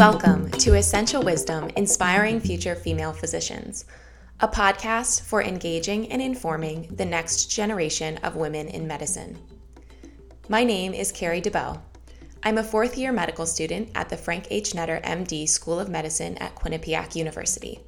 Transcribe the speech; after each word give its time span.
Welcome 0.00 0.50
to 0.52 0.74
Essential 0.74 1.22
Wisdom 1.22 1.70
Inspiring 1.76 2.40
Future 2.40 2.74
Female 2.74 3.12
Physicians, 3.12 3.84
a 4.40 4.48
podcast 4.48 5.22
for 5.22 5.42
engaging 5.42 6.12
and 6.12 6.22
informing 6.22 6.88
the 6.94 7.04
next 7.04 7.46
generation 7.46 8.18
of 8.18 8.36
women 8.36 8.68
in 8.68 8.86
medicine. 8.86 9.36
My 10.48 10.64
name 10.64 10.94
is 10.94 11.12
Carrie 11.12 11.42
DeBow. 11.42 11.80
I'm 12.42 12.58
a 12.58 12.64
fourth 12.64 12.96
year 12.96 13.12
medical 13.12 13.46
student 13.46 13.90
at 13.94 14.08
the 14.08 14.16
Frank 14.16 14.46
H. 14.50 14.70
Netter 14.70 15.02
MD 15.04 15.48
School 15.48 15.80
of 15.80 15.88
Medicine 15.88 16.38
at 16.38 16.54
Quinnipiac 16.54 17.16
University. 17.16 17.80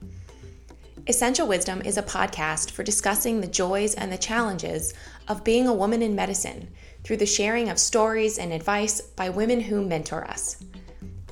Essential 1.09 1.49
Wisdom 1.49 1.83
is 1.83 1.97
a 1.97 2.03
podcast 2.03 2.71
for 2.71 2.85
discussing 2.85 3.41
the 3.41 3.49
joys 3.49 3.95
and 3.95 4.13
the 4.13 4.19
challenges 4.19 4.95
of 5.29 5.45
being 5.45 5.67
a 5.67 5.75
woman 5.75 6.03
in 6.03 6.15
medicine 6.15 6.69
through 7.05 7.17
the 7.17 7.27
sharing 7.27 7.69
of 7.69 7.79
stories 7.79 8.39
and 8.39 8.53
advice 8.53 9.01
by 9.01 9.29
women 9.29 9.61
who 9.61 9.85
mentor 9.85 10.25
us. 10.25 10.63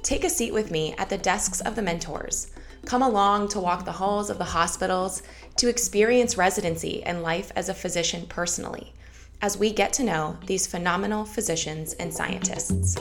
Take 0.02 0.24
a 0.24 0.30
seat 0.30 0.52
with 0.52 0.70
me 0.70 0.94
at 0.98 1.08
the 1.08 1.18
desks 1.18 1.60
of 1.60 1.76
the 1.76 1.82
mentors. 1.82 2.50
Come 2.86 3.02
along 3.02 3.48
to 3.48 3.60
walk 3.60 3.84
the 3.84 3.92
halls 3.92 4.30
of 4.30 4.38
the 4.38 4.44
hospitals, 4.44 5.22
to 5.56 5.68
experience 5.68 6.38
residency 6.38 7.02
and 7.04 7.22
life 7.22 7.52
as 7.54 7.68
a 7.68 7.74
physician 7.74 8.26
personally, 8.26 8.94
as 9.42 9.58
we 9.58 9.70
get 9.70 9.92
to 9.94 10.02
know 10.02 10.38
these 10.46 10.66
phenomenal 10.66 11.24
physicians 11.24 11.92
and 11.94 12.12
scientists. 12.12 12.96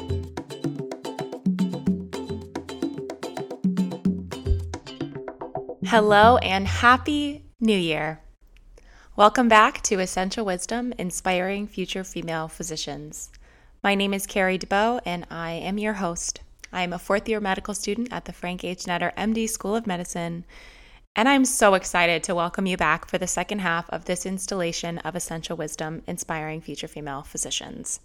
Hello 5.85 6.37
and 6.37 6.67
happy 6.67 7.45
new 7.59 7.77
year. 7.77 8.21
Welcome 9.19 9.49
back 9.49 9.81
to 9.81 9.99
Essential 9.99 10.45
Wisdom 10.45 10.93
Inspiring 10.97 11.67
Future 11.67 12.05
Female 12.05 12.47
Physicians. 12.47 13.31
My 13.83 13.93
name 13.93 14.13
is 14.13 14.25
Carrie 14.25 14.57
DeBow 14.57 15.01
and 15.05 15.25
I 15.29 15.51
am 15.51 15.77
your 15.77 15.95
host. 15.95 16.39
I 16.71 16.83
am 16.83 16.93
a 16.93 16.99
fourth 16.99 17.27
year 17.27 17.41
medical 17.41 17.73
student 17.73 18.13
at 18.13 18.23
the 18.23 18.31
Frank 18.31 18.63
H. 18.63 18.85
Netter 18.85 19.13
MD 19.15 19.49
School 19.49 19.75
of 19.75 19.85
Medicine, 19.85 20.45
and 21.17 21.27
I'm 21.27 21.43
so 21.43 21.73
excited 21.73 22.23
to 22.23 22.33
welcome 22.33 22.65
you 22.65 22.77
back 22.77 23.09
for 23.09 23.17
the 23.17 23.27
second 23.27 23.59
half 23.59 23.89
of 23.89 24.05
this 24.05 24.25
installation 24.25 24.99
of 24.99 25.17
Essential 25.17 25.57
Wisdom 25.57 26.01
Inspiring 26.07 26.61
Future 26.61 26.87
Female 26.87 27.23
Physicians. 27.23 27.99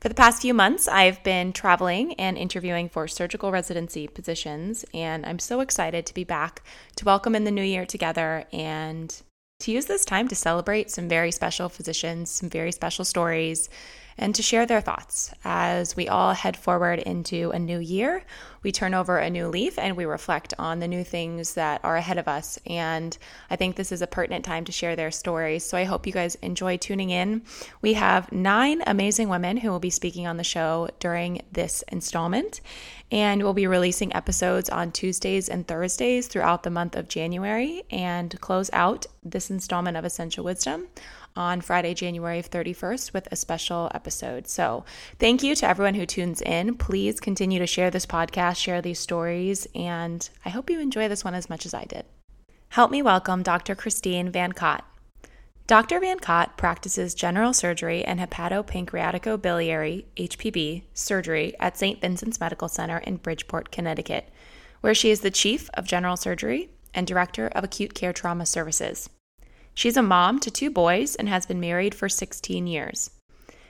For 0.00 0.08
the 0.08 0.16
past 0.16 0.42
few 0.42 0.54
months, 0.54 0.88
I've 0.88 1.22
been 1.22 1.52
traveling 1.52 2.14
and 2.14 2.36
interviewing 2.36 2.88
for 2.88 3.06
surgical 3.06 3.52
residency 3.52 4.08
positions, 4.08 4.84
and 4.92 5.24
I'm 5.24 5.38
so 5.38 5.60
excited 5.60 6.04
to 6.06 6.14
be 6.14 6.24
back 6.24 6.64
to 6.96 7.04
welcome 7.04 7.36
in 7.36 7.44
the 7.44 7.52
new 7.52 7.62
year 7.62 7.86
together 7.86 8.44
and 8.52 9.22
to 9.62 9.72
use 9.72 9.86
this 9.86 10.04
time 10.04 10.28
to 10.28 10.34
celebrate 10.34 10.90
some 10.90 11.08
very 11.08 11.30
special 11.30 11.68
physicians, 11.68 12.30
some 12.30 12.48
very 12.48 12.72
special 12.72 13.04
stories, 13.04 13.68
and 14.18 14.34
to 14.34 14.42
share 14.42 14.66
their 14.66 14.80
thoughts 14.80 15.32
as 15.44 15.96
we 15.96 16.08
all 16.08 16.32
head 16.32 16.56
forward 16.56 16.98
into 16.98 17.50
a 17.50 17.58
new 17.58 17.78
year. 17.78 18.24
We 18.62 18.70
turn 18.70 18.94
over 18.94 19.18
a 19.18 19.30
new 19.30 19.48
leaf 19.48 19.78
and 19.78 19.96
we 19.96 20.04
reflect 20.04 20.54
on 20.58 20.78
the 20.78 20.86
new 20.86 21.02
things 21.02 21.54
that 21.54 21.80
are 21.84 21.96
ahead 21.96 22.18
of 22.18 22.28
us. 22.28 22.58
And 22.66 23.16
I 23.50 23.56
think 23.56 23.74
this 23.74 23.90
is 23.90 24.02
a 24.02 24.06
pertinent 24.06 24.44
time 24.44 24.64
to 24.66 24.72
share 24.72 24.94
their 24.94 25.10
stories. 25.10 25.64
So 25.64 25.76
I 25.76 25.84
hope 25.84 26.06
you 26.06 26.12
guys 26.12 26.36
enjoy 26.36 26.76
tuning 26.76 27.10
in. 27.10 27.42
We 27.80 27.94
have 27.94 28.30
nine 28.30 28.82
amazing 28.86 29.28
women 29.28 29.56
who 29.56 29.70
will 29.70 29.80
be 29.80 29.90
speaking 29.90 30.26
on 30.26 30.36
the 30.36 30.44
show 30.44 30.88
during 31.00 31.42
this 31.50 31.82
installment. 31.88 32.60
And 33.10 33.42
we'll 33.42 33.52
be 33.52 33.66
releasing 33.66 34.14
episodes 34.14 34.70
on 34.70 34.90
Tuesdays 34.90 35.48
and 35.48 35.68
Thursdays 35.68 36.28
throughout 36.28 36.62
the 36.62 36.70
month 36.70 36.96
of 36.96 37.08
January 37.08 37.82
and 37.90 38.40
close 38.40 38.70
out 38.72 39.06
this 39.22 39.50
installment 39.50 39.96
of 39.98 40.04
Essential 40.04 40.44
Wisdom 40.44 40.86
on 41.36 41.60
Friday, 41.60 41.94
January 41.94 42.42
31st, 42.42 43.12
with 43.12 43.28
a 43.30 43.36
special 43.36 43.90
episode. 43.94 44.46
So, 44.48 44.84
thank 45.18 45.42
you 45.42 45.54
to 45.54 45.68
everyone 45.68 45.94
who 45.94 46.06
tunes 46.06 46.40
in. 46.42 46.76
Please 46.76 47.20
continue 47.20 47.58
to 47.58 47.66
share 47.66 47.90
this 47.90 48.06
podcast, 48.06 48.56
share 48.56 48.82
these 48.82 48.98
stories, 48.98 49.66
and 49.74 50.28
I 50.44 50.50
hope 50.50 50.70
you 50.70 50.80
enjoy 50.80 51.08
this 51.08 51.24
one 51.24 51.34
as 51.34 51.50
much 51.50 51.66
as 51.66 51.74
I 51.74 51.84
did. 51.84 52.04
Help 52.70 52.90
me 52.90 53.02
welcome 53.02 53.42
Dr. 53.42 53.74
Christine 53.74 54.30
Van 54.30 54.52
Cott. 54.52 54.84
Dr. 55.66 56.00
Van 56.00 56.18
Cott 56.18 56.56
practices 56.56 57.14
general 57.14 57.52
surgery 57.52 58.04
and 58.04 58.18
hepatopancreaticobiliary 58.18 60.04
HPB 60.16 60.82
surgery 60.92 61.54
at 61.60 61.78
St. 61.78 62.00
Vincent's 62.00 62.40
Medical 62.40 62.68
Center 62.68 62.98
in 62.98 63.16
Bridgeport, 63.16 63.70
Connecticut, 63.70 64.28
where 64.80 64.94
she 64.94 65.10
is 65.10 65.20
the 65.20 65.30
chief 65.30 65.70
of 65.74 65.86
general 65.86 66.16
surgery 66.16 66.70
and 66.92 67.06
director 67.06 67.46
of 67.48 67.62
acute 67.64 67.94
care 67.94 68.12
trauma 68.12 68.44
services. 68.44 69.08
She's 69.74 69.96
a 69.96 70.02
mom 70.02 70.38
to 70.40 70.50
two 70.50 70.70
boys 70.70 71.14
and 71.14 71.28
has 71.28 71.46
been 71.46 71.60
married 71.60 71.94
for 71.94 72.08
16 72.08 72.66
years. 72.66 73.10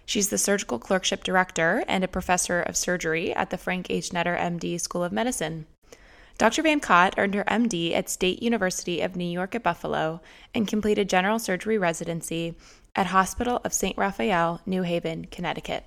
She's 0.05 0.31
the 0.31 0.39
surgical 0.39 0.79
clerkship 0.79 1.23
director 1.23 1.85
and 1.87 2.03
a 2.03 2.09
professor 2.09 2.61
of 2.61 2.77
surgery 2.77 3.33
at 3.33 3.51
the 3.51 3.59
Frank 3.59 3.87
H. 3.89 4.11
Netter 4.11 4.39
MD 4.39 4.81
School 4.81 5.05
of 5.05 5.13
Medicine. 5.13 5.67
Dr. 6.39 6.63
Van 6.63 6.81
Cott 6.81 7.15
earned 7.19 7.35
her 7.35 7.45
MD 7.45 7.95
at 7.95 8.09
State 8.09 8.43
University 8.43 9.01
of 9.01 9.15
New 9.15 9.25
York 9.25 9.55
at 9.55 9.63
Buffalo 9.63 10.21
and 10.55 10.67
completed 10.67 11.09
general 11.09 11.39
surgery 11.39 11.79
residency 11.79 12.57
at 12.97 13.07
Hospital 13.07 13.61
of 13.65 13.73
St. 13.73 13.97
Raphael, 13.97 14.61
New 14.67 14.83
Haven, 14.83 15.27
Connecticut. 15.31 15.85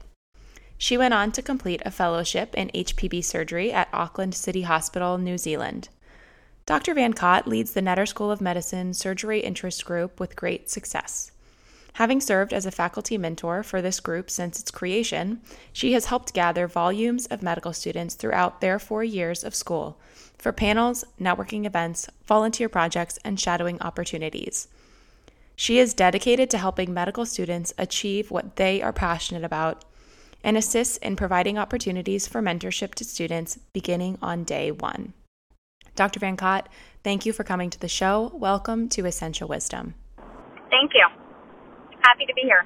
She 0.77 0.97
went 0.97 1.13
on 1.13 1.31
to 1.33 1.41
complete 1.41 1.81
a 1.85 1.91
fellowship 1.91 2.53
in 2.55 2.69
HPB 2.69 3.23
surgery 3.23 3.71
at 3.71 3.89
Auckland 3.93 4.35
City 4.35 4.63
Hospital, 4.63 5.17
New 5.17 5.37
Zealand. 5.37 5.89
Dr. 6.67 6.95
Van 6.95 7.13
Cott 7.13 7.47
leads 7.47 7.73
the 7.73 7.81
Netter 7.81 8.07
School 8.07 8.31
of 8.31 8.41
Medicine 8.41 8.95
Surgery 8.95 9.39
Interest 9.39 9.85
Group 9.85 10.19
with 10.19 10.35
great 10.35 10.67
success. 10.67 11.31
Having 11.93 12.21
served 12.21 12.53
as 12.53 12.65
a 12.65 12.71
faculty 12.71 13.19
mentor 13.19 13.61
for 13.61 13.83
this 13.83 13.99
group 13.99 14.31
since 14.31 14.59
its 14.59 14.71
creation, 14.71 15.41
she 15.71 15.93
has 15.93 16.07
helped 16.07 16.33
gather 16.33 16.67
volumes 16.67 17.27
of 17.27 17.43
medical 17.43 17.71
students 17.71 18.15
throughout 18.15 18.61
their 18.61 18.79
four 18.79 19.03
years 19.03 19.43
of 19.43 19.53
school 19.53 19.99
for 20.39 20.51
panels, 20.51 21.05
networking 21.21 21.67
events, 21.67 22.07
volunteer 22.25 22.67
projects, 22.67 23.19
and 23.23 23.39
shadowing 23.39 23.79
opportunities. 23.81 24.67
She 25.55 25.77
is 25.77 25.93
dedicated 25.93 26.49
to 26.49 26.57
helping 26.57 26.91
medical 26.91 27.27
students 27.27 27.75
achieve 27.77 28.31
what 28.31 28.55
they 28.55 28.81
are 28.81 28.91
passionate 28.91 29.43
about 29.43 29.85
and 30.43 30.57
assists 30.57 30.97
in 30.97 31.15
providing 31.15 31.59
opportunities 31.59 32.27
for 32.27 32.41
mentorship 32.41 32.95
to 32.95 33.05
students 33.05 33.59
beginning 33.71 34.17
on 34.19 34.43
day 34.43 34.71
one. 34.71 35.13
Dr. 35.95 36.19
Van 36.19 36.35
Cott, 36.35 36.69
thank 37.03 37.25
you 37.25 37.33
for 37.33 37.43
coming 37.43 37.69
to 37.69 37.79
the 37.79 37.87
show. 37.87 38.31
Welcome 38.33 38.89
to 38.89 39.05
Essential 39.05 39.47
Wisdom. 39.47 39.95
Thank 40.69 40.91
you. 40.93 41.07
Happy 42.03 42.25
to 42.25 42.33
be 42.33 42.41
here. 42.43 42.65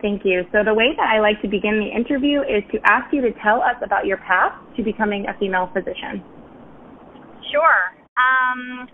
Thank 0.00 0.24
you. 0.24 0.44
So, 0.52 0.64
the 0.64 0.74
way 0.74 0.92
that 0.96 1.08
I 1.08 1.20
like 1.20 1.40
to 1.42 1.48
begin 1.48 1.80
the 1.80 1.88
interview 1.88 2.40
is 2.40 2.64
to 2.72 2.78
ask 2.84 3.12
you 3.12 3.22
to 3.22 3.32
tell 3.40 3.62
us 3.62 3.76
about 3.82 4.04
your 4.04 4.18
path 4.18 4.52
to 4.76 4.82
becoming 4.82 5.26
a 5.28 5.38
female 5.38 5.70
physician. 5.72 6.20
Sure. 7.52 7.96
Um, 8.20 8.88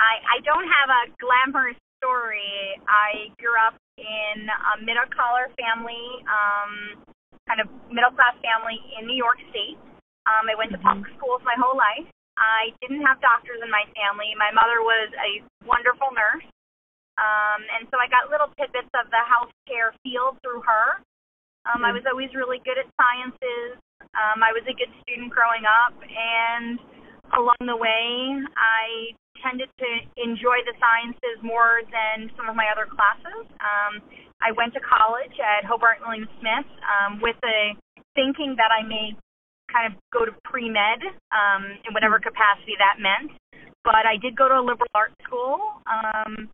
I, 0.00 0.20
I 0.24 0.36
don't 0.44 0.64
have 0.64 0.88
a 0.88 1.02
glamorous 1.20 1.76
story. 2.00 2.76
I 2.88 3.32
grew 3.36 3.52
up 3.68 3.76
in 3.98 4.48
a 4.48 4.80
middle 4.80 5.08
collar 5.12 5.48
family, 5.60 6.24
um, 6.24 7.04
kind 7.48 7.60
of 7.60 7.68
middle 7.92 8.12
class 8.12 8.36
family 8.40 8.80
in 9.00 9.06
New 9.06 9.16
York 9.16 9.40
State. 9.50 9.76
Um, 10.24 10.48
I 10.48 10.56
went 10.56 10.72
to 10.72 10.78
public 10.78 11.06
schools 11.16 11.40
my 11.44 11.54
whole 11.56 11.76
life. 11.76 12.08
I 12.36 12.72
didn't 12.84 13.00
have 13.04 13.20
doctors 13.24 13.60
in 13.64 13.70
my 13.72 13.84
family. 13.96 14.36
My 14.36 14.52
mother 14.52 14.84
was 14.84 15.08
a 15.16 15.40
wonderful 15.64 16.12
nurse. 16.12 16.44
Um, 17.16 17.64
and 17.72 17.88
so 17.88 17.96
I 17.96 18.12
got 18.12 18.28
little 18.28 18.52
tidbits 18.60 18.92
of 18.92 19.08
the 19.08 19.22
healthcare 19.24 19.96
field 20.04 20.36
through 20.44 20.60
her. 20.68 21.00
Um, 21.64 21.82
I 21.82 21.90
mm-hmm. 21.90 22.00
was 22.00 22.04
always 22.04 22.30
really 22.36 22.60
good 22.60 22.76
at 22.76 22.86
sciences. 23.00 23.80
Um, 24.12 24.44
I 24.44 24.52
was 24.52 24.62
a 24.68 24.76
good 24.76 24.92
student 25.02 25.32
growing 25.32 25.64
up, 25.64 25.96
and 25.96 26.76
along 27.32 27.60
the 27.64 27.76
way, 27.76 28.36
I 28.54 29.16
tended 29.40 29.68
to 29.80 29.90
enjoy 30.20 30.60
the 30.64 30.76
sciences 30.76 31.40
more 31.42 31.84
than 31.88 32.30
some 32.36 32.48
of 32.48 32.56
my 32.56 32.68
other 32.72 32.88
classes. 32.88 33.48
Um, 33.60 34.04
I 34.40 34.52
went 34.52 34.76
to 34.76 34.82
college 34.84 35.32
at 35.40 35.64
Hobart 35.64 36.04
and 36.04 36.06
William 36.08 36.28
Smith 36.40 36.68
um, 36.84 37.20
with 37.24 37.36
a 37.44 37.76
thinking 38.14 38.56
that 38.56 38.72
I 38.72 38.84
may 38.84 39.16
kind 39.72 39.92
of 39.92 39.98
go 40.12 40.24
to 40.24 40.32
pre 40.44 40.68
med 40.68 41.02
um, 41.30 41.64
in 41.86 41.92
whatever 41.92 42.18
capacity 42.18 42.74
that 42.78 43.00
meant. 43.00 43.32
But 43.84 44.06
I 44.06 44.18
did 44.20 44.36
go 44.36 44.48
to 44.48 44.58
a 44.58 44.64
liberal 44.64 44.90
arts 44.94 45.14
school. 45.22 45.82
Um, 45.86 46.50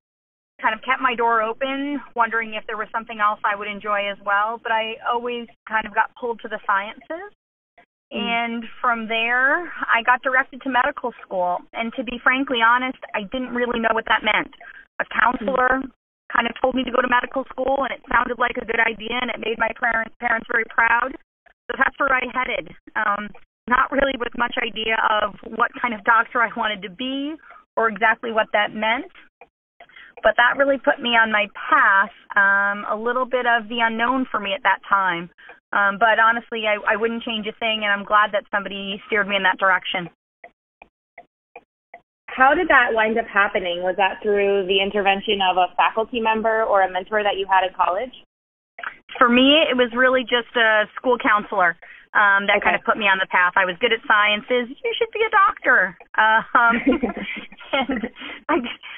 kind 0.60 0.78
of 0.78 0.80
kept 0.86 1.02
my 1.02 1.18
door 1.18 1.42
open, 1.42 1.98
wondering 2.14 2.54
if 2.54 2.62
there 2.70 2.78
was 2.78 2.86
something 2.94 3.18
else 3.18 3.42
I 3.42 3.58
would 3.58 3.66
enjoy 3.66 4.06
as 4.06 4.16
well. 4.24 4.62
But 4.62 4.70
I 4.70 4.94
always 5.10 5.50
kind 5.66 5.84
of 5.84 5.92
got 5.92 6.14
pulled 6.14 6.38
to 6.46 6.48
the 6.48 6.62
sciences. 6.64 7.34
Mm. 8.14 8.22
And 8.22 8.64
from 8.80 9.08
there, 9.08 9.66
I 9.90 10.06
got 10.06 10.22
directed 10.22 10.62
to 10.62 10.70
medical 10.70 11.12
school. 11.24 11.58
And 11.72 11.92
to 11.98 12.04
be 12.04 12.22
frankly 12.22 12.62
honest, 12.62 13.02
I 13.12 13.26
didn't 13.26 13.56
really 13.56 13.80
know 13.80 13.92
what 13.92 14.06
that 14.06 14.22
meant. 14.22 14.54
A 15.00 15.06
counselor 15.10 15.82
mm. 15.82 15.90
kind 16.30 16.46
of 16.46 16.54
told 16.62 16.76
me 16.78 16.84
to 16.84 16.92
go 16.94 17.02
to 17.02 17.10
medical 17.10 17.44
school, 17.50 17.82
and 17.82 17.90
it 17.90 18.04
sounded 18.06 18.38
like 18.38 18.56
a 18.60 18.64
good 18.64 18.80
idea, 18.80 19.18
and 19.18 19.34
it 19.34 19.42
made 19.42 19.58
my 19.58 19.72
parents 19.80 20.14
parents 20.20 20.46
very 20.46 20.64
proud. 20.70 21.16
Where 22.02 22.18
I 22.18 22.26
headed. 22.34 22.74
Um, 22.98 23.30
not 23.70 23.92
really 23.92 24.18
with 24.18 24.34
much 24.36 24.56
idea 24.58 24.98
of 25.22 25.34
what 25.54 25.70
kind 25.80 25.94
of 25.94 26.02
doctor 26.02 26.42
I 26.42 26.50
wanted 26.56 26.82
to 26.82 26.90
be 26.90 27.34
or 27.76 27.88
exactly 27.88 28.32
what 28.32 28.48
that 28.52 28.74
meant. 28.74 29.06
but 30.22 30.34
that 30.38 30.56
really 30.56 30.78
put 30.78 31.02
me 31.02 31.10
on 31.10 31.30
my 31.30 31.46
path. 31.54 32.14
Um, 32.34 32.86
a 32.88 32.96
little 32.96 33.26
bit 33.26 33.44
of 33.46 33.68
the 33.68 33.80
unknown 33.82 34.26
for 34.30 34.40
me 34.40 34.54
at 34.54 34.62
that 34.62 34.80
time. 34.88 35.30
Um, 35.72 35.98
but 35.98 36.18
honestly, 36.18 36.64
I, 36.68 36.78
I 36.86 36.96
wouldn't 36.96 37.22
change 37.22 37.46
a 37.46 37.56
thing, 37.58 37.82
and 37.82 37.90
I'm 37.92 38.04
glad 38.04 38.30
that 38.32 38.44
somebody 38.50 39.02
steered 39.06 39.28
me 39.28 39.36
in 39.36 39.42
that 39.42 39.58
direction. 39.58 40.08
How 42.28 42.54
did 42.54 42.68
that 42.68 42.92
wind 42.92 43.18
up 43.18 43.26
happening? 43.28 43.82
Was 43.82 43.96
that 43.98 44.22
through 44.22 44.64
the 44.66 44.80
intervention 44.80 45.40
of 45.44 45.58
a 45.58 45.74
faculty 45.76 46.20
member 46.20 46.62
or 46.64 46.80
a 46.82 46.90
mentor 46.90 47.22
that 47.22 47.36
you 47.36 47.46
had 47.46 47.68
in 47.68 47.74
college? 47.76 48.12
For 49.18 49.28
me, 49.28 49.62
it 49.68 49.76
was 49.76 49.90
really 49.94 50.22
just 50.22 50.54
a 50.56 50.84
school 50.96 51.18
counselor 51.18 51.76
um, 52.14 52.44
that 52.48 52.60
okay. 52.60 52.72
kind 52.72 52.76
of 52.76 52.84
put 52.84 52.96
me 52.96 53.08
on 53.08 53.18
the 53.18 53.28
path. 53.28 53.54
I 53.56 53.64
was 53.64 53.76
good 53.80 53.92
at 53.92 54.00
sciences. 54.04 54.68
You 54.68 54.92
should 54.96 55.12
be 55.12 55.24
a 55.24 55.32
doctor. 55.32 55.96
Um, 56.16 56.74
and 57.72 58.00
I, 58.48 58.56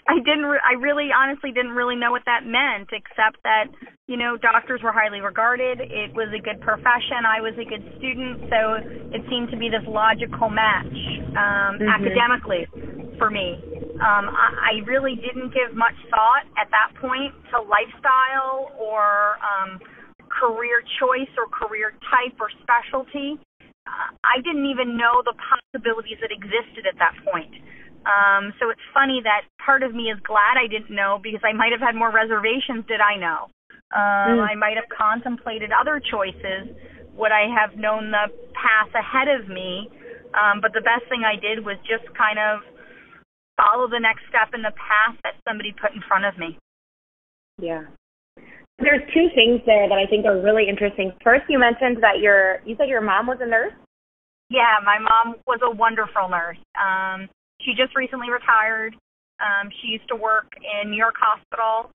I 0.09 0.17
didn't. 0.19 0.47
Re- 0.47 0.65
I 0.65 0.75
really, 0.75 1.11
honestly, 1.15 1.53
didn't 1.53 1.79
really 1.79 1.97
know 1.97 2.11
what 2.11 2.27
that 2.27 2.43
meant, 2.47 2.91
except 2.91 3.43
that 3.45 3.71
you 4.07 4.19
know, 4.19 4.37
doctors 4.37 4.83
were 4.83 4.93
highly 4.93 5.21
regarded. 5.21 5.81
It 5.81 6.13
was 6.13 6.29
a 6.37 6.43
good 6.43 6.61
profession. 6.61 7.25
I 7.25 7.41
was 7.41 7.57
a 7.57 7.65
good 7.65 7.81
student, 7.97 8.53
so 8.53 8.61
it 9.17 9.25
seemed 9.33 9.49
to 9.49 9.57
be 9.57 9.73
this 9.73 9.85
logical 9.89 10.53
match 10.53 10.93
um, 11.33 11.81
mm-hmm. 11.81 11.89
academically 11.89 12.69
for 13.17 13.31
me. 13.31 13.57
Um, 13.97 14.29
I, 14.29 14.77
I 14.77 14.85
really 14.85 15.17
didn't 15.17 15.57
give 15.57 15.73
much 15.73 15.97
thought 16.13 16.45
at 16.61 16.69
that 16.69 16.93
point 17.01 17.33
to 17.49 17.65
lifestyle 17.65 18.77
or 18.77 19.41
um, 19.41 19.81
career 20.35 20.83
choice 20.99 21.31
or 21.39 21.47
career 21.47 21.95
type 22.11 22.35
or 22.43 22.51
specialty. 22.63 23.39
Uh, 23.87 24.11
I 24.25 24.41
didn't 24.43 24.67
even 24.67 24.97
know 24.97 25.23
the 25.23 25.35
possibilities 25.39 26.19
that 26.21 26.33
existed 26.33 26.89
at 26.89 26.99
that 26.99 27.15
point. 27.23 27.55
Um, 28.05 28.53
so 28.61 28.69
it's 28.69 28.85
funny 28.93 29.21
that 29.25 29.49
part 29.65 29.83
of 29.83 29.95
me 29.95 30.13
is 30.13 30.21
glad 30.25 30.61
I 30.61 30.69
didn't 30.69 30.93
know 30.93 31.21
because 31.23 31.41
I 31.45 31.53
might 31.57 31.73
have 31.73 31.81
had 31.81 31.97
more 31.97 32.13
reservations 32.13 32.85
did 32.85 33.01
I 33.01 33.17
know. 33.17 33.49
Um, 33.95 34.41
mm. 34.41 34.45
I 34.45 34.55
might 34.57 34.77
have 34.77 34.89
contemplated 34.93 35.71
other 35.73 36.01
choices. 36.01 36.69
Would 37.17 37.33
I 37.33 37.49
have 37.49 37.79
known 37.79 38.11
the 38.11 38.29
path 38.53 38.93
ahead 38.93 39.29
of 39.29 39.49
me? 39.49 39.89
Um, 40.35 40.61
but 40.61 40.75
the 40.75 40.83
best 40.83 41.09
thing 41.09 41.23
I 41.25 41.39
did 41.39 41.65
was 41.65 41.79
just 41.87 42.05
kind 42.17 42.39
of 42.39 42.61
follow 43.57 43.89
the 43.89 44.03
next 44.03 44.27
step 44.29 44.51
in 44.53 44.63
the 44.63 44.75
path 44.75 45.17
that 45.23 45.39
somebody 45.47 45.73
put 45.73 45.95
in 45.95 46.03
front 46.09 46.25
of 46.25 46.37
me. 46.37 46.59
Yeah. 47.59 47.87
There's 48.79 49.03
two 49.15 49.29
things 49.35 49.61
there 49.67 49.89
that 49.89 49.99
I 49.99 50.07
think 50.11 50.27
are 50.27 50.41
really 50.41 50.69
interesting. 50.69 51.13
First, 51.23 51.45
you 51.49 51.59
mentioned 51.59 52.03
that 52.03 52.19
your 52.19 52.59
you 52.65 52.75
said 52.77 52.89
your 52.89 53.01
mom 53.01 53.27
was 53.27 53.39
a 53.41 53.47
nurse. 53.47 53.73
Yeah, 54.51 54.77
my 54.85 54.99
mom 54.99 55.37
was 55.47 55.61
a 55.63 55.71
wonderful 55.71 56.29
nurse. 56.29 56.59
Um, 56.75 57.29
she 57.63 57.73
just 57.73 57.95
recently 57.97 58.31
retired. 58.31 58.95
Um, 59.39 59.71
she 59.81 59.89
used 59.89 60.09
to 60.09 60.17
work 60.17 60.53
in 60.59 60.91
New 60.91 60.99
York 60.99 61.15
Hospital. 61.19 61.91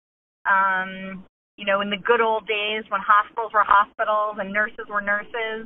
Um, 0.45 1.25
you 1.57 1.65
know, 1.65 1.81
in 1.81 1.89
the 1.89 1.97
good 1.97 2.21
old 2.21 2.47
days 2.47 2.85
when 2.89 3.01
hospitals 3.01 3.51
were 3.51 3.65
hospitals 3.65 4.37
and 4.39 4.53
nurses 4.53 4.85
were 4.87 5.01
nurses. 5.01 5.65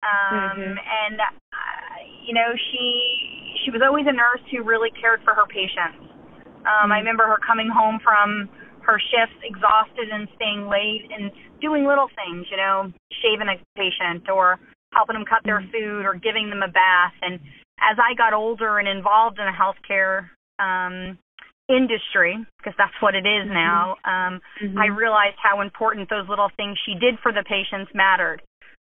Um, 0.00 0.56
mm-hmm. 0.56 0.74
And 0.80 1.20
uh, 1.20 1.96
you 2.24 2.32
know, 2.32 2.56
she 2.72 3.62
she 3.64 3.70
was 3.70 3.82
always 3.84 4.06
a 4.08 4.12
nurse 4.12 4.40
who 4.50 4.64
really 4.64 4.90
cared 4.96 5.20
for 5.24 5.34
her 5.34 5.46
patients. 5.46 6.00
Um, 6.64 6.88
mm-hmm. 6.88 6.92
I 6.92 6.98
remember 6.98 7.28
her 7.28 7.38
coming 7.44 7.68
home 7.68 8.00
from 8.02 8.48
her 8.88 8.96
shifts 9.12 9.36
exhausted 9.44 10.08
and 10.08 10.26
staying 10.34 10.64
late 10.64 11.04
and 11.12 11.30
doing 11.60 11.84
little 11.84 12.08
things, 12.16 12.48
you 12.50 12.56
know, 12.56 12.88
shaving 13.20 13.52
a 13.52 13.60
patient 13.76 14.24
or 14.32 14.56
helping 14.96 15.12
them 15.12 15.28
cut 15.28 15.44
their 15.44 15.60
mm-hmm. 15.60 15.70
food 15.70 16.02
or 16.08 16.16
giving 16.16 16.48
them 16.48 16.64
a 16.64 16.72
bath. 16.72 17.12
And 17.20 17.36
as 17.76 18.00
I 18.00 18.16
got 18.16 18.32
older 18.32 18.78
and 18.78 18.88
involved 18.88 19.38
in 19.38 19.44
the 19.44 19.52
healthcare 19.52 20.32
um, 20.56 21.18
industry, 21.68 22.40
because 22.56 22.72
that's 22.80 22.96
what 23.00 23.14
it 23.14 23.28
is 23.28 23.44
mm-hmm. 23.44 23.60
now, 23.60 24.00
um, 24.08 24.40
mm-hmm. 24.56 24.78
I 24.80 24.86
realized 24.88 25.36
how 25.36 25.60
important 25.60 26.08
those 26.08 26.28
little 26.28 26.48
things 26.56 26.80
she 26.88 26.96
did 26.96 27.20
for 27.22 27.30
the 27.30 27.44
patients 27.44 27.92
mattered. 27.92 28.40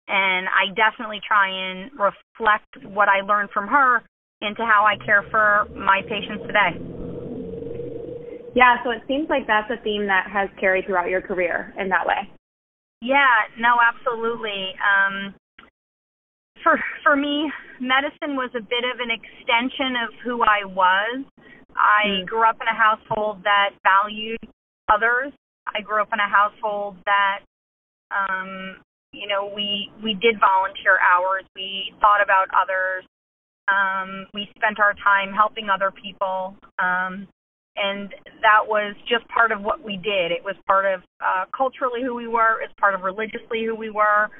And 0.08 0.48
I 0.48 0.72
definitely 0.72 1.20
try 1.28 1.52
and 1.52 1.92
reflect 1.92 2.88
what 2.88 3.08
I 3.08 3.20
learned 3.20 3.50
from 3.52 3.68
her 3.68 4.02
into 4.40 4.64
how 4.64 4.88
I 4.88 4.96
care 5.04 5.22
for 5.30 5.68
my 5.76 6.00
patients 6.08 6.48
today. 6.48 6.99
Yeah, 8.54 8.82
so 8.82 8.90
it 8.90 9.02
seems 9.06 9.28
like 9.28 9.46
that's 9.46 9.70
a 9.70 9.82
theme 9.82 10.06
that 10.06 10.26
has 10.32 10.48
carried 10.58 10.86
throughout 10.86 11.08
your 11.08 11.20
career 11.20 11.72
in 11.78 11.88
that 11.90 12.06
way. 12.06 12.28
Yeah, 13.00 13.48
no, 13.58 13.76
absolutely. 13.80 14.74
Um, 14.82 15.34
for 16.62 16.78
for 17.02 17.16
me, 17.16 17.50
medicine 17.80 18.36
was 18.36 18.50
a 18.54 18.60
bit 18.60 18.84
of 18.84 19.00
an 19.00 19.10
extension 19.10 19.96
of 19.96 20.10
who 20.24 20.42
I 20.42 20.64
was. 20.64 21.24
I 21.76 22.22
mm. 22.22 22.26
grew 22.26 22.46
up 22.48 22.56
in 22.60 22.68
a 22.68 22.76
household 22.76 23.42
that 23.44 23.70
valued 23.82 24.40
others. 24.92 25.32
I 25.66 25.80
grew 25.80 26.02
up 26.02 26.08
in 26.12 26.18
a 26.18 26.28
household 26.28 26.96
that 27.06 27.40
um, 28.10 28.76
you 29.12 29.26
know, 29.26 29.52
we 29.54 29.90
we 30.02 30.14
did 30.14 30.38
volunteer 30.38 30.98
hours. 31.00 31.44
We 31.54 31.92
thought 32.00 32.22
about 32.22 32.46
others. 32.54 33.04
Um, 33.68 34.26
we 34.34 34.48
spent 34.56 34.78
our 34.80 34.94
time 34.94 35.32
helping 35.32 35.68
other 35.70 35.90
people. 35.90 36.56
Um, 36.78 37.28
and 37.76 38.10
that 38.42 38.66
was 38.66 38.96
just 39.06 39.26
part 39.28 39.52
of 39.52 39.62
what 39.62 39.82
we 39.82 39.96
did. 39.96 40.32
It 40.32 40.42
was 40.42 40.56
part 40.66 40.86
of 40.86 41.02
uh, 41.22 41.44
culturally 41.54 42.02
who 42.02 42.14
we 42.14 42.26
were. 42.26 42.60
It's 42.62 42.74
part 42.80 42.94
of 42.94 43.02
religiously 43.02 43.64
who 43.64 43.74
we 43.74 43.90
were, 43.90 44.30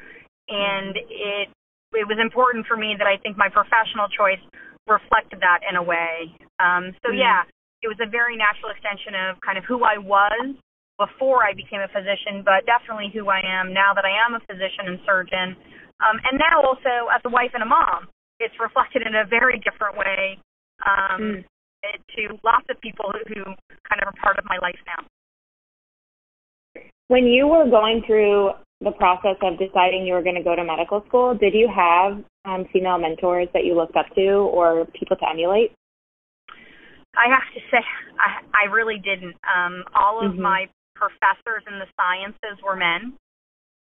and 0.48 0.96
it 0.96 1.48
it 1.92 2.06
was 2.06 2.18
important 2.22 2.66
for 2.66 2.76
me 2.76 2.94
that 2.98 3.06
I 3.06 3.18
think 3.18 3.36
my 3.36 3.50
professional 3.50 4.06
choice 4.10 4.42
reflected 4.86 5.42
that 5.42 5.60
in 5.66 5.74
a 5.74 5.82
way. 5.82 6.34
Um, 6.58 6.94
so 7.02 7.10
mm-hmm. 7.10 7.22
yeah, 7.22 7.42
it 7.82 7.88
was 7.90 7.98
a 8.02 8.08
very 8.08 8.36
natural 8.36 8.70
extension 8.70 9.14
of 9.14 9.40
kind 9.42 9.58
of 9.58 9.64
who 9.66 9.82
I 9.82 9.98
was 9.98 10.54
before 10.98 11.42
I 11.42 11.54
became 11.54 11.80
a 11.80 11.90
physician, 11.90 12.44
but 12.44 12.66
definitely 12.66 13.10
who 13.10 13.30
I 13.30 13.40
am 13.40 13.72
now 13.72 13.94
that 13.94 14.04
I 14.04 14.12
am 14.12 14.36
a 14.36 14.42
physician 14.44 14.90
and 14.90 14.98
surgeon, 15.06 15.56
um, 16.02 16.20
and 16.28 16.38
now 16.38 16.62
also 16.62 17.08
as 17.14 17.22
a 17.24 17.30
wife 17.30 17.54
and 17.54 17.62
a 17.62 17.70
mom. 17.70 18.10
It's 18.40 18.54
reflected 18.56 19.04
in 19.04 19.14
a 19.14 19.24
very 19.28 19.60
different 19.60 19.96
way. 19.96 20.38
Um, 20.82 21.20
mm 21.20 21.44
to 22.16 22.38
lots 22.44 22.66
of 22.70 22.80
people 22.80 23.12
who, 23.12 23.34
who 23.34 23.44
kind 23.88 24.00
of 24.02 24.08
are 24.08 24.20
part 24.20 24.38
of 24.38 24.44
my 24.44 24.58
life 24.60 24.78
now. 24.86 25.04
When 27.08 27.24
you 27.24 27.46
were 27.48 27.68
going 27.68 28.02
through 28.06 28.50
the 28.80 28.92
process 28.92 29.36
of 29.42 29.58
deciding 29.58 30.06
you 30.06 30.14
were 30.14 30.22
going 30.22 30.36
to 30.36 30.42
go 30.42 30.54
to 30.54 30.64
medical 30.64 31.02
school, 31.08 31.34
did 31.34 31.54
you 31.54 31.68
have 31.68 32.22
um, 32.44 32.66
female 32.72 32.98
mentors 32.98 33.48
that 33.52 33.64
you 33.64 33.74
looked 33.74 33.96
up 33.96 34.06
to 34.14 34.48
or 34.54 34.86
people 34.98 35.16
to 35.16 35.28
emulate? 35.28 35.72
I 37.16 37.26
have 37.28 37.42
to 37.54 37.60
say, 37.70 37.82
I, 38.18 38.66
I 38.66 38.70
really 38.70 38.98
didn't. 38.98 39.34
Um, 39.42 39.84
all 39.94 40.24
of 40.24 40.32
mm-hmm. 40.32 40.42
my 40.42 40.66
professors 40.94 41.64
in 41.66 41.78
the 41.78 41.86
sciences 41.98 42.62
were 42.64 42.76
men. 42.76 43.14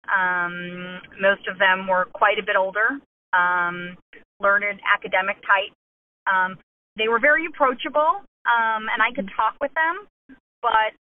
Um, 0.07 1.01
most 1.19 1.47
of 1.47 1.57
them 1.57 1.87
were 1.87 2.06
quite 2.13 2.39
a 2.39 2.45
bit 2.45 2.56
older, 2.56 3.01
um, 3.33 3.97
learned 4.39 4.79
academic 4.85 5.37
type. 5.41 5.73
Um, 6.27 6.57
they 6.97 7.07
were 7.07 7.19
very 7.19 7.45
approachable, 7.45 8.25
um, 8.49 8.89
and 8.89 8.99
I 9.01 9.13
could 9.13 9.30
talk 9.35 9.56
with 9.61 9.71
them, 9.77 10.07
but 10.61 10.97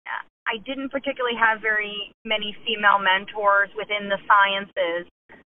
I 0.46 0.62
didn't 0.64 0.90
particularly 0.90 1.36
have 1.40 1.60
very 1.60 2.12
many 2.24 2.54
female 2.64 3.00
mentors 3.02 3.70
within 3.74 4.08
the 4.08 4.20
sciences. 4.28 5.08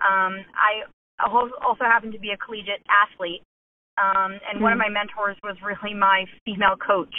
Um, 0.00 0.46
I 0.54 0.86
also 1.20 1.84
happened 1.84 2.12
to 2.14 2.22
be 2.22 2.30
a 2.30 2.38
collegiate 2.38 2.82
athlete, 2.88 3.42
um, 3.98 4.38
and 4.46 4.56
mm-hmm. 4.56 4.62
one 4.62 4.72
of 4.72 4.78
mm-hmm. 4.78 4.94
my 4.94 5.00
mentors 5.04 5.36
was 5.42 5.56
really 5.60 5.94
my 5.94 6.24
female 6.44 6.78
coach. 6.78 7.14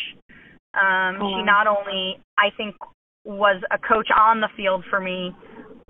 Um, 0.73 1.19
oh, 1.21 1.27
She 1.27 1.43
not 1.43 1.67
only, 1.67 2.21
I 2.38 2.49
think, 2.55 2.75
was 3.25 3.61
a 3.69 3.77
coach 3.77 4.07
on 4.15 4.39
the 4.39 4.49
field 4.55 4.85
for 4.89 4.99
me, 4.99 5.35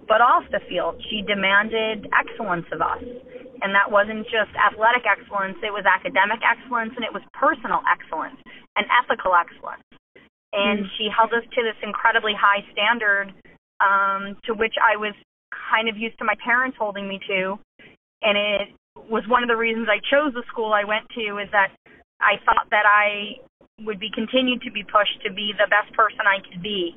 but 0.08 0.22
off 0.22 0.44
the 0.52 0.60
field. 0.68 1.02
She 1.10 1.22
demanded 1.22 2.08
excellence 2.12 2.66
of 2.74 2.82
us. 2.82 3.04
And 3.62 3.76
that 3.76 3.92
wasn't 3.92 4.24
just 4.32 4.52
athletic 4.56 5.04
excellence, 5.04 5.60
it 5.60 5.74
was 5.74 5.84
academic 5.84 6.40
excellence 6.40 6.94
and 6.96 7.04
it 7.04 7.12
was 7.12 7.24
personal 7.36 7.84
excellence 7.84 8.40
and 8.76 8.88
ethical 8.88 9.36
excellence. 9.36 9.84
And 10.54 10.86
mm. 10.86 10.92
she 10.98 11.12
held 11.12 11.34
us 11.34 11.44
to 11.44 11.60
this 11.62 11.78
incredibly 11.84 12.34
high 12.34 12.64
standard 12.72 13.36
um, 13.84 14.40
to 14.48 14.54
which 14.54 14.76
I 14.80 14.96
was 14.96 15.14
kind 15.52 15.90
of 15.90 15.98
used 15.98 16.18
to 16.20 16.26
my 16.26 16.36
parents 16.44 16.78
holding 16.80 17.08
me 17.08 17.20
to. 17.28 17.60
And 18.22 18.38
it 18.38 18.68
was 19.10 19.24
one 19.28 19.44
of 19.44 19.50
the 19.50 19.56
reasons 19.56 19.88
I 19.88 20.00
chose 20.00 20.34
the 20.34 20.44
school 20.52 20.74
I 20.74 20.84
went 20.84 21.08
to 21.16 21.40
is 21.40 21.50
that 21.52 21.72
I 22.20 22.36
thought 22.44 22.68
that 22.72 22.84
I 22.86 23.40
would 23.84 24.00
be 24.00 24.12
continued 24.14 24.62
to 24.64 24.72
be 24.72 24.84
pushed 24.84 25.24
to 25.24 25.32
be 25.32 25.54
the 25.56 25.68
best 25.70 25.96
person 25.96 26.28
I 26.28 26.44
could 26.44 26.62
be. 26.62 26.96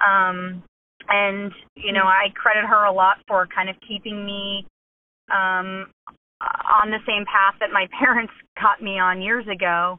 Um, 0.00 0.62
and 1.08 1.52
you 1.76 1.92
know, 1.92 2.04
I 2.04 2.32
credit 2.34 2.64
her 2.64 2.84
a 2.84 2.92
lot 2.92 3.18
for 3.28 3.46
kind 3.54 3.68
of 3.68 3.76
keeping 3.86 4.24
me 4.24 4.66
um, 5.30 5.92
on 6.40 6.90
the 6.90 6.98
same 7.06 7.24
path 7.24 7.54
that 7.60 7.70
my 7.72 7.86
parents 7.98 8.32
got 8.60 8.82
me 8.82 8.98
on 8.98 9.22
years 9.22 9.46
ago, 9.46 9.98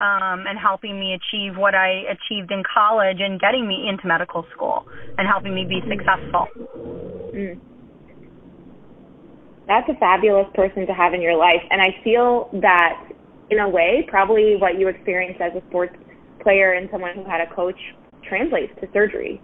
um, 0.00 0.46
and 0.48 0.58
helping 0.58 0.98
me 0.98 1.14
achieve 1.14 1.56
what 1.56 1.74
I 1.74 2.04
achieved 2.08 2.50
in 2.50 2.62
college 2.62 3.18
and 3.20 3.38
getting 3.38 3.68
me 3.68 3.86
into 3.88 4.06
medical 4.06 4.46
school 4.54 4.84
and 5.18 5.28
helping 5.28 5.54
me 5.54 5.66
be 5.68 5.80
successful. 5.88 6.48
Mm. 7.34 7.58
That's 9.68 9.88
a 9.88 9.94
fabulous 10.00 10.46
person 10.54 10.86
to 10.86 10.92
have 10.94 11.14
in 11.14 11.20
your 11.20 11.36
life, 11.36 11.62
and 11.70 11.80
I 11.80 11.94
feel 12.02 12.48
that 12.62 13.06
in 13.50 13.58
a 13.58 13.68
way, 13.68 14.06
probably 14.08 14.56
what 14.56 14.78
you 14.78 14.88
experienced 14.88 15.40
as 15.40 15.52
a 15.54 15.66
sports 15.68 15.94
player 16.42 16.72
and 16.72 16.88
someone 16.90 17.14
who 17.14 17.24
had 17.24 17.40
a 17.40 17.54
coach 17.54 17.78
translates 18.26 18.72
to 18.80 18.88
surgery. 18.92 19.40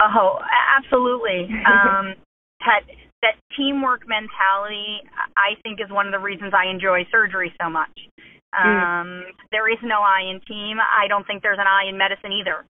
Oh, 0.00 0.38
absolutely. 0.76 1.48
um, 1.66 2.14
that 2.60 2.80
that 3.22 3.34
teamwork 3.56 4.06
mentality, 4.06 5.02
I 5.36 5.58
think, 5.62 5.80
is 5.80 5.90
one 5.90 6.06
of 6.06 6.12
the 6.12 6.22
reasons 6.22 6.52
I 6.54 6.70
enjoy 6.70 7.06
surgery 7.10 7.52
so 7.60 7.68
much. 7.68 7.92
Mm. 8.54 8.62
Um, 8.62 9.06
mm. 9.06 9.22
There 9.50 9.70
is 9.70 9.78
no 9.82 10.00
I 10.00 10.30
in 10.30 10.40
team. 10.46 10.78
I 10.78 11.08
don't 11.08 11.26
think 11.26 11.42
there's 11.42 11.58
an 11.58 11.66
I 11.66 11.88
in 11.88 11.98
medicine 11.98 12.32
either, 12.32 12.64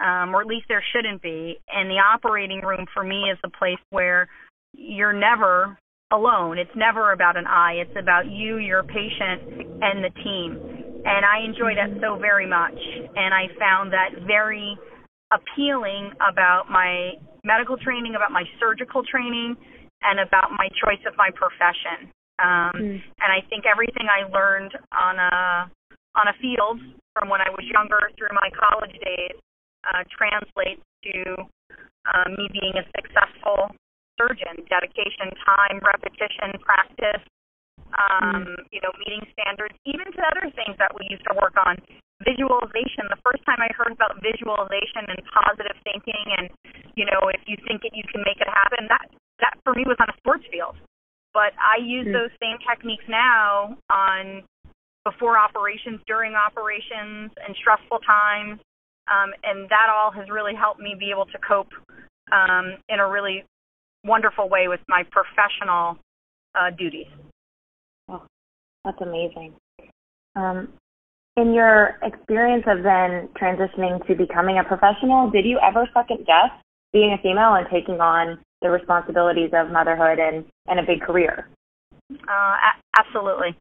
um, 0.00 0.34
or 0.34 0.40
at 0.40 0.46
least 0.46 0.66
there 0.68 0.84
shouldn't 0.94 1.22
be. 1.22 1.58
And 1.68 1.90
the 1.90 1.98
operating 1.98 2.60
room 2.60 2.86
for 2.94 3.02
me 3.02 3.30
is 3.30 3.38
the 3.42 3.50
place 3.50 3.82
where 3.90 4.28
you're 4.74 5.12
never 5.12 5.76
alone. 6.10 6.58
It's 6.58 6.74
never 6.76 7.12
about 7.12 7.36
an 7.36 7.46
I. 7.46 7.82
It's 7.84 7.96
about 8.00 8.26
you, 8.30 8.58
your 8.58 8.82
patient, 8.82 9.82
and 9.82 10.04
the 10.04 10.10
team. 10.22 10.56
And 11.04 11.24
I 11.24 11.44
enjoy 11.44 11.74
that 11.74 12.00
so 12.00 12.16
very 12.16 12.46
much. 12.46 12.78
And 13.16 13.34
I 13.34 13.48
found 13.58 13.92
that 13.92 14.26
very 14.26 14.76
appealing 15.32 16.12
about 16.16 16.70
my 16.70 17.12
medical 17.44 17.76
training, 17.76 18.14
about 18.14 18.32
my 18.32 18.44
surgical 18.58 19.02
training, 19.04 19.56
and 20.02 20.20
about 20.20 20.52
my 20.54 20.68
choice 20.78 21.02
of 21.06 21.14
my 21.16 21.30
profession. 21.34 22.12
Um, 22.38 22.74
mm. 22.74 22.98
And 23.18 23.30
I 23.34 23.42
think 23.50 23.66
everything 23.66 24.06
I 24.06 24.30
learned 24.30 24.72
on 24.94 25.18
a 25.18 25.66
on 26.14 26.26
a 26.26 26.34
field 26.42 26.78
from 27.14 27.28
when 27.28 27.42
I 27.42 27.50
was 27.50 27.66
younger 27.66 28.10
through 28.18 28.34
my 28.34 28.50
college 28.54 28.94
days 29.02 29.38
uh, 29.86 30.02
translates 30.10 30.82
to 31.06 31.14
uh, 32.06 32.26
me 32.30 32.50
being 32.50 32.74
a 32.78 32.84
successful 32.94 33.74
surgeon. 34.18 34.66
Dedication, 34.66 35.30
time, 35.46 35.78
repetition, 35.82 36.58
practice, 36.62 37.22
um, 37.94 38.54
mm. 38.54 38.58
you 38.74 38.82
know, 38.82 38.90
meeting 39.02 39.22
standards, 39.34 39.74
even 39.86 40.06
to 40.14 40.20
other 40.30 40.50
things 40.54 40.74
that 40.78 40.94
we 40.94 41.06
used 41.10 41.26
to 41.26 41.34
work 41.38 41.54
on. 41.58 41.78
Visualization. 42.26 43.06
The 43.14 43.22
first 43.22 43.46
time 43.46 43.62
I 43.62 43.70
heard 43.78 43.94
about 43.94 44.18
visualization 44.18 45.06
and 45.06 45.22
positive 45.30 45.78
thinking, 45.86 46.24
and 46.38 46.50
you 46.98 47.06
know, 47.06 47.30
if 47.30 47.42
you 47.46 47.54
think 47.62 47.86
it, 47.86 47.94
you 47.94 48.02
can 48.10 48.26
make 48.26 48.42
it 48.42 48.50
happen. 48.50 48.90
That 48.90 49.06
that 49.40 49.58
for 49.64 49.74
me 49.74 49.84
was 49.86 49.96
on 50.00 50.08
a 50.08 50.16
sports 50.18 50.44
field, 50.50 50.76
but 51.32 51.52
I 51.58 51.82
use 51.82 52.06
mm. 52.06 52.12
those 52.12 52.30
same 52.40 52.58
techniques 52.68 53.04
now 53.08 53.76
on 53.90 54.42
before 55.04 55.38
operations, 55.38 56.00
during 56.06 56.34
operations, 56.34 57.30
and 57.40 57.56
stressful 57.56 57.98
times. 58.00 58.60
Um, 59.08 59.32
and 59.42 59.68
that 59.70 59.88
all 59.88 60.10
has 60.10 60.28
really 60.28 60.54
helped 60.54 60.80
me 60.80 60.94
be 60.98 61.10
able 61.10 61.24
to 61.26 61.38
cope 61.38 61.72
um, 62.30 62.76
in 62.88 63.00
a 63.00 63.08
really 63.08 63.44
wonderful 64.04 64.48
way 64.48 64.68
with 64.68 64.80
my 64.88 65.02
professional 65.10 65.96
uh, 66.54 66.70
duties. 66.76 67.06
Oh, 68.08 68.22
that's 68.84 69.00
amazing. 69.00 69.54
Um, 70.36 70.68
in 71.36 71.54
your 71.54 71.96
experience 72.02 72.64
of 72.66 72.82
then 72.82 73.28
transitioning 73.40 74.04
to 74.06 74.14
becoming 74.14 74.58
a 74.58 74.64
professional, 74.64 75.30
did 75.30 75.44
you 75.46 75.58
ever 75.62 75.88
second 75.94 76.26
guess 76.26 76.50
being 76.92 77.16
a 77.18 77.22
female 77.22 77.54
and 77.54 77.66
taking 77.72 78.00
on 78.00 78.38
the 78.62 78.70
responsibilities 78.70 79.50
of 79.52 79.70
motherhood 79.70 80.18
and, 80.18 80.44
and 80.66 80.80
a 80.80 80.82
big 80.82 81.00
career? 81.00 81.48
Uh, 82.10 82.32
a- 82.32 82.98
absolutely. 82.98 83.56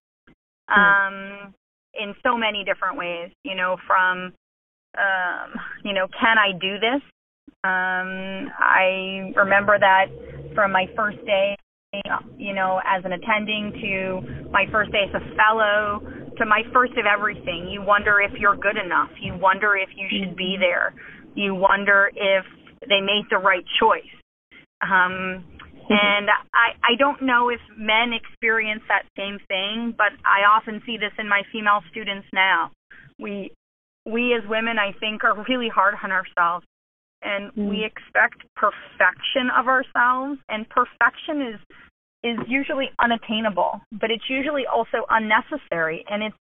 Hmm. 0.70 0.80
Um, 0.80 1.54
in 1.94 2.14
so 2.24 2.38
many 2.38 2.64
different 2.64 2.98
ways, 2.98 3.32
you 3.44 3.56
know, 3.56 3.78
from, 3.88 4.34
um, 4.98 5.54
you 5.84 5.94
know, 5.94 6.08
can 6.08 6.38
I 6.38 6.52
do 6.52 6.80
this? 6.80 7.02
Um, 7.64 8.52
I 8.60 9.34
remember 9.36 9.78
that 9.80 10.06
from 10.54 10.72
my 10.72 10.86
first 10.96 11.18
day, 11.26 11.58
you 12.38 12.54
know, 12.54 12.80
as 12.86 13.04
an 13.06 13.14
attending 13.14 13.72
to 13.82 14.50
my 14.52 14.66
first 14.72 14.92
day 14.92 15.06
as 15.08 15.22
a 15.22 15.36
fellow 15.36 16.02
to 16.38 16.46
my 16.46 16.62
first 16.74 16.94
of 16.94 17.06
everything. 17.06 17.68
You 17.70 17.82
wonder 17.82 18.20
if 18.22 18.32
you're 18.40 18.56
good 18.56 18.78
enough. 18.78 19.10
You 19.22 19.36
wonder 19.38 19.76
if 19.76 19.90
you 19.96 20.08
should 20.10 20.36
be 20.36 20.56
mm-hmm. 20.56 20.62
there. 20.62 20.94
You 21.36 21.56
wonder 21.56 22.12
if 22.14 22.46
they 22.88 23.02
made 23.02 23.26
the 23.30 23.38
right 23.38 23.66
choice. 23.80 24.17
Um, 24.82 25.44
mm-hmm. 25.44 25.94
and 25.94 26.30
I, 26.54 26.78
I 26.84 26.96
don't 26.98 27.22
know 27.22 27.50
if 27.50 27.60
men 27.78 28.14
experience 28.14 28.84
that 28.88 29.06
same 29.18 29.40
thing, 29.48 29.94
but 29.98 30.14
I 30.26 30.46
often 30.46 30.82
see 30.86 30.98
this 30.98 31.14
in 31.18 31.28
my 31.28 31.44
female 31.52 31.82
students 31.92 32.28
now. 32.34 32.72
We, 33.20 33.52
we 34.06 34.34
as 34.34 34.48
women, 34.48 34.78
I 34.80 34.94
think, 35.00 35.24
are 35.24 35.44
really 35.48 35.70
hard 35.70 35.96
on 36.04 36.12
ourselves 36.12 36.66
and 37.22 37.52
mm. 37.54 37.70
we 37.70 37.84
expect 37.84 38.44
perfection 38.56 39.50
of 39.58 39.68
ourselves 39.68 40.40
and 40.50 40.66
perfection 40.70 41.54
is 41.54 41.60
is 42.24 42.38
usually 42.48 42.90
unattainable 43.00 43.80
but 43.92 44.12
it's 44.12 44.30
usually 44.30 44.64
also 44.66 45.06
unnecessary 45.10 46.04
and 46.10 46.24
it's 46.24 46.36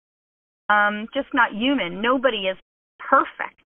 um 0.70 1.08
just 1.14 1.28
not 1.34 1.54
human 1.54 2.02
nobody 2.02 2.48
is 2.48 2.58
perfect 3.00 3.65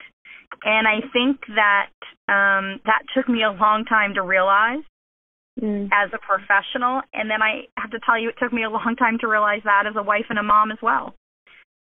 and 0.63 0.87
i 0.87 0.99
think 1.13 1.39
that 1.55 1.89
um 2.31 2.79
that 2.85 3.03
took 3.15 3.27
me 3.29 3.43
a 3.43 3.51
long 3.51 3.85
time 3.85 4.13
to 4.13 4.21
realize 4.21 4.83
mm. 5.61 5.87
as 5.91 6.09
a 6.13 6.19
professional 6.19 7.01
and 7.13 7.29
then 7.29 7.41
i 7.41 7.61
have 7.77 7.91
to 7.91 7.99
tell 8.05 8.19
you 8.19 8.29
it 8.29 8.35
took 8.41 8.53
me 8.53 8.63
a 8.63 8.69
long 8.69 8.95
time 8.97 9.17
to 9.19 9.27
realize 9.27 9.61
that 9.63 9.83
as 9.87 9.95
a 9.97 10.03
wife 10.03 10.25
and 10.29 10.39
a 10.39 10.43
mom 10.43 10.71
as 10.71 10.77
well 10.81 11.13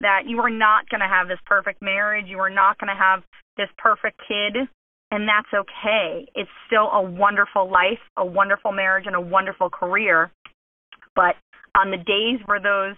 that 0.01 0.23
you 0.27 0.39
are 0.41 0.51
not 0.51 0.89
going 0.89 1.01
to 1.01 1.09
have 1.09 1.29
this 1.29 1.41
perfect 1.47 1.83
marriage 1.83 2.27
you 2.27 2.39
are 2.39 2.51
not 2.51 2.79
going 2.79 2.89
to 2.89 3.01
have 3.01 3.23
this 3.57 3.69
perfect 3.79 4.21
kid 4.27 4.69
and 5.11 5.29
that's 5.29 5.49
okay. 5.53 6.27
It's 6.35 6.51
still 6.67 6.89
a 6.93 7.03
wonderful 7.03 7.71
life, 7.71 7.99
a 8.17 8.25
wonderful 8.25 8.73
marriage, 8.73 9.07
and 9.07 9.17
a 9.17 9.21
wonderful 9.21 9.69
career. 9.69 10.31
But 11.17 11.35
on 11.77 11.91
the 11.91 11.97
days 11.97 12.41
where 12.47 12.61
those 12.61 12.97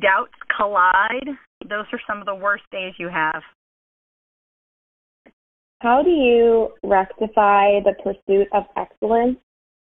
doubts 0.00 0.32
collide, 0.56 1.28
those 1.62 1.84
are 1.92 2.00
some 2.06 2.20
of 2.20 2.26
the 2.26 2.34
worst 2.34 2.64
days 2.72 2.94
you 2.98 3.08
have. 3.08 3.42
How 5.80 6.02
do 6.02 6.10
you 6.10 6.70
rectify 6.82 7.80
the 7.84 7.94
pursuit 8.02 8.48
of 8.52 8.64
excellence 8.76 9.38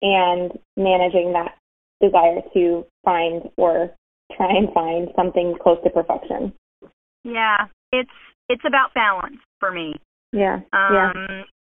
and 0.02 0.52
managing 0.78 1.34
that 1.34 1.58
desire 2.02 2.42
to 2.54 2.86
find 3.04 3.50
or 3.58 3.92
try 4.36 4.50
and 4.50 4.72
find 4.74 5.10
something 5.16 5.56
close 5.62 5.78
to 5.84 5.90
perfection? 5.90 6.54
Yeah, 7.24 7.68
it's 7.92 8.10
it's 8.48 8.64
about 8.66 8.94
balance 8.94 9.42
for 9.60 9.72
me. 9.72 9.96
Yeah. 10.32 10.62
Um, 10.74 10.94
yeah. 10.94 11.12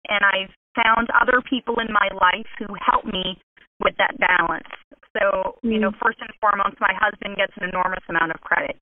And 0.10 0.22
I've 0.22 0.54
found 0.76 1.08
other 1.14 1.42
people 1.50 1.80
in 1.80 1.92
my 1.92 2.10
life 2.14 2.50
who 2.60 2.68
help 2.80 3.06
me 3.06 3.38
with 3.82 3.94
that 3.98 4.18
balance. 4.20 4.70
So, 5.18 5.58
mm. 5.62 5.74
you 5.74 5.80
know, 5.80 5.92
mm. 5.92 6.00
first 6.02 6.18
and 6.22 6.30
foremost, 6.42 6.78
my 6.80 6.94
husband 6.98 7.38
gets 7.38 7.54
an 7.60 7.70
enormous 7.70 8.04
amount 8.10 8.32
of 8.32 8.42
credit. 8.42 8.78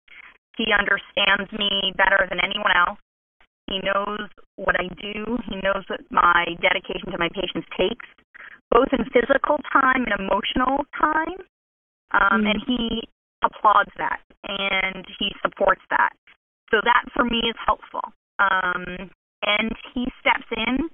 He 0.58 0.72
understands 0.72 1.52
me 1.52 1.94
better 1.96 2.28
than 2.28 2.40
anyone 2.44 2.72
else. 2.76 3.00
He 3.72 3.80
knows 3.80 4.28
what 4.58 4.76
I 4.76 4.92
do. 5.00 5.40
He 5.48 5.56
knows 5.64 5.88
what 5.88 6.04
my 6.12 6.44
dedication 6.60 7.08
to 7.12 7.18
my 7.18 7.32
patients 7.32 7.68
takes, 7.80 8.04
both 8.70 8.92
in 8.92 9.08
physical 9.16 9.64
time 9.72 10.04
and 10.04 10.14
emotional 10.20 10.84
time. 11.00 11.40
Um, 12.12 12.44
mm. 12.44 12.52
And 12.52 12.60
he 12.68 13.08
applauds 13.40 13.90
that 13.96 14.20
and 14.44 15.08
he 15.18 15.32
supports 15.42 15.82
that. 15.90 16.12
So 16.70 16.84
that 16.84 17.08
for 17.16 17.24
me 17.24 17.40
is 17.48 17.56
helpful. 17.66 18.04
Um, 18.40 19.10
and 19.48 19.72
he 19.96 20.12
steps 20.20 20.48
in 20.52 20.92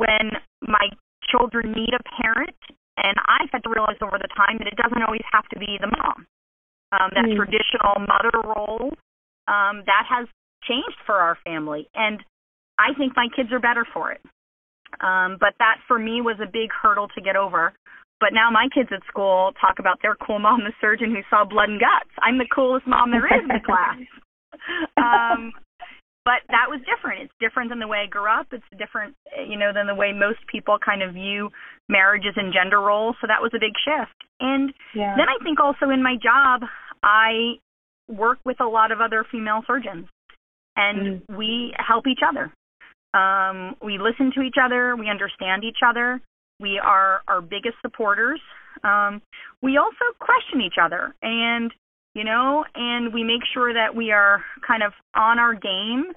when 0.00 0.40
my 0.64 0.88
children 1.28 1.72
need 1.72 1.92
a 1.92 2.02
parent. 2.16 2.56
And 2.96 3.12
I've 3.28 3.52
had 3.52 3.62
to 3.64 3.70
realize 3.70 4.00
over 4.00 4.16
the 4.16 4.32
time 4.32 4.56
that 4.58 4.68
it 4.68 4.80
doesn't 4.80 5.04
always 5.04 5.24
have 5.32 5.44
to 5.52 5.58
be 5.60 5.76
the 5.80 5.92
mom. 5.92 6.24
Um, 6.96 7.10
that 7.12 7.28
mm. 7.28 7.36
traditional 7.36 8.00
mother 8.00 8.40
role 8.40 8.96
um, 9.48 9.84
that 9.84 10.06
has 10.08 10.26
changed 10.68 10.98
for 11.06 11.16
our 11.16 11.38
family, 11.44 11.88
and 11.94 12.20
I 12.78 12.94
think 12.98 13.14
my 13.16 13.28
kids 13.34 13.52
are 13.52 13.60
better 13.60 13.86
for 13.92 14.12
it. 14.12 14.20
Um, 15.00 15.36
but 15.40 15.54
that 15.58 15.78
for 15.88 15.98
me 15.98 16.20
was 16.20 16.36
a 16.40 16.46
big 16.46 16.70
hurdle 16.70 17.08
to 17.14 17.20
get 17.20 17.36
over. 17.36 17.72
But 18.18 18.32
now 18.32 18.50
my 18.50 18.68
kids 18.72 18.88
at 18.92 19.04
school 19.08 19.52
talk 19.60 19.78
about 19.78 20.00
their 20.00 20.16
cool 20.16 20.38
mom, 20.38 20.64
the 20.64 20.72
surgeon 20.80 21.10
who 21.10 21.20
saw 21.28 21.44
blood 21.44 21.68
and 21.68 21.80
guts. 21.80 22.10
I'm 22.22 22.38
the 22.38 22.48
coolest 22.48 22.86
mom 22.86 23.10
there 23.10 23.26
is 23.26 23.42
in 23.42 23.48
the 23.48 23.60
class. 23.66 24.00
Um, 24.96 25.52
but 26.24 26.42
that 26.48 26.66
was 26.66 26.80
different. 26.88 27.22
It's 27.22 27.38
different 27.38 27.70
than 27.70 27.78
the 27.78 27.86
way 27.86 28.02
I 28.02 28.10
grew 28.10 28.26
up. 28.26 28.48
It's 28.50 28.66
different, 28.78 29.14
you 29.46 29.56
know, 29.56 29.70
than 29.72 29.86
the 29.86 29.94
way 29.94 30.12
most 30.12 30.40
people 30.50 30.78
kind 30.82 31.02
of 31.02 31.14
view 31.14 31.50
marriages 31.88 32.34
and 32.36 32.52
gender 32.52 32.80
roles. 32.80 33.16
So 33.20 33.28
that 33.28 33.42
was 33.42 33.52
a 33.54 33.60
big 33.60 33.76
shift. 33.84 34.16
And 34.40 34.72
yeah. 34.94 35.14
then 35.16 35.28
I 35.28 35.38
think 35.44 35.60
also 35.60 35.92
in 35.92 36.02
my 36.02 36.16
job, 36.16 36.66
I 37.02 37.62
work 38.08 38.38
with 38.44 38.60
a 38.60 38.66
lot 38.66 38.90
of 38.90 39.00
other 39.00 39.24
female 39.30 39.62
surgeons, 39.66 40.06
and 40.76 41.22
mm. 41.22 41.36
we 41.36 41.74
help 41.78 42.06
each 42.06 42.20
other. 42.26 42.52
Um, 43.14 43.76
we 43.82 43.98
listen 43.98 44.32
to 44.34 44.42
each 44.42 44.56
other. 44.62 44.94
We 44.96 45.08
understand 45.08 45.64
each 45.64 45.78
other. 45.86 46.20
We 46.60 46.80
are 46.82 47.22
our 47.28 47.40
biggest 47.40 47.76
supporters. 47.82 48.40
Um, 48.84 49.22
we 49.62 49.78
also 49.78 50.04
question 50.20 50.60
each 50.60 50.76
other, 50.82 51.14
and 51.22 51.72
you 52.14 52.24
know, 52.24 52.64
and 52.74 53.12
we 53.12 53.24
make 53.24 53.42
sure 53.52 53.74
that 53.74 53.94
we 53.94 54.10
are 54.10 54.42
kind 54.66 54.82
of 54.82 54.92
on 55.14 55.38
our 55.38 55.54
game. 55.54 56.12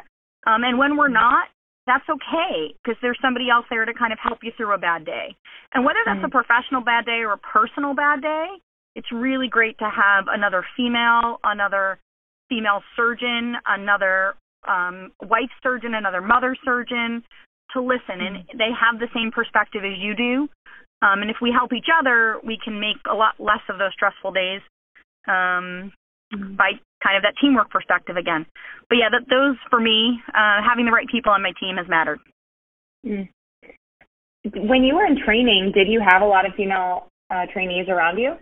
Um, 0.48 0.64
and 0.64 0.78
when 0.78 0.96
we're 0.96 1.10
not, 1.10 1.48
that's 1.88 2.08
okay 2.08 2.74
because 2.82 2.96
there's 3.02 3.18
somebody 3.22 3.50
else 3.50 3.66
there 3.70 3.84
to 3.84 3.94
kind 3.94 4.14
of 4.14 4.20
help 4.22 4.40
you 4.44 4.52
through 4.56 4.74
a 4.74 4.78
bad 4.78 5.06
day. 5.06 5.36
And 5.74 5.84
whether 5.84 6.00
that's 6.06 6.24
a 6.24 6.30
professional 6.30 6.82
bad 6.82 7.06
day 7.06 7.20
or 7.26 7.34
a 7.34 7.38
personal 7.38 7.94
bad 7.94 8.22
day, 8.22 8.48
it's 8.96 9.12
really 9.12 9.48
great 9.48 9.78
to 9.80 9.90
have 9.90 10.26
another 10.30 10.64
female, 10.78 11.40
another 11.44 12.00
female 12.48 12.82
surgeon, 12.96 13.56
another 13.68 14.36
um, 14.68 15.12
wife 15.22 15.52
surgeon, 15.64 15.94
another 15.94 16.22
mother 16.22 16.56
surgeon, 16.64 17.24
to 17.74 17.82
listen, 17.82 18.20
and 18.20 18.36
mm-hmm. 18.38 18.58
they 18.58 18.70
have 18.74 19.00
the 19.00 19.08
same 19.14 19.32
perspective 19.32 19.84
as 19.86 19.98
you 20.00 20.16
do. 20.16 20.50
Um, 21.02 21.22
and 21.22 21.30
if 21.30 21.38
we 21.42 21.52
help 21.52 21.72
each 21.72 21.88
other, 21.88 22.40
we 22.44 22.58
can 22.64 22.80
make 22.80 22.98
a 23.10 23.16
lot 23.16 23.36
less 23.40 23.64
of 23.70 23.78
those 23.78 23.94
stressful 23.94 24.32
days 24.32 24.62
um, 25.28 25.94
mm-hmm. 26.34 26.56
by 26.56 26.72
kind 27.04 27.16
of 27.16 27.24
that 27.24 27.36
teamwork 27.40 27.70
perspective 27.70 28.18
again. 28.18 28.46
But 28.90 28.98
yeah, 28.98 29.10
that, 29.10 29.30
those 29.30 29.56
for 29.70 29.80
me, 29.80 30.20
uh, 30.30 30.60
having 30.68 30.86
the 30.86 30.92
right 30.92 31.08
people 31.08 31.32
on 31.32 31.42
my 31.42 31.54
team 31.60 31.78
has 31.78 31.88
mattered. 31.88 32.20
Mm. 33.06 33.30
When 34.68 34.84
you 34.84 34.96
were 34.96 35.06
in 35.06 35.18
training, 35.24 35.72
did 35.74 35.88
you 35.88 36.02
have 36.02 36.22
a 36.22 36.26
lot 36.26 36.46
of 36.46 36.54
female 36.56 37.08
uh, 37.30 37.46
trainees 37.54 37.88
around 37.88 38.18
you? 38.18 38.36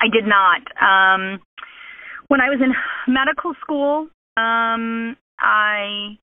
I 0.00 0.08
did 0.12 0.24
not. 0.26 0.62
Um, 0.80 1.40
when 2.28 2.40
I 2.40 2.48
was 2.48 2.58
in 2.60 2.72
medical 3.12 3.54
school, 3.60 4.08
um, 4.36 5.16
I 5.38 6.18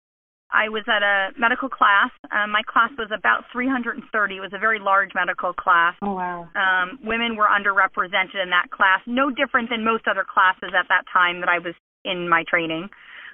I 0.52 0.70
was 0.70 0.84
at 0.90 1.04
a 1.04 1.30
medical 1.38 1.70
class. 1.70 2.10
Um, 2.34 2.50
my 2.50 2.64
class 2.66 2.90
was 2.98 3.10
about 3.14 3.46
330. 3.54 4.02
It 4.02 4.40
was 4.40 4.54
a 4.54 4.58
very 4.58 4.80
large 4.80 5.12
medical 5.14 5.54
class. 5.54 5.94
Oh 6.02 6.14
wow. 6.14 6.50
Um, 6.58 7.00
women 7.04 7.36
were 7.36 7.48
underrepresented 7.48 8.42
in 8.42 8.50
that 8.50 8.72
class. 8.72 9.02
No 9.06 9.30
different 9.30 9.70
than 9.70 9.86
most 9.86 10.08
other 10.08 10.26
classes 10.26 10.74
at 10.74 10.90
that 10.90 11.06
time 11.14 11.42
that 11.42 11.50
I 11.50 11.60
was 11.60 11.76
in 12.04 12.28
my 12.28 12.44
training. 12.50 12.90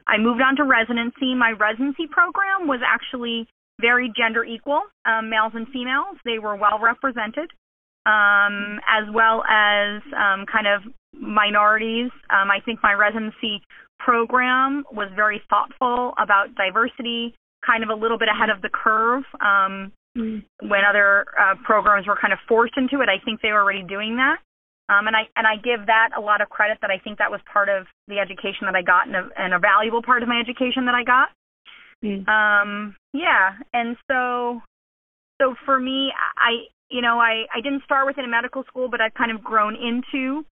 I 0.07 0.17
moved 0.17 0.41
on 0.41 0.55
to 0.57 0.63
residency. 0.63 1.33
My 1.33 1.51
residency 1.51 2.07
program 2.07 2.67
was 2.67 2.81
actually 2.85 3.47
very 3.79 4.11
gender 4.15 4.43
equal, 4.43 4.81
um, 5.05 5.29
males 5.29 5.53
and 5.55 5.67
females. 5.69 6.17
They 6.23 6.39
were 6.39 6.55
well 6.55 6.79
represented, 6.79 7.49
um, 8.05 8.79
as 8.87 9.07
well 9.11 9.43
as 9.47 10.01
um, 10.13 10.45
kind 10.45 10.67
of 10.67 10.83
minorities. 11.13 12.11
Um, 12.29 12.51
I 12.51 12.59
think 12.63 12.79
my 12.83 12.93
residency 12.93 13.61
program 13.99 14.83
was 14.91 15.09
very 15.15 15.41
thoughtful 15.49 16.13
about 16.21 16.55
diversity, 16.55 17.33
kind 17.65 17.83
of 17.83 17.89
a 17.89 17.95
little 17.95 18.17
bit 18.17 18.27
ahead 18.29 18.49
of 18.49 18.61
the 18.61 18.69
curve. 18.69 19.23
Um, 19.41 19.91
mm. 20.17 20.43
When 20.61 20.81
other 20.87 21.25
uh, 21.39 21.55
programs 21.63 22.07
were 22.07 22.17
kind 22.19 22.33
of 22.33 22.39
forced 22.47 22.77
into 22.77 23.01
it, 23.01 23.09
I 23.09 23.23
think 23.23 23.41
they 23.41 23.51
were 23.51 23.61
already 23.61 23.83
doing 23.83 24.17
that. 24.17 24.37
Um, 24.87 25.07
and 25.07 25.15
I 25.15 25.23
and 25.35 25.47
I 25.47 25.55
give 25.55 25.87
that 25.87 26.09
a 26.15 26.21
lot 26.21 26.41
of 26.41 26.49
credit 26.49 26.77
that 26.81 26.91
I 26.91 26.99
think 26.99 27.17
that 27.17 27.31
was 27.31 27.41
part 27.51 27.69
of 27.69 27.87
the 28.07 28.19
education 28.19 28.69
that 28.69 28.75
I 28.75 28.83
got 28.83 29.07
and 29.07 29.15
a, 29.15 29.29
and 29.35 29.53
a 29.53 29.59
valuable 29.59 30.03
part 30.03 30.21
of 30.21 30.29
my 30.29 30.39
education 30.39 30.85
that 30.85 30.93
I 30.93 31.03
got. 31.03 31.29
Mm. 32.03 32.27
Um, 32.29 32.95
yeah, 33.11 33.57
and 33.73 33.97
so 34.07 34.61
so 35.41 35.55
for 35.65 35.79
me, 35.79 36.11
I 36.37 36.69
you 36.91 37.01
know 37.01 37.17
I 37.17 37.45
I 37.53 37.61
didn't 37.61 37.83
start 37.83 38.05
within 38.05 38.25
a 38.25 38.27
medical 38.27 38.63
school, 38.65 38.87
but 38.87 39.01
I've 39.01 39.15
kind 39.15 39.31
of 39.31 39.43
grown 39.43 39.75
into 39.75 40.45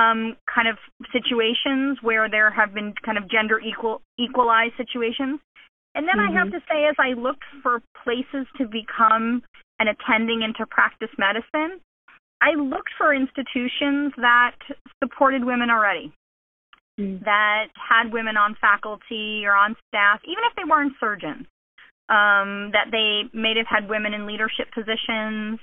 um, 0.00 0.36
kind 0.52 0.68
of 0.68 0.76
situations 1.12 1.98
where 2.02 2.30
there 2.30 2.50
have 2.50 2.72
been 2.72 2.94
kind 3.04 3.18
of 3.18 3.28
gender 3.28 3.60
equal 3.60 4.00
equalized 4.18 4.74
situations. 4.76 5.40
And 5.94 6.06
then 6.06 6.16
mm-hmm. 6.16 6.36
I 6.36 6.38
have 6.38 6.48
mm-hmm. 6.48 6.56
to 6.56 6.70
say, 6.70 6.86
as 6.86 6.96
I 6.98 7.18
looked 7.20 7.44
for 7.62 7.82
places 8.04 8.46
to 8.58 8.64
become 8.64 9.42
an 9.80 9.88
attending 9.88 10.42
and 10.44 10.54
to 10.56 10.66
practice 10.66 11.10
medicine, 11.18 11.80
I 12.40 12.54
looked 12.56 12.90
for 12.96 13.14
institutions 13.14 14.12
that 14.16 14.56
supported 15.02 15.44
women 15.44 15.68
already, 15.68 16.12
mm. 16.98 17.22
that 17.24 17.68
had 17.76 18.12
women 18.12 18.36
on 18.36 18.56
faculty 18.60 19.42
or 19.44 19.54
on 19.54 19.76
staff, 19.88 20.20
even 20.24 20.44
if 20.48 20.56
they 20.56 20.64
weren't 20.64 20.94
surgeons, 21.00 21.46
um, 22.08 22.72
that 22.72 22.88
they 22.90 23.28
may 23.36 23.52
have 23.56 23.68
had 23.68 23.90
women 23.90 24.14
in 24.14 24.26
leadership 24.26 24.72
positions, 24.72 25.58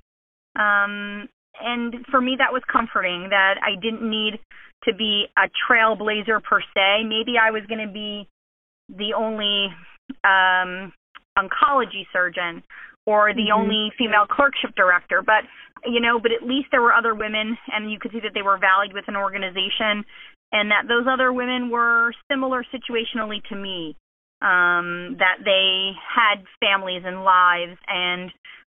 um, 0.55 1.29
and 1.63 2.05
for 2.11 2.21
me 2.21 2.35
that 2.37 2.53
was 2.53 2.61
comforting 2.71 3.27
that 3.29 3.55
I 3.61 3.79
didn't 3.81 4.07
need 4.07 4.39
to 4.83 4.93
be 4.93 5.25
a 5.37 5.49
trailblazer 5.67 6.41
per 6.43 6.61
se. 6.61 7.03
Maybe 7.03 7.35
I 7.41 7.51
was 7.51 7.63
going 7.67 7.85
to 7.85 7.91
be 7.91 8.27
the 8.89 9.13
only 9.15 9.67
um, 10.23 10.93
oncology 11.37 12.05
surgeon 12.13 12.63
or 13.05 13.33
the 13.33 13.49
mm-hmm. 13.49 13.61
only 13.61 13.91
female 13.97 14.25
clerkship 14.29 14.75
director, 14.75 15.21
but 15.25 15.43
you 15.85 16.01
know, 16.01 16.19
but 16.19 16.31
at 16.31 16.47
least 16.47 16.67
there 16.71 16.81
were 16.81 16.93
other 16.93 17.13
women, 17.13 17.57
and 17.71 17.91
you 17.91 17.99
could 17.99 18.11
see 18.11 18.19
that 18.19 18.33
they 18.33 18.41
were 18.41 18.57
valued 18.57 18.93
with 18.93 19.05
an 19.07 19.15
organization, 19.15 20.03
and 20.51 20.71
that 20.71 20.87
those 20.87 21.05
other 21.07 21.31
women 21.31 21.69
were 21.69 22.11
similar 22.29 22.65
situationally 22.73 23.43
to 23.49 23.55
me. 23.55 23.95
Um, 24.39 25.17
that 25.17 25.41
they 25.43 25.97
had 25.97 26.45
families 26.61 27.01
and 27.03 27.23
lives 27.23 27.79
and 27.87 28.29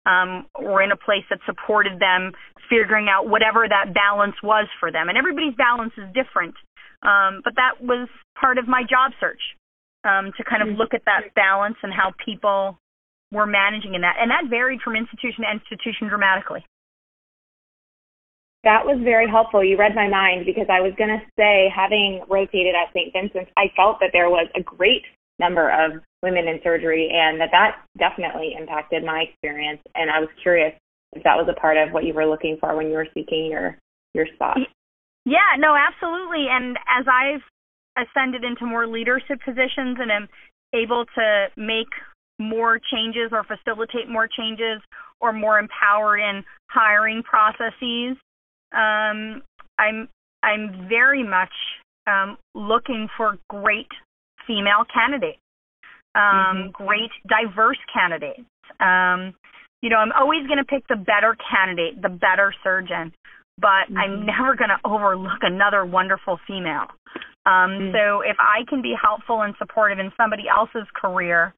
um, 0.07 0.47
or 0.55 0.83
in 0.83 0.93
a 0.93 0.97
place 0.97 1.25
that 1.31 1.41
supported 1.47 1.99
them 1.99 2.33
figuring 2.69 3.09
out 3.09 3.29
whatever 3.29 3.67
that 3.69 3.95
balance 3.95 4.37
was 4.43 4.69
for 4.81 4.93
them. 4.93 5.09
And 5.09 5.19
everybody's 5.19 5.55
balance 5.55 5.93
is 5.97 6.09
different. 6.15 6.55
Um, 7.05 7.41
but 7.45 7.55
that 7.57 7.85
was 7.85 8.09
part 8.41 8.57
of 8.57 8.67
my 8.69 8.83
job 8.83 9.13
search 9.21 9.41
um, 10.05 10.33
to 10.37 10.45
kind 10.45 10.63
of 10.63 10.69
mm-hmm. 10.69 10.79
look 10.79 10.95
at 10.95 11.05
that 11.05 11.35
balance 11.35 11.77
and 11.83 11.93
how 11.93 12.13
people 12.25 12.79
were 13.33 13.47
managing 13.47 13.95
in 13.95 14.01
that. 14.03 14.17
And 14.21 14.31
that 14.31 14.49
varied 14.49 14.81
from 14.81 14.97
institution 14.97 15.45
to 15.45 15.51
institution 15.53 16.09
dramatically. 16.09 16.65
That 18.65 18.89
was 18.89 18.97
very 19.05 19.29
helpful. 19.29 19.63
You 19.63 19.77
read 19.77 19.95
my 19.95 20.09
mind 20.09 20.47
because 20.47 20.73
I 20.73 20.81
was 20.81 20.97
going 20.97 21.13
to 21.13 21.21
say, 21.37 21.69
having 21.69 22.25
rotated 22.29 22.73
at 22.73 22.89
St. 22.97 23.13
Vincent's, 23.13 23.53
I 23.61 23.69
felt 23.77 24.01
that 24.01 24.17
there 24.17 24.31
was 24.31 24.49
a 24.57 24.63
great 24.63 25.05
number 25.39 25.71
of 25.71 26.01
women 26.23 26.49
in 26.49 26.61
surgery 26.63 27.11
and 27.13 27.41
that 27.41 27.51
that 27.53 27.83
definitely 27.99 28.55
impacted 28.59 29.05
my 29.05 29.25
experience 29.29 29.81
and 29.95 30.11
I 30.11 30.21
was 30.21 30.29
curious 30.43 30.73
if 31.13 31.23
that 31.23 31.37
was 31.37 31.49
a 31.49 31.61
part 31.61 31.77
of 31.77 31.93
what 31.93 32.05
you 32.05 32.13
were 32.15 32.27
looking 32.27 32.57
for 32.61 32.77
when 32.77 32.89
you 32.89 32.95
were 32.95 33.09
seeking 33.15 33.47
your 33.47 33.79
your 34.15 34.27
spot. 34.35 34.59
Yeah, 35.25 35.57
no, 35.59 35.75
absolutely. 35.75 36.47
And 36.51 36.77
as 36.89 37.07
I've 37.09 37.43
ascended 37.97 38.45
into 38.45 38.67
more 38.67 38.87
leadership 38.87 39.39
positions 39.45 39.99
and 40.01 40.11
am 40.11 40.29
able 40.75 41.05
to 41.15 41.47
make 41.57 41.89
more 42.39 42.79
changes 42.93 43.31
or 43.33 43.45
facilitate 43.45 44.09
more 44.09 44.29
changes 44.29 44.83
or 45.21 45.33
more 45.33 45.59
empowered 45.59 46.21
in 46.21 46.45
hiring 46.69 47.23
processes, 47.23 48.17
um, 48.73 49.43
I'm 49.79 50.09
I'm 50.43 50.89
very 50.89 51.23
much 51.23 51.53
um, 52.07 52.37
looking 52.55 53.09
for 53.17 53.39
great 53.49 53.89
female 54.47 54.85
candidates, 54.93 55.41
um, 56.15 56.23
mm-hmm. 56.23 56.85
great 56.85 57.11
diverse 57.29 57.79
candidates. 57.93 58.49
Um, 58.81 59.35
you 59.83 59.91
know, 59.91 59.97
I'm 59.97 60.13
always 60.13 60.47
going 60.47 60.59
to 60.59 60.65
pick 60.65 60.87
the 60.89 60.97
better 60.97 61.37
candidate, 61.51 62.01
the 62.01 62.09
better 62.09 62.55
surgeon, 62.63 63.13
but 63.59 63.91
mm-hmm. 63.91 63.99
I'm 63.99 64.27
never 64.27 64.57
going 64.57 64.71
to 64.71 64.81
overlook 64.85 65.43
another 65.43 65.85
wonderful 65.85 66.39
female. 66.47 66.89
Um, 67.47 67.53
mm-hmm. 67.71 67.93
So 67.93 68.21
if 68.23 68.37
I 68.41 68.65
can 68.69 68.81
be 68.81 68.95
helpful 69.01 69.43
and 69.43 69.55
supportive 69.59 69.99
in 69.99 70.11
somebody 70.17 70.45
else's 70.49 70.89
career, 70.95 71.55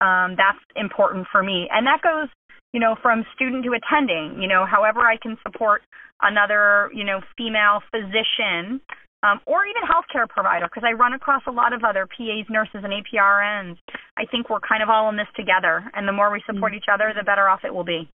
um, 0.00 0.36
that's 0.36 0.60
important 0.74 1.26
for 1.30 1.42
me. 1.42 1.68
And 1.70 1.86
that 1.86 2.00
goes, 2.02 2.28
you 2.72 2.80
know, 2.80 2.96
from 3.00 3.24
student 3.34 3.64
to 3.64 3.72
attending, 3.72 4.40
you 4.40 4.48
know, 4.48 4.66
however 4.66 5.00
I 5.00 5.16
can 5.16 5.36
support 5.46 5.82
another, 6.22 6.90
you 6.94 7.04
know, 7.04 7.20
female 7.36 7.80
physician 7.90 8.80
um, 9.26 9.40
or 9.46 9.66
even 9.66 9.82
healthcare 9.82 10.28
provider, 10.28 10.66
because 10.66 10.84
I 10.86 10.92
run 10.92 11.12
across 11.12 11.42
a 11.46 11.50
lot 11.50 11.72
of 11.72 11.82
other 11.84 12.06
PAs, 12.06 12.46
nurses, 12.48 12.82
and 12.84 12.92
APRNs. 12.92 13.76
I 14.16 14.24
think 14.30 14.48
we're 14.48 14.60
kind 14.60 14.82
of 14.82 14.88
all 14.88 15.08
in 15.08 15.16
this 15.16 15.26
together, 15.34 15.84
and 15.94 16.06
the 16.06 16.12
more 16.12 16.30
we 16.30 16.42
support 16.46 16.72
mm. 16.72 16.76
each 16.76 16.90
other, 16.92 17.12
the 17.16 17.24
better 17.24 17.48
off 17.48 17.60
it 17.64 17.74
will 17.74 17.84
be. 17.84 18.08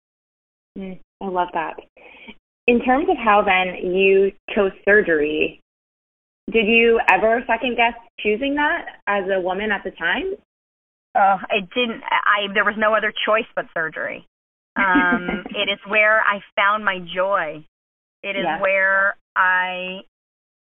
Mm, 0.78 1.00
I 1.20 1.28
love 1.28 1.48
that. 1.54 1.74
In 2.66 2.80
terms 2.84 3.08
of 3.10 3.16
how 3.16 3.42
then 3.42 3.92
you 3.92 4.30
chose 4.54 4.72
surgery, 4.84 5.60
did 6.50 6.66
you 6.66 7.00
ever 7.10 7.42
second 7.46 7.76
guess 7.76 7.94
choosing 8.20 8.54
that 8.54 8.86
as 9.06 9.24
a 9.30 9.40
woman 9.40 9.70
at 9.72 9.82
the 9.84 9.90
time? 9.90 10.34
Uh, 11.14 11.38
it 11.50 11.68
didn't. 11.74 12.02
I 12.02 12.52
there 12.54 12.64
was 12.64 12.76
no 12.78 12.94
other 12.94 13.12
choice 13.26 13.48
but 13.56 13.66
surgery. 13.74 14.26
Um, 14.76 15.44
it 15.50 15.68
is 15.70 15.78
where 15.88 16.20
I 16.20 16.40
found 16.54 16.84
my 16.84 16.98
joy. 16.98 17.64
It 18.22 18.36
is 18.36 18.44
yeah. 18.44 18.60
where 18.60 19.16
I 19.34 20.02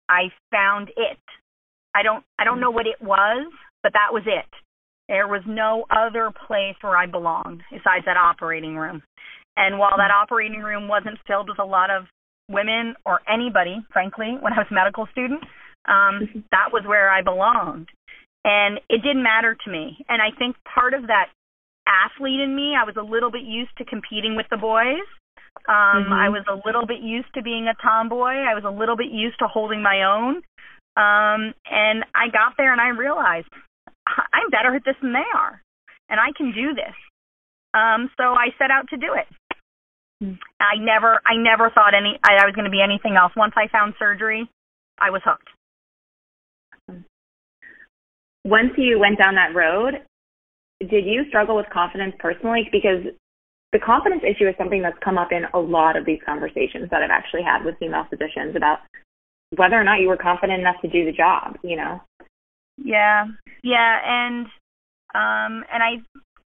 I 0.09 0.31
found 0.51 0.89
it. 0.89 1.19
I 1.95 2.03
don't 2.03 2.23
I 2.39 2.43
don't 2.43 2.59
know 2.59 2.71
what 2.71 2.87
it 2.87 3.01
was, 3.01 3.51
but 3.83 3.93
that 3.93 4.13
was 4.13 4.23
it. 4.25 4.49
There 5.07 5.27
was 5.27 5.41
no 5.47 5.85
other 5.89 6.31
place 6.47 6.75
where 6.81 6.97
I 6.97 7.05
belonged 7.05 7.63
besides 7.71 8.05
that 8.05 8.17
operating 8.17 8.75
room. 8.75 9.01
And 9.55 9.79
while 9.79 9.97
that 9.97 10.11
operating 10.11 10.61
room 10.61 10.87
wasn't 10.87 11.17
filled 11.25 11.49
with 11.49 11.59
a 11.59 11.65
lot 11.65 11.89
of 11.89 12.03
women 12.49 12.95
or 13.05 13.21
anybody, 13.27 13.77
frankly, 13.91 14.37
when 14.39 14.53
I 14.53 14.59
was 14.59 14.67
a 14.69 14.73
medical 14.73 15.07
student, 15.11 15.43
um, 15.87 16.43
that 16.51 16.69
was 16.71 16.83
where 16.85 17.09
I 17.09 17.21
belonged. 17.21 17.87
And 18.43 18.79
it 18.89 19.01
didn't 19.01 19.23
matter 19.23 19.55
to 19.55 19.71
me. 19.71 20.05
And 20.07 20.21
I 20.21 20.37
think 20.37 20.55
part 20.63 20.93
of 20.93 21.07
that 21.07 21.27
athlete 21.87 22.39
in 22.39 22.55
me, 22.55 22.75
I 22.79 22.85
was 22.85 22.95
a 22.97 23.01
little 23.01 23.31
bit 23.31 23.43
used 23.43 23.75
to 23.77 23.85
competing 23.85 24.35
with 24.35 24.45
the 24.51 24.57
boys. 24.57 25.03
Um, 25.67 26.07
mm-hmm. 26.07 26.13
I 26.13 26.29
was 26.29 26.45
a 26.49 26.61
little 26.65 26.85
bit 26.85 27.01
used 27.01 27.33
to 27.35 27.41
being 27.41 27.67
a 27.67 27.75
tomboy. 27.81 28.45
I 28.45 28.53
was 28.53 28.63
a 28.65 28.71
little 28.71 28.95
bit 28.95 29.11
used 29.11 29.39
to 29.39 29.47
holding 29.47 29.81
my 29.81 30.03
own. 30.03 30.43
Um, 30.97 31.53
and 31.69 32.05
I 32.15 32.29
got 32.33 32.57
there 32.57 32.71
and 32.71 32.81
I 32.81 32.89
realized 32.89 33.47
I'm 34.33 34.49
better 34.49 34.75
at 34.75 34.83
this 34.85 34.95
than 35.01 35.13
they 35.13 35.27
are, 35.35 35.61
and 36.09 36.19
I 36.19 36.31
can 36.35 36.53
do 36.53 36.73
this. 36.73 36.95
Um, 37.73 38.09
so 38.17 38.33
I 38.33 38.49
set 38.57 38.71
out 38.71 38.89
to 38.89 38.97
do 38.97 39.13
it. 39.13 39.27
Mm-hmm. 40.23 40.41
I 40.59 40.81
never, 40.81 41.21
I 41.25 41.37
never 41.37 41.69
thought 41.69 41.93
any, 41.93 42.17
I, 42.23 42.41
I 42.41 42.45
was 42.45 42.55
going 42.55 42.65
to 42.65 42.71
be 42.71 42.81
anything 42.81 43.15
else. 43.15 43.33
Once 43.35 43.53
I 43.55 43.67
found 43.71 43.93
surgery, 43.99 44.49
I 44.99 45.11
was 45.11 45.21
hooked. 45.23 45.49
once 48.47 48.71
you 48.77 48.97
went 48.97 49.19
down 49.19 49.35
that 49.35 49.53
road, 49.53 50.01
did 50.79 51.05
you 51.05 51.25
struggle 51.27 51.55
with 51.55 51.65
confidence 51.71 52.15
personally? 52.17 52.69
Because 52.71 53.13
the 53.73 53.79
confidence 53.79 54.23
issue 54.23 54.47
is 54.47 54.55
something 54.57 54.81
that's 54.81 54.97
come 55.03 55.17
up 55.17 55.31
in 55.31 55.43
a 55.53 55.59
lot 55.59 55.97
of 55.97 56.05
these 56.05 56.19
conversations 56.25 56.89
that 56.89 57.01
I've 57.03 57.11
actually 57.11 57.43
had 57.43 57.65
with 57.65 57.77
female 57.79 58.05
physicians 58.09 58.55
about 58.55 58.79
whether 59.55 59.75
or 59.75 59.83
not 59.83 59.99
you 59.99 60.07
were 60.07 60.17
confident 60.17 60.59
enough 60.59 60.81
to 60.81 60.87
do 60.87 61.05
the 61.05 61.11
job, 61.11 61.57
you 61.63 61.75
know? 61.75 62.01
Yeah. 62.77 63.25
Yeah. 63.63 63.99
And, 64.05 64.45
um, 65.15 65.63
and 65.71 65.83
I, 65.83 66.01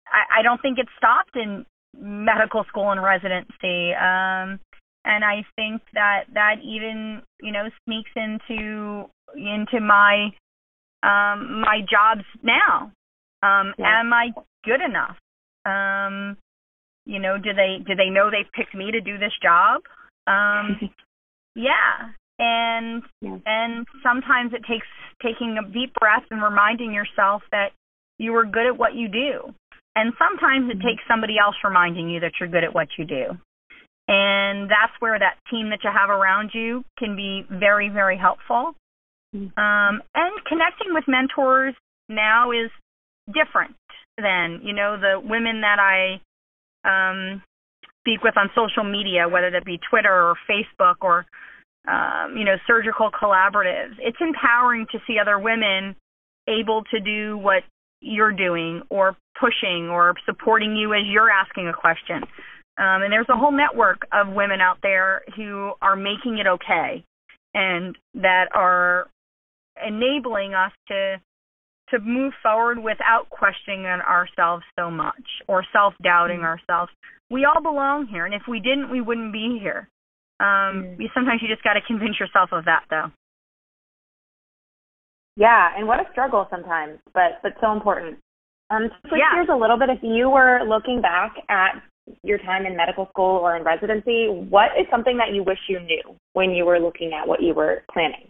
I, 0.08 0.40
I 0.40 0.42
don't 0.42 0.60
think 0.62 0.78
it 0.78 0.86
stopped 0.96 1.36
in 1.36 1.66
medical 1.96 2.64
school 2.68 2.90
and 2.90 3.02
residency. 3.02 3.92
Um, 3.94 4.60
and 5.04 5.24
I 5.24 5.44
think 5.56 5.82
that 5.94 6.24
that 6.34 6.56
even, 6.62 7.22
you 7.42 7.52
know, 7.52 7.68
sneaks 7.84 8.10
into, 8.16 9.08
into 9.34 9.80
my, 9.80 10.30
um, 11.02 11.60
my 11.60 11.80
jobs 11.90 12.24
now. 12.42 12.92
Um, 13.42 13.74
yeah. 13.78 14.00
am 14.00 14.12
I 14.12 14.28
good 14.64 14.80
enough? 14.82 15.16
Um, 15.64 16.36
you 17.10 17.18
know, 17.18 17.36
do 17.36 17.52
they 17.52 17.82
do 17.84 17.96
they 17.96 18.08
know 18.08 18.30
they've 18.30 18.52
picked 18.54 18.74
me 18.74 18.92
to 18.92 19.00
do 19.00 19.18
this 19.18 19.34
job? 19.42 19.82
Um, 20.30 20.78
yeah, 21.56 22.14
and 22.38 23.02
yeah. 23.20 23.38
and 23.44 23.86
sometimes 24.02 24.52
it 24.54 24.62
takes 24.62 24.86
taking 25.20 25.58
a 25.58 25.66
deep 25.66 25.92
breath 25.98 26.22
and 26.30 26.40
reminding 26.40 26.94
yourself 26.94 27.42
that 27.50 27.70
you 28.18 28.34
are 28.36 28.44
good 28.44 28.66
at 28.66 28.78
what 28.78 28.94
you 28.94 29.08
do, 29.08 29.52
and 29.96 30.12
sometimes 30.22 30.70
it 30.70 30.78
mm-hmm. 30.78 30.86
takes 30.86 31.02
somebody 31.10 31.34
else 31.42 31.56
reminding 31.64 32.08
you 32.08 32.20
that 32.20 32.38
you're 32.38 32.48
good 32.48 32.64
at 32.64 32.74
what 32.74 32.86
you 32.96 33.04
do. 33.04 33.34
And 34.06 34.68
that's 34.70 34.94
where 34.98 35.18
that 35.18 35.38
team 35.50 35.70
that 35.70 35.80
you 35.84 35.90
have 35.90 36.10
around 36.10 36.50
you 36.52 36.84
can 36.98 37.14
be 37.14 37.46
very, 37.48 37.88
very 37.88 38.18
helpful. 38.18 38.74
Mm-hmm. 39.34 39.54
Um, 39.58 40.02
and 40.14 40.34
connecting 40.48 40.94
with 40.94 41.04
mentors 41.06 41.74
now 42.08 42.50
is 42.50 42.70
different 43.26 43.76
than, 44.18 44.60
you 44.64 44.74
know, 44.74 44.96
the 44.98 45.20
women 45.20 45.60
that 45.60 45.78
I 45.78 46.20
um, 46.84 47.42
speak 48.00 48.22
with 48.22 48.36
on 48.36 48.50
social 48.54 48.84
media, 48.84 49.28
whether 49.28 49.50
that 49.50 49.64
be 49.64 49.78
Twitter 49.90 50.12
or 50.12 50.34
Facebook 50.48 50.96
or 51.00 51.26
um, 51.88 52.36
you 52.36 52.44
know 52.44 52.56
surgical 52.66 53.10
collaboratives. 53.10 53.94
It's 53.98 54.18
empowering 54.20 54.86
to 54.92 54.98
see 55.06 55.18
other 55.20 55.38
women 55.38 55.96
able 56.48 56.82
to 56.90 57.00
do 57.00 57.38
what 57.38 57.62
you're 58.00 58.32
doing 58.32 58.82
or 58.90 59.16
pushing 59.38 59.88
or 59.88 60.14
supporting 60.24 60.76
you 60.76 60.94
as 60.94 61.02
you're 61.06 61.30
asking 61.30 61.68
a 61.68 61.72
question. 61.72 62.22
Um, 62.78 63.02
and 63.02 63.12
there's 63.12 63.28
a 63.28 63.36
whole 63.36 63.52
network 63.52 64.06
of 64.12 64.32
women 64.32 64.60
out 64.60 64.78
there 64.82 65.22
who 65.36 65.72
are 65.82 65.96
making 65.96 66.38
it 66.38 66.46
okay 66.46 67.04
and 67.52 67.96
that 68.14 68.46
are 68.54 69.08
enabling 69.84 70.54
us 70.54 70.72
to 70.88 71.20
to 71.90 71.98
move 72.00 72.32
forward 72.42 72.78
without 72.78 73.28
questioning 73.30 73.86
ourselves 73.86 74.64
so 74.78 74.90
much 74.90 75.22
or 75.48 75.64
self 75.72 75.94
doubting 76.02 76.38
mm-hmm. 76.38 76.46
ourselves. 76.46 76.92
We 77.30 77.44
all 77.44 77.62
belong 77.62 78.06
here, 78.06 78.26
and 78.26 78.34
if 78.34 78.42
we 78.48 78.60
didn't, 78.60 78.90
we 78.90 79.00
wouldn't 79.00 79.32
be 79.32 79.58
here. 79.60 79.88
Um, 80.40 80.96
mm-hmm. 80.96 81.04
Sometimes 81.14 81.40
you 81.42 81.48
just 81.48 81.62
got 81.62 81.74
to 81.74 81.80
convince 81.86 82.18
yourself 82.18 82.50
of 82.52 82.64
that, 82.64 82.84
though. 82.90 83.10
Yeah, 85.36 85.70
and 85.76 85.86
what 85.86 86.00
a 86.00 86.10
struggle 86.12 86.46
sometimes, 86.50 86.98
but 87.14 87.40
but 87.42 87.52
so 87.60 87.72
important. 87.72 88.18
Um, 88.70 88.82
to 88.82 89.08
switch 89.08 89.20
yeah. 89.20 89.34
gears 89.34 89.48
a 89.50 89.56
little 89.56 89.78
bit, 89.78 89.90
if 89.90 89.98
you 90.02 90.30
were 90.30 90.60
looking 90.66 91.00
back 91.00 91.34
at 91.48 91.82
your 92.22 92.38
time 92.38 92.66
in 92.66 92.76
medical 92.76 93.06
school 93.06 93.38
or 93.38 93.56
in 93.56 93.64
residency, 93.64 94.26
what 94.28 94.70
is 94.78 94.86
something 94.90 95.16
that 95.18 95.34
you 95.34 95.42
wish 95.42 95.58
you 95.68 95.80
knew 95.80 96.16
when 96.34 96.50
you 96.50 96.64
were 96.64 96.78
looking 96.78 97.12
at 97.12 97.26
what 97.26 97.42
you 97.42 97.54
were 97.54 97.82
planning? 97.92 98.28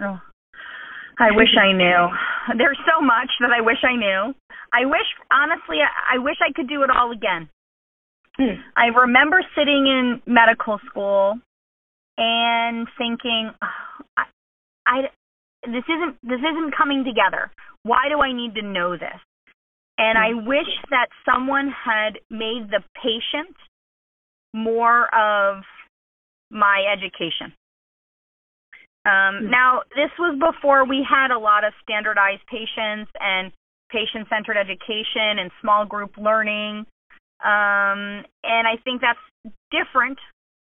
Oh, 0.00 0.18
I 1.18 1.30
wish 1.32 1.54
I 1.60 1.72
knew. 1.72 2.08
There's 2.58 2.78
so 2.86 3.04
much 3.04 3.30
that 3.40 3.50
I 3.50 3.60
wish 3.60 3.78
I 3.82 3.96
knew. 3.96 4.34
I 4.72 4.86
wish, 4.86 5.06
honestly, 5.32 5.78
I 5.80 6.18
wish 6.18 6.36
I 6.42 6.52
could 6.52 6.68
do 6.68 6.82
it 6.82 6.90
all 6.90 7.12
again. 7.12 7.48
Hmm. 8.36 8.60
I 8.76 8.86
remember 8.86 9.40
sitting 9.56 9.86
in 9.86 10.20
medical 10.26 10.80
school 10.90 11.38
and 12.18 12.88
thinking, 12.98 13.50
oh, 13.62 14.04
I, 14.16 14.24
I, 14.86 15.00
this 15.62 15.84
isn't 15.86 16.18
this 16.22 16.40
isn't 16.40 16.74
coming 16.76 17.04
together. 17.04 17.50
Why 17.84 18.08
do 18.10 18.20
I 18.20 18.32
need 18.32 18.54
to 18.56 18.62
know 18.62 18.92
this? 18.92 19.20
And 19.98 20.18
I 20.18 20.32
hmm. 20.32 20.48
wish 20.48 20.66
that 20.90 21.06
someone 21.24 21.70
had 21.70 22.18
made 22.28 22.70
the 22.70 22.82
patient 23.00 23.54
more 24.52 25.06
of 25.14 25.62
my 26.50 26.84
education. 26.92 27.52
Um, 29.04 29.44
hmm. 29.44 29.50
now, 29.50 29.82
this 29.94 30.10
was 30.18 30.38
before 30.38 30.86
we 30.86 31.06
had 31.08 31.30
a 31.30 31.38
lot 31.38 31.64
of 31.64 31.72
standardized 31.82 32.42
patients 32.48 33.10
and 33.20 33.52
patient 33.90 34.26
centered 34.28 34.56
education 34.56 35.38
and 35.38 35.50
small 35.60 35.84
group 35.84 36.16
learning. 36.16 36.86
Um, 37.44 38.24
and 38.42 38.64
I 38.66 38.80
think 38.82 39.00
that's 39.00 39.20
different 39.70 40.18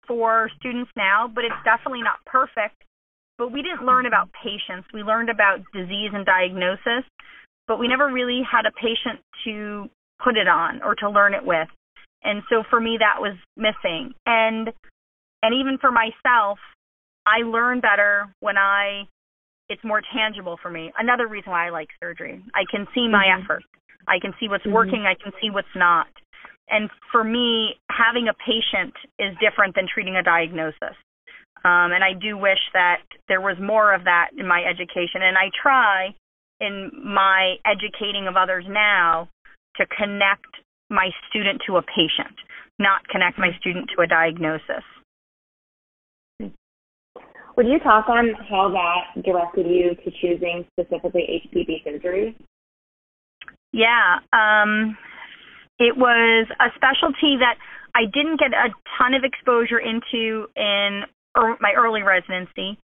for 0.07 0.49
students 0.59 0.91
now, 0.97 1.31
but 1.33 1.45
it's 1.45 1.63
definitely 1.63 2.03
not 2.03 2.23
perfect. 2.25 2.75
But 3.37 3.51
we 3.51 3.61
didn't 3.63 3.85
learn 3.85 4.05
about 4.05 4.29
patients. 4.33 4.87
We 4.93 5.01
learned 5.01 5.29
about 5.29 5.63
disease 5.73 6.11
and 6.13 6.25
diagnosis, 6.25 7.07
but 7.67 7.79
we 7.79 7.87
never 7.87 8.11
really 8.11 8.41
had 8.45 8.65
a 8.65 8.71
patient 8.71 9.23
to 9.45 9.89
put 10.23 10.37
it 10.37 10.47
on 10.47 10.83
or 10.83 10.93
to 10.95 11.09
learn 11.09 11.33
it 11.33 11.45
with. 11.45 11.67
And 12.23 12.43
so 12.49 12.63
for 12.69 12.79
me, 12.79 12.97
that 12.99 13.21
was 13.21 13.35
missing. 13.57 14.13
And 14.25 14.69
and 15.41 15.55
even 15.55 15.77
for 15.79 15.91
myself, 15.91 16.59
I 17.25 17.45
learn 17.45 17.79
better 17.79 18.27
when 18.39 18.57
I 18.57 19.07
it's 19.69 19.83
more 19.83 20.01
tangible 20.13 20.57
for 20.61 20.69
me. 20.69 20.91
Another 20.97 21.27
reason 21.27 21.51
why 21.51 21.67
I 21.67 21.69
like 21.69 21.87
surgery. 21.99 22.43
I 22.53 22.63
can 22.69 22.85
see 22.93 23.07
my 23.07 23.25
mm-hmm. 23.25 23.43
effort. 23.43 23.63
I 24.07 24.19
can 24.19 24.33
see 24.39 24.49
what's 24.49 24.63
mm-hmm. 24.63 24.73
working, 24.73 25.05
I 25.07 25.15
can 25.15 25.31
see 25.41 25.49
what's 25.49 25.75
not. 25.75 26.07
And 26.69 26.89
for 27.11 27.23
me, 27.23 27.75
having 27.89 28.27
a 28.27 28.33
patient 28.33 28.93
is 29.19 29.35
different 29.39 29.75
than 29.75 29.87
treating 29.91 30.15
a 30.15 30.23
diagnosis. 30.23 30.95
Um, 31.63 31.95
and 31.95 32.03
I 32.03 32.11
do 32.13 32.37
wish 32.37 32.59
that 32.73 33.03
there 33.27 33.41
was 33.41 33.55
more 33.61 33.93
of 33.93 34.03
that 34.03 34.31
in 34.37 34.47
my 34.47 34.63
education. 34.63 35.23
And 35.23 35.37
I 35.37 35.47
try 35.61 36.15
in 36.59 36.91
my 37.03 37.55
educating 37.65 38.27
of 38.27 38.35
others 38.35 38.65
now 38.67 39.29
to 39.77 39.85
connect 39.87 40.47
my 40.89 41.09
student 41.29 41.61
to 41.67 41.77
a 41.77 41.81
patient, 41.81 42.35
not 42.79 43.07
connect 43.07 43.37
my 43.37 43.51
student 43.59 43.89
to 43.95 44.03
a 44.03 44.07
diagnosis. 44.07 44.83
Would 47.55 47.67
you 47.67 47.79
talk 47.79 48.09
on 48.09 48.33
how 48.49 48.69
that 48.69 49.23
directed 49.23 49.67
you 49.67 49.95
to 49.95 50.11
choosing 50.21 50.65
specifically 50.71 51.43
HPB 51.45 51.83
surgery? 51.83 52.35
Yeah, 53.71 54.19
um, 54.33 54.97
it 55.79 55.95
was 55.97 56.47
a 56.59 56.69
specialty 56.75 57.37
that 57.39 57.55
I 57.95 58.05
didn't 58.05 58.39
get 58.39 58.53
a 58.53 58.73
ton 58.97 59.13
of 59.13 59.23
exposure 59.23 59.79
into 59.79 60.47
in 60.55 61.03
er, 61.37 61.55
my 61.59 61.73
early 61.77 62.01
residency. 62.01 62.79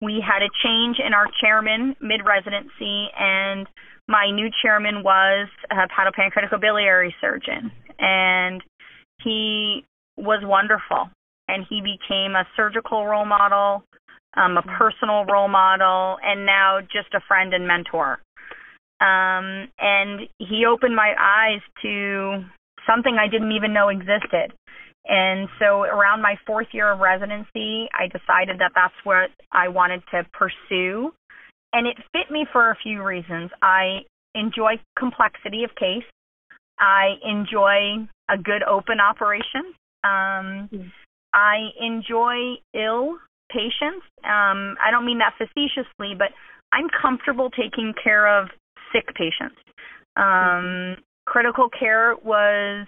We 0.00 0.24
had 0.24 0.42
a 0.42 0.48
change 0.62 0.96
in 1.04 1.12
our 1.12 1.26
chairman 1.42 1.96
mid 2.00 2.20
residency, 2.24 3.08
and 3.18 3.66
my 4.08 4.30
new 4.30 4.48
chairman 4.62 5.02
was 5.02 5.48
a 5.70 5.74
hepatopancreatic 5.74 6.60
biliary 6.60 7.14
surgeon, 7.20 7.70
and 7.98 8.62
he 9.22 9.84
was 10.16 10.40
wonderful. 10.44 11.10
And 11.46 11.66
he 11.68 11.82
became 11.82 12.36
a 12.36 12.48
surgical 12.56 13.04
role 13.04 13.26
model 13.26 13.84
um, 14.36 14.56
a 14.56 14.62
personal 14.62 15.24
role 15.24 15.48
model, 15.48 16.18
and 16.22 16.46
now 16.46 16.80
just 16.80 17.14
a 17.14 17.20
friend 17.26 17.54
and 17.54 17.66
mentor. 17.66 18.18
Um, 19.00 19.68
and 19.78 20.28
he 20.38 20.64
opened 20.66 20.96
my 20.96 21.14
eyes 21.18 21.60
to 21.82 22.44
something 22.86 23.16
I 23.18 23.28
didn't 23.28 23.52
even 23.52 23.72
know 23.72 23.88
existed. 23.88 24.52
And 25.06 25.48
so 25.58 25.82
around 25.82 26.22
my 26.22 26.36
fourth 26.46 26.68
year 26.72 26.90
of 26.90 27.00
residency, 27.00 27.88
I 27.92 28.06
decided 28.06 28.60
that 28.60 28.72
that's 28.74 28.94
what 29.04 29.30
I 29.52 29.68
wanted 29.68 30.02
to 30.12 30.24
pursue. 30.32 31.12
And 31.72 31.86
it 31.86 31.96
fit 32.12 32.30
me 32.30 32.46
for 32.50 32.70
a 32.70 32.76
few 32.82 33.02
reasons. 33.02 33.50
I 33.60 34.00
enjoy 34.34 34.80
complexity 34.98 35.64
of 35.64 35.74
case. 35.74 36.08
I 36.78 37.14
enjoy 37.22 38.08
a 38.30 38.38
good 38.38 38.62
open 38.62 38.98
operation. 39.00 39.74
Um, 40.02 40.68
mm. 40.72 40.92
I 41.34 41.70
enjoy 41.80 42.56
ill 42.74 43.18
patients. 43.54 44.02
Um, 44.26 44.74
I 44.82 44.90
don't 44.90 45.06
mean 45.06 45.22
that 45.22 45.38
facetiously, 45.38 46.18
but 46.18 46.34
I'm 46.74 46.90
comfortable 46.90 47.50
taking 47.50 47.94
care 47.94 48.26
of 48.26 48.48
sick 48.92 49.06
patients. 49.14 49.62
Um, 50.16 50.96
critical 51.26 51.68
care 51.70 52.14
was 52.18 52.86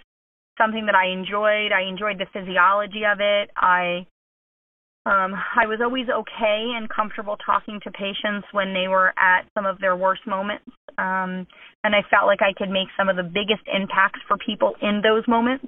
something 0.59 0.87
that 0.87 0.95
I 0.95 1.09
enjoyed. 1.13 1.71
I 1.71 1.87
enjoyed 1.89 2.19
the 2.19 2.27
physiology 2.33 3.03
of 3.07 3.21
it. 3.21 3.51
I 3.57 4.07
um, 5.07 5.35
I 5.39 5.71
was 5.71 5.79
always 5.81 6.11
okay 6.11 6.75
and 6.75 6.91
comfortable 6.91 7.37
talking 7.39 7.79
to 7.85 7.91
patients 7.93 8.49
when 8.51 8.75
they 8.75 8.89
were 8.89 9.15
at 9.17 9.47
some 9.55 9.65
of 9.65 9.79
their 9.79 9.95
worst 9.95 10.27
moments. 10.27 10.67
Um, 10.99 11.47
and 11.85 11.95
I 11.95 12.03
felt 12.11 12.27
like 12.27 12.43
I 12.43 12.53
could 12.59 12.71
make 12.71 12.89
some 12.99 13.09
of 13.09 13.15
the 13.15 13.23
biggest 13.23 13.63
impacts 13.71 14.19
for 14.27 14.37
people 14.37 14.75
in 14.83 15.03
those 15.07 15.23
moments. 15.29 15.67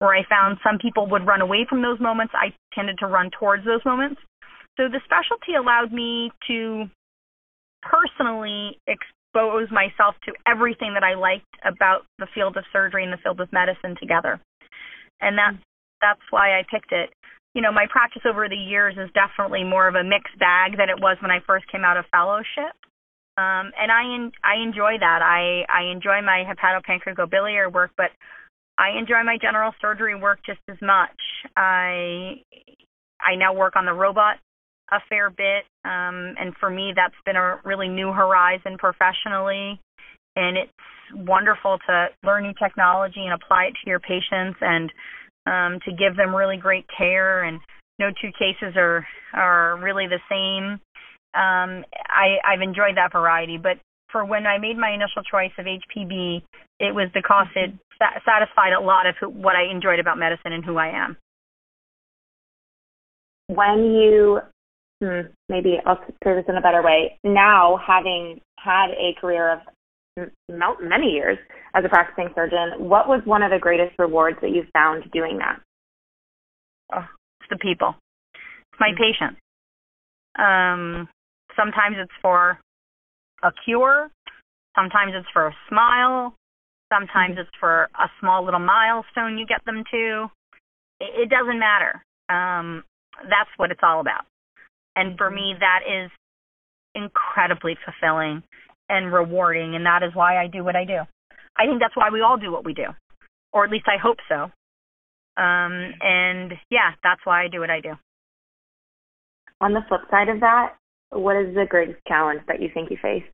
Where 0.00 0.10
I 0.10 0.26
found 0.28 0.58
some 0.66 0.78
people 0.82 1.06
would 1.10 1.24
run 1.24 1.40
away 1.40 1.64
from 1.70 1.80
those 1.80 2.00
moments, 2.00 2.34
I 2.34 2.50
tended 2.74 2.98
to 2.98 3.06
run 3.06 3.30
towards 3.38 3.64
those 3.64 3.84
moments. 3.86 4.20
So 4.76 4.88
the 4.88 5.00
specialty 5.04 5.54
allowed 5.54 5.92
me 5.92 6.32
to 6.48 6.88
personally 7.82 8.78
expose 8.86 9.70
myself 9.70 10.14
to 10.24 10.32
everything 10.46 10.94
that 10.94 11.02
I 11.02 11.14
liked 11.14 11.50
about 11.64 12.06
the 12.18 12.26
field 12.34 12.56
of 12.56 12.64
surgery 12.72 13.04
and 13.04 13.12
the 13.12 13.20
field 13.22 13.40
of 13.40 13.52
medicine 13.52 13.96
together. 14.00 14.40
And 15.20 15.36
that's 15.36 15.58
that's 16.00 16.26
why 16.30 16.58
I 16.58 16.64
picked 16.70 16.92
it. 16.92 17.10
You 17.54 17.62
know, 17.62 17.70
my 17.70 17.86
practice 17.90 18.22
over 18.26 18.48
the 18.48 18.56
years 18.56 18.96
is 18.96 19.10
definitely 19.14 19.62
more 19.62 19.86
of 19.86 19.94
a 19.94 20.02
mixed 20.02 20.38
bag 20.38 20.76
than 20.78 20.88
it 20.88 21.00
was 21.00 21.16
when 21.20 21.30
I 21.30 21.38
first 21.46 21.70
came 21.70 21.84
out 21.84 21.96
of 21.96 22.06
fellowship. 22.10 22.74
Um, 23.36 23.72
and 23.76 23.92
I 23.92 24.04
I 24.44 24.62
enjoy 24.62 24.98
that. 25.00 25.20
I 25.22 25.64
I 25.68 25.92
enjoy 25.92 26.22
my 26.22 26.44
hepatopancreatic 26.48 27.72
work, 27.72 27.92
but 27.96 28.10
I 28.78 28.98
enjoy 28.98 29.22
my 29.24 29.38
general 29.40 29.72
surgery 29.80 30.18
work 30.18 30.40
just 30.44 30.60
as 30.68 30.76
much. 30.80 31.16
I 31.56 32.42
I 33.20 33.36
now 33.36 33.54
work 33.54 33.76
on 33.76 33.86
the 33.86 33.92
robot 33.92 34.36
a 34.92 35.00
fair 35.08 35.30
bit, 35.30 35.64
um, 35.84 36.34
and 36.38 36.54
for 36.60 36.70
me, 36.70 36.92
that's 36.94 37.14
been 37.24 37.36
a 37.36 37.58
really 37.64 37.88
new 37.88 38.12
horizon 38.12 38.76
professionally. 38.78 39.80
And 40.36 40.56
it's 40.56 40.72
wonderful 41.14 41.78
to 41.86 42.06
learn 42.24 42.44
new 42.44 42.54
technology 42.62 43.20
and 43.24 43.32
apply 43.34 43.64
it 43.64 43.74
to 43.82 43.90
your 43.90 44.00
patients, 44.00 44.58
and 44.60 44.92
um, 45.46 45.80
to 45.84 45.90
give 45.92 46.16
them 46.16 46.34
really 46.34 46.56
great 46.56 46.86
care. 46.96 47.44
And 47.44 47.60
no 47.98 48.10
two 48.10 48.30
cases 48.38 48.74
are 48.76 49.06
are 49.34 49.78
really 49.82 50.06
the 50.06 50.20
same 50.30 50.80
um, 51.34 51.84
I, 52.08 52.36
I've 52.44 52.60
enjoyed 52.60 52.96
that 52.96 53.12
variety. 53.12 53.58
But 53.58 53.78
for 54.10 54.24
when 54.24 54.46
I 54.46 54.58
made 54.58 54.76
my 54.76 54.90
initial 54.90 55.22
choice 55.22 55.52
of 55.58 55.66
HPB, 55.66 56.42
it 56.80 56.94
was 56.94 57.08
because 57.14 57.46
it 57.56 57.72
sa- 57.98 58.20
satisfied 58.24 58.72
a 58.72 58.80
lot 58.80 59.06
of 59.06 59.14
who, 59.20 59.28
what 59.28 59.56
I 59.56 59.70
enjoyed 59.70 59.98
about 59.98 60.18
medicine 60.18 60.52
and 60.52 60.64
who 60.64 60.76
I 60.76 60.88
am. 60.88 61.16
When 63.48 63.94
you, 63.94 64.40
hmm, 65.02 65.32
maybe 65.48 65.78
I'll 65.84 65.98
say 66.24 66.34
this 66.34 66.44
in 66.48 66.56
a 66.56 66.60
better 66.60 66.82
way, 66.82 67.18
now 67.24 67.78
having 67.84 68.40
had 68.58 68.90
a 68.90 69.18
career 69.20 69.52
of 69.52 70.28
many 70.80 71.08
years 71.08 71.38
as 71.74 71.84
a 71.84 71.88
practicing 71.88 72.28
surgeon, 72.34 72.88
what 72.88 73.08
was 73.08 73.22
one 73.24 73.42
of 73.42 73.50
the 73.50 73.58
greatest 73.58 73.98
rewards 73.98 74.36
that 74.42 74.50
you 74.50 74.62
found 74.72 75.10
doing 75.12 75.38
that? 75.38 75.60
Oh, 76.94 77.06
it's 77.40 77.50
the 77.50 77.56
people. 77.56 77.94
It's 78.34 78.80
my 78.80 78.90
mm-hmm. 78.90 79.02
patients. 79.02 79.40
Um, 80.38 81.08
Sometimes 81.56 81.96
it's 81.98 82.12
for 82.20 82.58
a 83.42 83.52
cure. 83.64 84.10
Sometimes 84.76 85.12
it's 85.14 85.28
for 85.32 85.48
a 85.48 85.56
smile. 85.68 86.34
Sometimes 86.92 87.36
it's 87.38 87.50
for 87.58 87.88
a 87.98 88.08
small 88.20 88.44
little 88.44 88.60
milestone 88.60 89.38
you 89.38 89.46
get 89.46 89.64
them 89.64 89.82
to. 89.90 90.26
It, 91.00 91.22
it 91.22 91.30
doesn't 91.30 91.58
matter. 91.58 92.02
Um, 92.28 92.84
that's 93.24 93.50
what 93.56 93.70
it's 93.70 93.80
all 93.82 94.00
about. 94.00 94.24
And 94.96 95.16
for 95.16 95.30
me, 95.30 95.54
that 95.58 95.80
is 95.86 96.10
incredibly 96.94 97.76
fulfilling 97.84 98.42
and 98.88 99.12
rewarding, 99.12 99.74
and 99.74 99.86
that 99.86 100.02
is 100.02 100.14
why 100.14 100.42
I 100.42 100.46
do 100.48 100.62
what 100.62 100.76
I 100.76 100.84
do. 100.84 101.00
I 101.56 101.66
think 101.66 101.80
that's 101.80 101.96
why 101.96 102.10
we 102.10 102.20
all 102.20 102.36
do 102.36 102.52
what 102.52 102.64
we 102.64 102.74
do, 102.74 102.86
or 103.52 103.64
at 103.64 103.70
least 103.70 103.86
I 103.86 104.00
hope 104.00 104.18
so. 104.28 104.50
Um, 105.40 105.94
and 106.00 106.52
yeah, 106.70 106.92
that's 107.02 107.20
why 107.24 107.44
I 107.44 107.48
do 107.48 107.60
what 107.60 107.70
I 107.70 107.80
do. 107.80 107.92
On 109.60 109.72
the 109.72 109.80
flip 109.88 110.02
side 110.10 110.28
of 110.28 110.40
that, 110.40 110.74
what 111.10 111.36
is 111.36 111.54
the 111.54 111.66
greatest 111.68 112.00
challenge 112.06 112.40
that 112.48 112.60
you 112.60 112.68
think 112.72 112.90
you 112.90 112.98
face? 113.00 113.24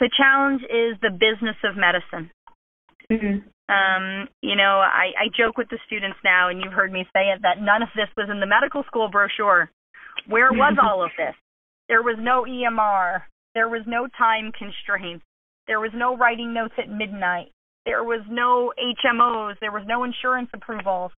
The 0.00 0.10
challenge 0.16 0.62
is 0.62 0.98
the 1.00 1.10
business 1.10 1.56
of 1.62 1.76
medicine. 1.76 2.30
Mm-hmm. 3.10 3.48
Um, 3.68 4.28
you 4.42 4.56
know, 4.56 4.82
I, 4.82 5.12
I 5.16 5.26
joke 5.36 5.56
with 5.56 5.68
the 5.70 5.78
students 5.86 6.18
now, 6.24 6.48
and 6.48 6.60
you've 6.60 6.72
heard 6.72 6.92
me 6.92 7.06
say 7.14 7.30
it, 7.34 7.42
that 7.42 7.62
none 7.62 7.82
of 7.82 7.88
this 7.94 8.08
was 8.16 8.28
in 8.30 8.40
the 8.40 8.46
medical 8.46 8.82
school 8.84 9.08
brochure. 9.10 9.70
Where 10.28 10.52
was 10.52 10.76
all 10.82 11.02
of 11.02 11.10
this? 11.16 11.34
There 11.88 12.02
was 12.02 12.16
no 12.18 12.44
EMR. 12.44 13.22
There 13.54 13.68
was 13.68 13.82
no 13.86 14.08
time 14.18 14.52
constraints. 14.56 15.24
There 15.66 15.80
was 15.80 15.92
no 15.94 16.16
writing 16.16 16.52
notes 16.52 16.74
at 16.78 16.90
midnight. 16.90 17.52
There 17.84 18.04
was 18.04 18.20
no 18.28 18.72
HMOs. 18.78 19.54
There 19.60 19.72
was 19.72 19.84
no 19.86 20.04
insurance 20.04 20.50
approvals. 20.54 21.12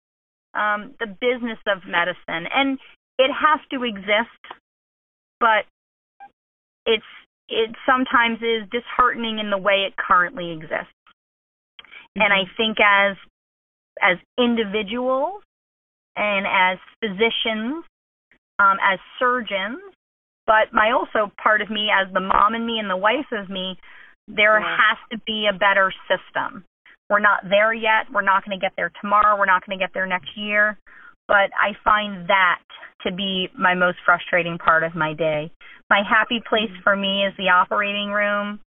Um, 0.53 0.93
the 0.99 1.07
business 1.07 1.59
of 1.67 1.81
medicine. 1.87 2.47
And 2.53 2.77
it 3.17 3.31
has 3.31 3.59
to 3.71 3.83
exist, 3.83 4.41
but 5.39 5.65
it's 6.85 7.03
it 7.49 7.75
sometimes 7.85 8.39
is 8.41 8.69
disheartening 8.71 9.39
in 9.39 9.49
the 9.49 9.57
way 9.57 9.85
it 9.87 9.93
currently 9.97 10.51
exists. 10.51 10.93
Mm-hmm. 12.17 12.21
And 12.21 12.33
I 12.33 12.43
mm-hmm. 12.43 12.57
think 12.57 12.77
as 12.79 13.17
as 14.01 14.17
individuals 14.37 15.43
and 16.15 16.45
as 16.47 16.77
physicians, 16.99 17.85
um, 18.59 18.77
as 18.81 18.99
surgeons, 19.19 19.79
but 20.47 20.73
my 20.73 20.91
also 20.91 21.31
part 21.41 21.61
of 21.61 21.69
me 21.69 21.89
as 21.93 22.11
the 22.13 22.19
mom 22.19 22.55
and 22.55 22.65
me 22.65 22.79
and 22.79 22.89
the 22.89 22.97
wife 22.97 23.29
of 23.31 23.49
me, 23.49 23.77
there 24.27 24.59
yeah. 24.59 24.77
has 24.77 24.97
to 25.11 25.17
be 25.25 25.47
a 25.47 25.57
better 25.57 25.93
system. 26.09 26.65
We're 27.09 27.19
not 27.19 27.43
there 27.49 27.73
yet. 27.73 28.09
We're 28.11 28.21
not 28.21 28.43
going 28.45 28.57
to 28.57 28.61
get 28.61 28.73
there 28.75 28.91
tomorrow. 29.01 29.37
We're 29.37 29.45
not 29.45 29.65
going 29.65 29.77
to 29.77 29.83
get 29.83 29.93
there 29.93 30.07
next 30.07 30.29
year 30.35 30.77
but 31.27 31.51
I 31.59 31.73
find 31.83 32.27
that 32.29 32.61
to 33.05 33.11
be 33.11 33.49
my 33.57 33.75
most 33.75 33.97
frustrating 34.05 34.57
part 34.57 34.83
of 34.83 34.95
my 34.95 35.13
day. 35.13 35.51
My 35.89 36.01
happy 36.07 36.41
place 36.47 36.69
mm-hmm. 36.71 36.83
for 36.83 36.95
me 36.95 37.25
is 37.25 37.33
the 37.37 37.49
operating 37.49 38.09
room. 38.09 38.59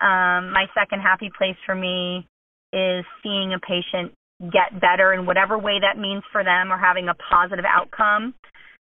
Um, 0.00 0.52
my 0.52 0.66
second 0.74 1.00
happy 1.00 1.30
place 1.36 1.56
for 1.64 1.74
me 1.74 2.26
is 2.72 3.04
seeing 3.22 3.52
a 3.54 3.60
patient 3.60 4.12
get 4.50 4.80
better 4.80 5.12
in 5.12 5.26
whatever 5.26 5.56
way 5.58 5.78
that 5.80 6.00
means 6.00 6.22
for 6.32 6.42
them 6.42 6.72
or 6.72 6.78
having 6.78 7.08
a 7.08 7.14
positive 7.14 7.64
outcome. 7.68 8.34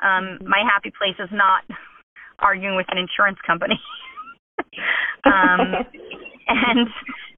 Um, 0.02 0.40
mm-hmm. 0.40 0.48
my 0.48 0.62
happy 0.66 0.90
place 0.90 1.16
is 1.18 1.30
not 1.32 1.62
arguing 2.38 2.76
with 2.76 2.86
an 2.90 2.98
insurance 2.98 3.38
company. 3.46 3.78
um, 5.24 5.86
and 6.48 6.88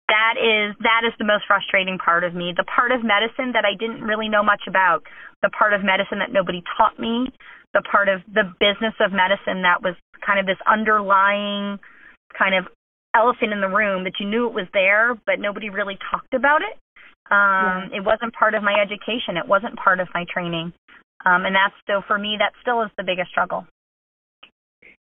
that 0.08 0.40
is 0.40 0.74
that 0.80 1.04
is 1.04 1.12
the 1.18 1.24
most 1.24 1.44
frustrating 1.46 1.98
part 2.00 2.24
of 2.24 2.34
me 2.34 2.52
the 2.56 2.64
part 2.64 2.92
of 2.92 3.04
medicine 3.04 3.52
that 3.52 3.64
i 3.68 3.76
didn't 3.76 4.00
really 4.00 4.28
know 4.28 4.42
much 4.42 4.64
about 4.66 5.04
the 5.42 5.50
part 5.50 5.72
of 5.72 5.84
medicine 5.84 6.18
that 6.18 6.32
nobody 6.32 6.62
taught 6.76 6.98
me 6.98 7.28
the 7.74 7.82
part 7.84 8.08
of 8.08 8.20
the 8.32 8.44
business 8.58 8.96
of 9.00 9.12
medicine 9.12 9.62
that 9.62 9.84
was 9.84 9.94
kind 10.24 10.40
of 10.40 10.46
this 10.46 10.60
underlying 10.64 11.78
kind 12.36 12.56
of 12.56 12.64
elephant 13.18 13.52
in 13.52 13.60
the 13.60 13.68
room 13.68 14.04
that 14.04 14.14
you 14.20 14.26
knew 14.30 14.46
it 14.46 14.54
was 14.54 14.70
there 14.72 15.18
but 15.26 15.42
nobody 15.42 15.70
really 15.70 15.98
talked 16.10 16.34
about 16.34 16.62
it. 16.62 16.78
Um 17.34 17.90
yeah. 17.90 17.98
it 17.98 18.04
wasn't 18.06 18.32
part 18.38 18.54
of 18.54 18.62
my 18.62 18.78
education. 18.78 19.36
It 19.36 19.48
wasn't 19.50 19.74
part 19.76 19.98
of 19.98 20.06
my 20.14 20.24
training. 20.30 20.72
Um 21.26 21.42
and 21.44 21.54
that's 21.54 21.74
still 21.82 22.02
for 22.06 22.18
me 22.18 22.36
that 22.38 22.54
still 22.62 22.82
is 22.86 22.90
the 22.96 23.04
biggest 23.04 23.30
struggle. 23.34 23.66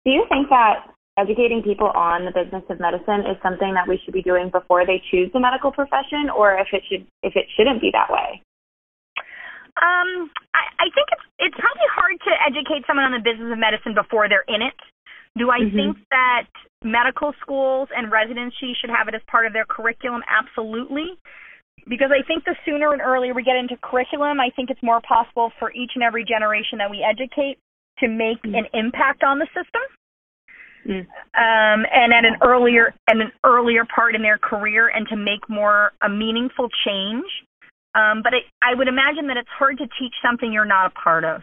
Do 0.07 0.11
you 0.15 0.25
think 0.31 0.49
that 0.49 0.97
educating 1.19 1.63
people 1.65 1.89
on 1.97 2.29
the 2.29 2.33
business 2.33 2.63
of 2.69 2.79
medicine 2.79 3.25
is 3.25 3.41
something 3.43 3.73
that 3.73 3.89
we 3.89 3.99
should 4.05 4.13
be 4.13 4.23
doing 4.23 4.53
before 4.53 4.85
they 4.85 5.01
choose 5.11 5.33
the 5.33 5.41
medical 5.41 5.73
profession 5.73 6.29
or 6.29 6.55
if 6.61 6.69
it 6.73 6.85
should 6.89 7.09
if 7.23 7.33
it 7.35 7.49
shouldn't 7.57 7.81
be 7.81 7.91
that 7.93 8.13
way? 8.13 8.41
Um 9.81 10.31
i 10.53 10.65
i 10.79 10.87
think 10.93 11.09
it's 11.13 11.27
it's 11.41 11.59
probably 11.59 11.89
hard 11.93 12.17
to 12.29 12.33
educate 12.45 12.85
someone 12.87 13.09
on 13.09 13.17
the 13.17 13.25
business 13.25 13.49
of 13.49 13.59
medicine 13.59 13.97
before 13.97 14.29
they're 14.29 14.47
in 14.49 14.61
it. 14.61 14.77
Do 15.41 15.51
i 15.51 15.61
mm-hmm. 15.61 15.77
think 15.77 15.97
that 16.13 16.49
medical 16.87 17.35
schools 17.43 17.89
and 17.91 18.11
residency 18.11 18.73
should 18.81 18.91
have 18.91 19.09
it 19.09 19.15
as 19.15 19.23
part 19.27 19.47
of 19.47 19.53
their 19.53 19.67
curriculum 19.67 20.23
absolutely 20.31 21.19
because 21.89 22.11
I 22.11 22.27
think 22.27 22.45
the 22.45 22.57
sooner 22.65 22.93
and 22.93 23.03
earlier 23.03 23.35
we 23.35 23.43
get 23.43 23.57
into 23.57 23.77
curriculum, 23.83 24.41
I 24.41 24.51
think 24.55 24.71
it's 24.71 24.83
more 24.83 25.01
possible 25.01 25.53
for 25.59 25.71
each 25.73 25.93
and 25.95 26.03
every 26.03 26.25
generation 26.25 26.79
that 26.79 26.91
we 26.91 27.05
educate 27.05 27.59
to 27.99 28.09
make 28.09 28.43
mm-hmm. 28.43 28.55
an 28.55 28.67
impact 28.75 29.23
on 29.23 29.39
the 29.39 29.47
system. 29.55 29.83
Mm. 30.87 31.01
Um, 31.35 31.87
and 31.91 32.13
at 32.15 32.25
an 32.25 32.37
earlier 32.43 32.95
at 33.09 33.17
an 33.17 33.33
earlier 33.45 33.85
part 33.85 34.15
in 34.15 34.23
their 34.23 34.39
career, 34.39 34.87
and 34.89 35.07
to 35.09 35.17
make 35.17 35.49
more 35.49 35.93
a 36.01 36.09
meaningful 36.09 36.69
change. 36.87 37.27
Um, 37.95 38.23
but 38.23 38.35
it, 38.35 38.45
I 38.63 38.75
would 38.77 38.87
imagine 38.87 39.27
that 39.27 39.37
it's 39.37 39.49
hard 39.59 39.79
to 39.79 39.87
teach 39.99 40.15
something 40.23 40.53
you're 40.53 40.65
not 40.65 40.93
a 40.93 41.01
part 41.01 41.25
of. 41.25 41.43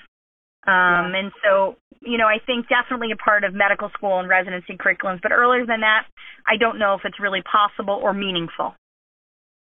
Um, 0.67 1.11
yeah. 1.11 1.19
And 1.19 1.31
so, 1.43 1.75
you 2.01 2.17
know, 2.17 2.27
I 2.27 2.37
think 2.45 2.67
definitely 2.67 3.11
a 3.11 3.17
part 3.17 3.43
of 3.43 3.53
medical 3.53 3.89
school 3.89 4.19
and 4.19 4.29
residency 4.29 4.77
curriculums. 4.77 5.21
But 5.21 5.31
earlier 5.31 5.65
than 5.65 5.81
that, 5.81 6.05
I 6.47 6.57
don't 6.57 6.79
know 6.79 6.95
if 6.95 7.01
it's 7.05 7.19
really 7.19 7.41
possible 7.43 7.99
or 8.01 8.13
meaningful. 8.13 8.75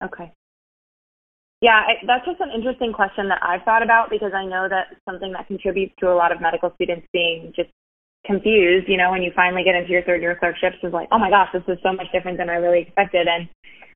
Okay. 0.02 0.32
Yeah, 1.60 1.76
I, 1.76 2.00
that's 2.06 2.24
just 2.24 2.40
an 2.40 2.52
interesting 2.56 2.92
question 2.92 3.28
that 3.28 3.40
I've 3.44 3.62
thought 3.64 3.82
about 3.82 4.08
because 4.08 4.32
I 4.32 4.46
know 4.46 4.66
that 4.68 4.96
something 5.04 5.32
that 5.32 5.46
contributes 5.46 5.92
to 6.00 6.08
a 6.08 6.16
lot 6.16 6.32
of 6.32 6.40
medical 6.40 6.72
students 6.76 7.06
being 7.12 7.52
just 7.54 7.68
confused, 8.24 8.88
you 8.88 8.96
know, 8.96 9.10
when 9.10 9.22
you 9.22 9.30
finally 9.36 9.62
get 9.64 9.74
into 9.74 9.90
your 9.90 10.02
third 10.02 10.22
year 10.22 10.36
clerkships 10.38 10.76
is 10.82 10.92
like, 10.92 11.08
oh 11.12 11.18
my 11.18 11.28
gosh, 11.28 11.48
this 11.52 11.62
is 11.68 11.78
so 11.82 11.92
much 11.92 12.06
different 12.12 12.38
than 12.38 12.48
I 12.48 12.54
really 12.54 12.80
expected. 12.80 13.28
And 13.28 13.48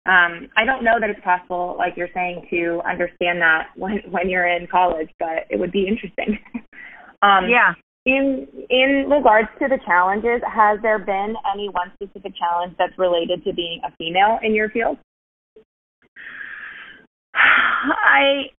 um, 0.06 0.50
I 0.56 0.64
don't 0.64 0.84
know 0.84 1.00
that 1.00 1.08
it's 1.08 1.24
possible, 1.24 1.76
like 1.78 1.94
you're 1.96 2.12
saying, 2.12 2.46
to 2.50 2.82
understand 2.86 3.40
that 3.40 3.68
when 3.76 4.00
when 4.10 4.28
you're 4.28 4.46
in 4.46 4.66
college, 4.66 5.08
but 5.18 5.48
it 5.48 5.58
would 5.58 5.72
be 5.72 5.88
interesting. 5.88 6.38
um, 7.24 7.48
yeah. 7.48 7.72
In 8.06 8.46
in 8.68 9.08
regards 9.08 9.48
to 9.60 9.68
the 9.68 9.78
challenges, 9.86 10.42
has 10.44 10.78
there 10.82 10.98
been 10.98 11.34
any 11.54 11.70
one 11.70 11.90
specific 11.94 12.36
challenge 12.36 12.74
that's 12.78 12.92
related 12.98 13.42
to 13.44 13.54
being 13.54 13.80
a 13.82 13.90
female 13.96 14.38
in 14.42 14.54
your 14.54 14.68
field? 14.68 14.98
I 17.34 18.52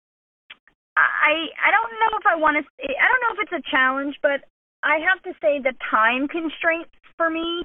I 0.97 1.33
I 1.61 1.71
don't 1.71 1.93
know 2.01 2.19
if 2.19 2.27
I 2.27 2.37
want 2.37 2.57
to. 2.57 2.65
I 2.89 3.07
don't 3.09 3.21
know 3.21 3.33
if 3.37 3.41
it's 3.45 3.67
a 3.67 3.71
challenge, 3.71 4.17
but 4.23 4.41
I 4.83 4.99
have 5.13 5.23
to 5.25 5.33
say 5.43 5.61
the 5.61 5.75
time 5.91 6.27
constraints 6.29 6.91
for 7.17 7.29
me. 7.29 7.65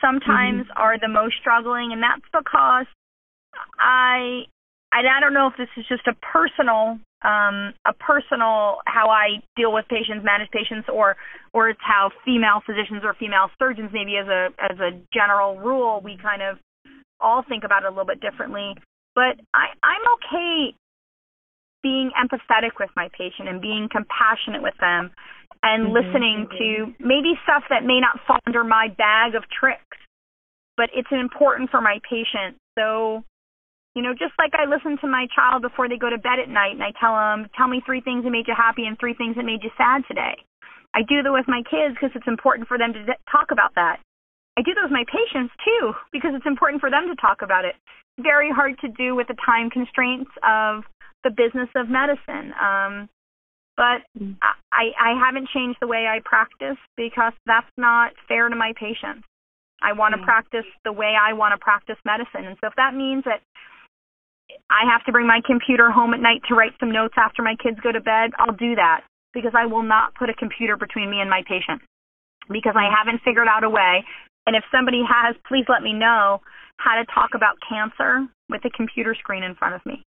sometimes 0.00 0.66
mm-hmm. 0.66 0.82
are 0.82 0.98
the 0.98 1.08
most 1.08 1.36
struggling, 1.40 1.92
and 1.92 2.02
that's 2.02 2.28
because 2.32 2.86
I 3.80 4.44
I 4.92 5.20
don't 5.20 5.32
know 5.32 5.48
if 5.48 5.56
this 5.56 5.72
is 5.76 5.86
just 5.88 6.06
a 6.06 6.14
personal 6.20 6.98
um, 7.24 7.72
a 7.88 7.92
personal 7.98 8.84
how 8.86 9.08
I 9.08 9.40
deal 9.56 9.72
with 9.72 9.88
patients, 9.88 10.22
manage 10.22 10.50
patients, 10.50 10.88
or 10.92 11.16
or 11.52 11.70
it's 11.70 11.80
how 11.82 12.10
female 12.24 12.60
physicians 12.64 13.02
or 13.02 13.14
female 13.14 13.48
surgeons 13.58 13.90
maybe 13.92 14.16
as 14.16 14.28
a 14.28 14.48
as 14.60 14.78
a 14.78 15.00
general 15.12 15.58
rule 15.58 16.00
we 16.04 16.18
kind 16.20 16.42
of 16.42 16.58
all 17.20 17.42
think 17.48 17.64
about 17.64 17.84
it 17.84 17.86
a 17.86 17.90
little 17.90 18.04
bit 18.04 18.20
differently. 18.20 18.74
But 19.14 19.40
I, 19.54 19.72
I'm 19.82 20.04
okay 20.18 20.74
being 21.82 22.10
empathetic 22.16 22.80
with 22.80 22.90
my 22.96 23.08
patient 23.16 23.48
and 23.48 23.60
being 23.60 23.88
compassionate 23.90 24.62
with 24.62 24.74
them 24.80 25.10
and 25.62 25.86
mm-hmm. 25.86 25.94
listening 25.94 26.48
to 26.58 26.92
maybe 26.98 27.38
stuff 27.44 27.62
that 27.70 27.84
may 27.84 28.00
not 28.00 28.20
fall 28.26 28.38
under 28.46 28.64
my 28.64 28.88
bag 28.96 29.34
of 29.34 29.44
tricks, 29.48 29.98
but 30.76 30.90
it's 30.94 31.12
important 31.12 31.70
for 31.70 31.80
my 31.80 32.00
patient. 32.08 32.56
So 32.76 33.22
you 33.94 34.02
know, 34.02 34.12
just 34.12 34.34
like 34.38 34.52
I 34.54 34.66
listen 34.66 34.98
to 35.00 35.08
my 35.08 35.26
child 35.34 35.62
before 35.62 35.88
they 35.88 35.96
go 35.96 36.10
to 36.10 36.18
bed 36.18 36.42
at 36.42 36.50
night 36.50 36.74
and 36.74 36.82
I 36.82 36.90
tell 36.98 37.14
them, 37.14 37.48
tell 37.56 37.68
me 37.68 37.80
three 37.86 38.00
things 38.00 38.24
that 38.24 38.30
made 38.30 38.48
you 38.48 38.54
happy 38.56 38.86
and 38.86 38.98
three 38.98 39.14
things 39.14 39.36
that 39.36 39.46
made 39.46 39.62
you 39.62 39.70
sad 39.78 40.02
today. 40.08 40.34
I 40.94 41.02
do 41.02 41.22
that 41.22 41.32
with 41.32 41.46
my 41.46 41.62
kids 41.62 41.94
because 41.94 42.10
it's 42.14 42.26
important 42.26 42.66
for 42.66 42.78
them 42.78 42.92
to 42.92 43.06
talk 43.30 43.50
about 43.50 43.74
that. 43.74 43.98
I 44.56 44.62
do 44.62 44.74
that 44.74 44.82
with 44.82 44.94
my 44.94 45.04
patients 45.06 45.54
too 45.64 45.94
because 46.12 46.34
it's 46.34 46.46
important 46.46 46.80
for 46.80 46.90
them 46.90 47.06
to 47.06 47.14
talk 47.16 47.42
about 47.42 47.64
it. 47.64 47.74
Very 48.18 48.50
hard 48.50 48.78
to 48.82 48.88
do 48.88 49.14
with 49.14 49.26
the 49.26 49.38
time 49.44 49.70
constraints 49.70 50.30
of 50.42 50.82
the 51.22 51.30
business 51.30 51.70
of 51.74 51.88
medicine. 51.88 52.54
Um, 52.58 53.08
but 53.76 54.06
mm. 54.18 54.36
I, 54.70 54.94
I 54.98 55.18
haven't 55.18 55.48
changed 55.50 55.78
the 55.80 55.88
way 55.88 56.06
I 56.06 56.20
practice 56.24 56.78
because 56.96 57.32
that's 57.46 57.70
not 57.76 58.12
fair 58.28 58.48
to 58.48 58.54
my 58.54 58.72
patients. 58.78 59.26
I 59.82 59.92
want 59.92 60.14
to 60.14 60.20
mm. 60.20 60.24
practice 60.24 60.66
the 60.84 60.92
way 60.92 61.14
I 61.18 61.32
want 61.32 61.52
to 61.52 61.58
practice 61.58 61.96
medicine. 62.04 62.46
And 62.46 62.56
so 62.60 62.68
if 62.68 62.74
that 62.76 62.94
means 62.94 63.24
that 63.24 63.42
I 64.70 64.90
have 64.90 65.04
to 65.06 65.12
bring 65.12 65.26
my 65.26 65.40
computer 65.44 65.90
home 65.90 66.14
at 66.14 66.20
night 66.20 66.42
to 66.48 66.54
write 66.54 66.72
some 66.80 66.92
notes 66.92 67.14
after 67.16 67.42
my 67.42 67.56
kids 67.62 67.78
go 67.82 67.92
to 67.92 68.00
bed, 68.00 68.30
I'll 68.38 68.54
do 68.54 68.74
that 68.74 69.02
because 69.32 69.52
I 69.54 69.66
will 69.66 69.82
not 69.82 70.14
put 70.14 70.30
a 70.30 70.34
computer 70.34 70.76
between 70.76 71.10
me 71.10 71.20
and 71.20 71.28
my 71.28 71.42
patient 71.48 71.82
because 72.48 72.74
I 72.76 72.88
haven't 72.92 73.22
figured 73.24 73.48
out 73.48 73.64
a 73.64 73.70
way. 73.70 74.04
And 74.46 74.54
if 74.54 74.64
somebody 74.70 75.02
has, 75.08 75.34
please 75.48 75.64
let 75.68 75.82
me 75.82 75.92
know 75.92 76.40
how 76.76 76.96
to 76.96 77.04
talk 77.12 77.30
about 77.34 77.56
cancer 77.66 78.26
with 78.48 78.64
a 78.64 78.70
computer 78.70 79.14
screen 79.18 79.42
in 79.42 79.54
front 79.54 79.74
of 79.74 79.84
me. 79.86 80.04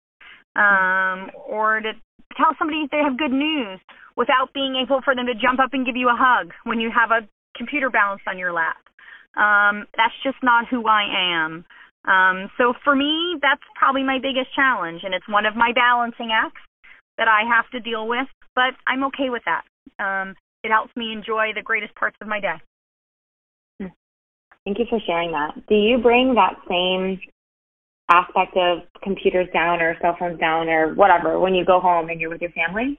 Um, 0.57 1.31
or 1.49 1.81
to 1.81 1.92
tell 2.37 2.57
somebody 2.59 2.88
they 2.90 3.05
have 3.05 3.18
good 3.18 3.33
news 3.33 3.81
without 4.16 4.53
being 4.53 4.77
able 4.77 5.01
for 5.03 5.14
them 5.14 5.27
to 5.27 5.35
jump 5.35 5.61
up 5.61 5.73
and 5.73 5.87
give 5.87 5.97
you 5.97 6.09
a 6.09 6.16
hug 6.16 6.53
when 6.64 6.81
you 6.81 6.90
have 6.90 7.11
a 7.11 7.27
computer 7.57 7.90
balanced 7.90 8.25
on 8.27 8.38
your 8.38 8.53
lap. 8.53 8.81
Um, 9.37 9.87
that's 9.97 10.16
just 10.23 10.37
not 10.42 10.68
who 10.68 10.87
I 10.87 11.05
am. 11.09 11.64
Um, 12.05 12.51
so 12.59 12.75
for 12.83 12.97
me, 12.97 13.38
that's 13.41 13.62
probably 13.77 14.03
my 14.03 14.19
biggest 14.19 14.55
challenge, 14.55 15.03
and 15.05 15.15
it's 15.15 15.29
one 15.29 15.47
of 15.47 15.55
my 15.55 15.73
balancing 15.73 16.31
acts 16.33 16.61
that 17.19 17.29
I 17.29 17.43
have 17.47 17.71
to 17.71 17.81
deal 17.81 18.09
with. 18.09 18.27
But 18.55 18.75
I'm 18.87 19.05
okay 19.05 19.31
with 19.31 19.43
that. 19.47 19.62
Um, 20.03 20.35
it 20.65 20.71
helps 20.71 20.95
me 20.97 21.12
enjoy 21.12 21.53
the 21.55 21.62
greatest 21.62 21.95
parts 21.95 22.17
of 22.21 22.29
my 22.29 22.41
day. 22.41 22.59
Thank 24.65 24.79
you 24.79 24.85
for 24.88 25.01
sharing 25.07 25.33
that. 25.33 25.67
Do 25.69 25.75
you 25.75 25.99
bring 25.99 26.35
that 26.35 26.55
same 26.69 27.19
aspect 28.11 28.57
of 28.57 28.81
computers 29.03 29.49
down 29.53 29.81
or 29.81 29.97
cell 30.01 30.17
phones 30.19 30.38
down 30.38 30.69
or 30.69 30.95
whatever 30.95 31.41
when 31.41 31.55
you 31.55 31.65
go 31.65 31.81
home 31.81 32.11
and 32.11 32.21
you're 32.21 32.31
with 32.31 32.41
your 32.41 32.53
family? 32.53 32.99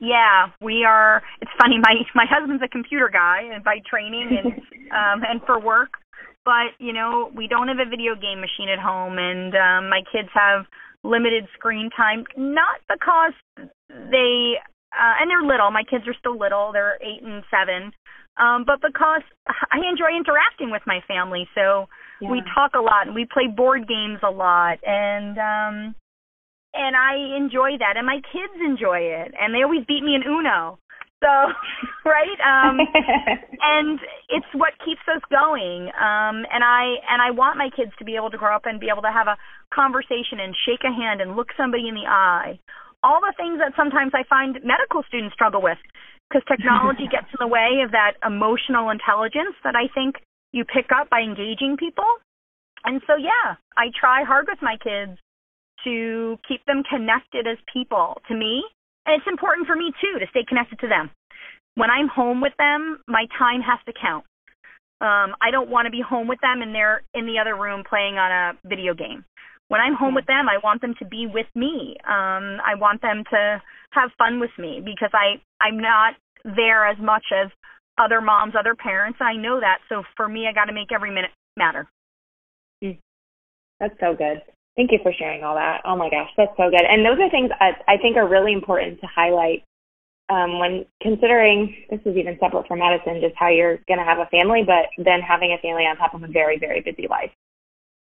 Yeah, 0.00 0.48
we 0.60 0.84
are. 0.84 1.22
It's 1.40 1.50
funny. 1.60 1.76
My 1.78 1.94
my 2.14 2.24
husband's 2.28 2.62
a 2.62 2.68
computer 2.68 3.08
guy, 3.12 3.42
and 3.52 3.62
by 3.62 3.78
training 3.88 4.30
and 4.42 4.52
um, 4.90 5.22
and 5.28 5.40
for 5.46 5.60
work, 5.60 5.90
but 6.44 6.74
you 6.78 6.92
know 6.92 7.30
we 7.34 7.46
don't 7.46 7.68
have 7.68 7.78
a 7.78 7.88
video 7.88 8.14
game 8.14 8.40
machine 8.40 8.68
at 8.68 8.78
home 8.78 9.18
and 9.18 9.54
um 9.54 9.88
my 9.88 10.02
kids 10.12 10.28
have 10.34 10.66
limited 11.04 11.46
screen 11.54 11.90
time 11.96 12.24
not 12.36 12.80
because 12.88 13.34
they 13.88 14.54
uh 14.92 15.14
and 15.20 15.30
they're 15.30 15.42
little. 15.42 15.70
My 15.70 15.84
kids 15.88 16.06
are 16.06 16.14
still 16.14 16.38
little. 16.38 16.70
They're 16.72 16.98
8 17.02 17.22
and 17.22 17.44
7 17.50 17.92
um 18.38 18.64
but 18.66 18.80
because 18.80 19.22
I 19.70 19.78
enjoy 19.88 20.16
interacting 20.16 20.70
with 20.70 20.82
my 20.86 21.00
family 21.06 21.48
so 21.54 21.88
yeah. 22.20 22.30
we 22.30 22.42
talk 22.54 22.72
a 22.74 22.80
lot 22.80 23.06
and 23.06 23.14
we 23.14 23.26
play 23.26 23.46
board 23.48 23.88
games 23.88 24.20
a 24.22 24.30
lot 24.30 24.78
and 24.84 25.38
um 25.38 25.94
and 26.74 26.96
I 26.96 27.36
enjoy 27.36 27.76
that 27.78 27.96
and 27.96 28.06
my 28.06 28.20
kids 28.32 28.56
enjoy 28.64 29.00
it 29.00 29.34
and 29.38 29.54
they 29.54 29.62
always 29.62 29.84
beat 29.86 30.02
me 30.02 30.14
in 30.14 30.22
Uno 30.22 30.78
so, 31.22 31.54
right? 32.04 32.40
Um, 32.42 32.82
and 33.62 34.02
it's 34.28 34.50
what 34.52 34.74
keeps 34.84 35.06
us 35.06 35.22
going. 35.30 35.88
Um, 35.94 36.42
and 36.50 36.66
I 36.66 36.98
and 37.06 37.22
I 37.22 37.30
want 37.30 37.56
my 37.56 37.70
kids 37.70 37.92
to 37.98 38.04
be 38.04 38.18
able 38.18 38.30
to 38.34 38.38
grow 38.38 38.54
up 38.54 38.66
and 38.66 38.82
be 38.82 38.90
able 38.90 39.06
to 39.06 39.14
have 39.14 39.30
a 39.30 39.38
conversation 39.70 40.42
and 40.42 40.52
shake 40.66 40.82
a 40.82 40.92
hand 40.92 41.22
and 41.22 41.38
look 41.38 41.54
somebody 41.56 41.86
in 41.86 41.94
the 41.94 42.10
eye. 42.10 42.58
All 43.02 43.22
the 43.22 43.34
things 43.38 43.58
that 43.62 43.72
sometimes 43.78 44.12
I 44.14 44.26
find 44.28 44.58
medical 44.62 45.02
students 45.06 45.34
struggle 45.34 45.62
with 45.62 45.78
because 46.28 46.42
technology 46.50 47.06
gets 47.10 47.30
in 47.30 47.38
the 47.40 47.50
way 47.50 47.82
of 47.86 47.94
that 47.94 48.18
emotional 48.26 48.90
intelligence 48.90 49.54
that 49.64 49.74
I 49.74 49.86
think 49.94 50.18
you 50.52 50.64
pick 50.66 50.90
up 50.94 51.08
by 51.08 51.22
engaging 51.22 51.76
people. 51.78 52.06
And 52.84 53.00
so, 53.06 53.14
yeah, 53.16 53.56
I 53.76 53.94
try 53.94 54.22
hard 54.22 54.46
with 54.50 54.58
my 54.60 54.76
kids 54.76 55.18
to 55.84 56.38
keep 56.46 56.64
them 56.66 56.82
connected 56.82 57.46
as 57.46 57.58
people 57.72 58.20
to 58.28 58.34
me 58.34 58.62
and 59.06 59.16
it's 59.18 59.28
important 59.28 59.66
for 59.66 59.76
me 59.76 59.92
too 60.00 60.18
to 60.18 60.26
stay 60.30 60.44
connected 60.46 60.78
to 60.80 60.88
them. 60.88 61.10
When 61.74 61.90
I'm 61.90 62.08
home 62.08 62.40
with 62.40 62.52
them, 62.58 63.00
my 63.08 63.26
time 63.38 63.60
has 63.62 63.78
to 63.86 63.92
count. 63.92 64.24
Um, 65.00 65.34
I 65.42 65.50
don't 65.50 65.70
want 65.70 65.86
to 65.86 65.90
be 65.90 66.00
home 66.00 66.28
with 66.28 66.38
them 66.40 66.62
and 66.62 66.74
they're 66.74 67.02
in 67.14 67.26
the 67.26 67.38
other 67.40 67.56
room 67.56 67.82
playing 67.88 68.18
on 68.18 68.30
a 68.30 68.68
video 68.68 68.94
game. 68.94 69.24
When 69.68 69.80
I'm 69.80 69.94
home 69.94 70.14
with 70.14 70.26
them, 70.26 70.46
I 70.48 70.58
want 70.62 70.82
them 70.82 70.94
to 70.98 71.04
be 71.06 71.26
with 71.26 71.46
me. 71.54 71.96
Um, 72.04 72.60
I 72.60 72.76
want 72.76 73.00
them 73.00 73.24
to 73.30 73.62
have 73.92 74.10
fun 74.18 74.38
with 74.38 74.50
me 74.58 74.82
because 74.84 75.10
I 75.14 75.40
I'm 75.64 75.78
not 75.78 76.14
there 76.44 76.86
as 76.86 76.98
much 77.00 77.24
as 77.32 77.50
other 77.98 78.20
moms, 78.20 78.54
other 78.58 78.74
parents. 78.74 79.18
I 79.20 79.34
know 79.34 79.60
that. 79.60 79.78
So 79.88 80.02
for 80.16 80.28
me, 80.28 80.46
I 80.46 80.52
got 80.52 80.66
to 80.66 80.72
make 80.72 80.92
every 80.92 81.10
minute 81.10 81.30
matter. 81.56 81.88
Mm. 82.82 82.98
That's 83.80 83.94
so 83.98 84.14
good. 84.14 84.42
Thank 84.76 84.90
you 84.90 84.98
for 85.02 85.12
sharing 85.12 85.44
all 85.44 85.54
that. 85.54 85.82
Oh 85.84 85.96
my 85.96 86.08
gosh, 86.08 86.30
that's 86.36 86.56
so 86.56 86.70
good. 86.70 86.80
And 86.80 87.04
those 87.04 87.20
are 87.20 87.28
things 87.28 87.50
I, 87.60 87.76
I 87.86 87.96
think 87.98 88.16
are 88.16 88.28
really 88.28 88.52
important 88.52 89.00
to 89.00 89.06
highlight 89.06 89.64
um, 90.32 90.58
when 90.58 90.86
considering 91.02 91.76
this 91.90 92.00
is 92.06 92.16
even 92.16 92.38
separate 92.40 92.66
from 92.66 92.78
medicine, 92.78 93.20
just 93.20 93.36
how 93.36 93.48
you're 93.48 93.84
going 93.84 94.00
to 94.00 94.08
have 94.08 94.18
a 94.18 94.30
family, 94.32 94.64
but 94.64 94.88
then 94.96 95.20
having 95.20 95.52
a 95.52 95.60
family 95.60 95.84
on 95.84 95.96
top 95.96 96.14
of 96.14 96.22
a 96.22 96.28
very, 96.28 96.58
very 96.58 96.80
busy 96.80 97.06
life, 97.08 97.30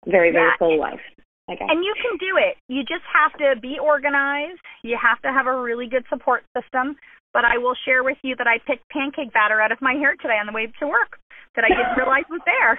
very, 0.04 0.32
very 0.32 0.52
yeah. 0.52 0.60
full 0.60 0.78
life. 0.78 1.00
Okay. 1.48 1.64
And 1.66 1.82
you 1.82 1.94
can 1.96 2.14
do 2.20 2.36
it. 2.36 2.60
You 2.68 2.84
just 2.84 3.06
have 3.08 3.32
to 3.40 3.58
be 3.58 3.78
organized. 3.80 4.60
You 4.84 4.98
have 5.00 5.20
to 5.22 5.32
have 5.32 5.46
a 5.46 5.56
really 5.56 5.88
good 5.88 6.04
support 6.10 6.44
system. 6.54 6.96
But 7.32 7.44
I 7.44 7.58
will 7.58 7.74
share 7.86 8.02
with 8.02 8.18
you 8.22 8.36
that 8.36 8.46
I 8.46 8.58
picked 8.58 8.88
pancake 8.90 9.32
batter 9.32 9.60
out 9.60 9.72
of 9.72 9.80
my 9.80 9.94
hair 9.94 10.14
today 10.20 10.38
on 10.38 10.46
the 10.46 10.52
way 10.52 10.66
to 10.78 10.86
work 10.86 11.18
that 11.54 11.64
I 11.64 11.68
didn't 11.68 11.96
realize 11.98 12.26
was 12.28 12.42
there 12.44 12.78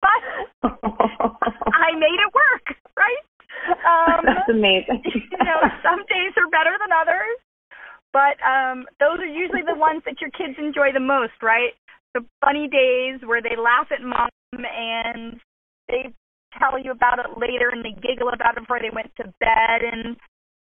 but 0.00 0.20
I 1.74 1.94
made 1.96 2.18
it 2.18 2.30
work, 2.34 2.66
right? 2.96 3.24
Um, 3.68 4.24
That's 4.24 4.48
amazing. 4.48 5.02
you 5.14 5.44
know, 5.44 5.60
some 5.82 6.00
days 6.08 6.32
are 6.36 6.48
better 6.48 6.74
than 6.78 6.92
others, 6.94 7.38
but 8.12 8.38
um, 8.40 8.86
those 9.00 9.20
are 9.20 9.28
usually 9.28 9.62
the 9.66 9.76
ones 9.76 10.02
that 10.06 10.20
your 10.20 10.30
kids 10.30 10.56
enjoy 10.58 10.92
the 10.92 11.02
most, 11.02 11.36
right? 11.42 11.74
The 12.14 12.24
funny 12.40 12.68
days 12.68 13.20
where 13.24 13.42
they 13.42 13.56
laugh 13.58 13.88
at 13.92 14.00
mom 14.00 14.30
and 14.52 15.40
they 15.88 16.14
tell 16.56 16.78
you 16.80 16.90
about 16.90 17.18
it 17.18 17.36
later 17.36 17.68
and 17.68 17.84
they 17.84 17.92
giggle 18.00 18.32
about 18.32 18.56
it 18.56 18.64
before 18.64 18.80
they 18.80 18.90
went 18.92 19.12
to 19.16 19.28
bed 19.40 19.84
and 19.84 20.16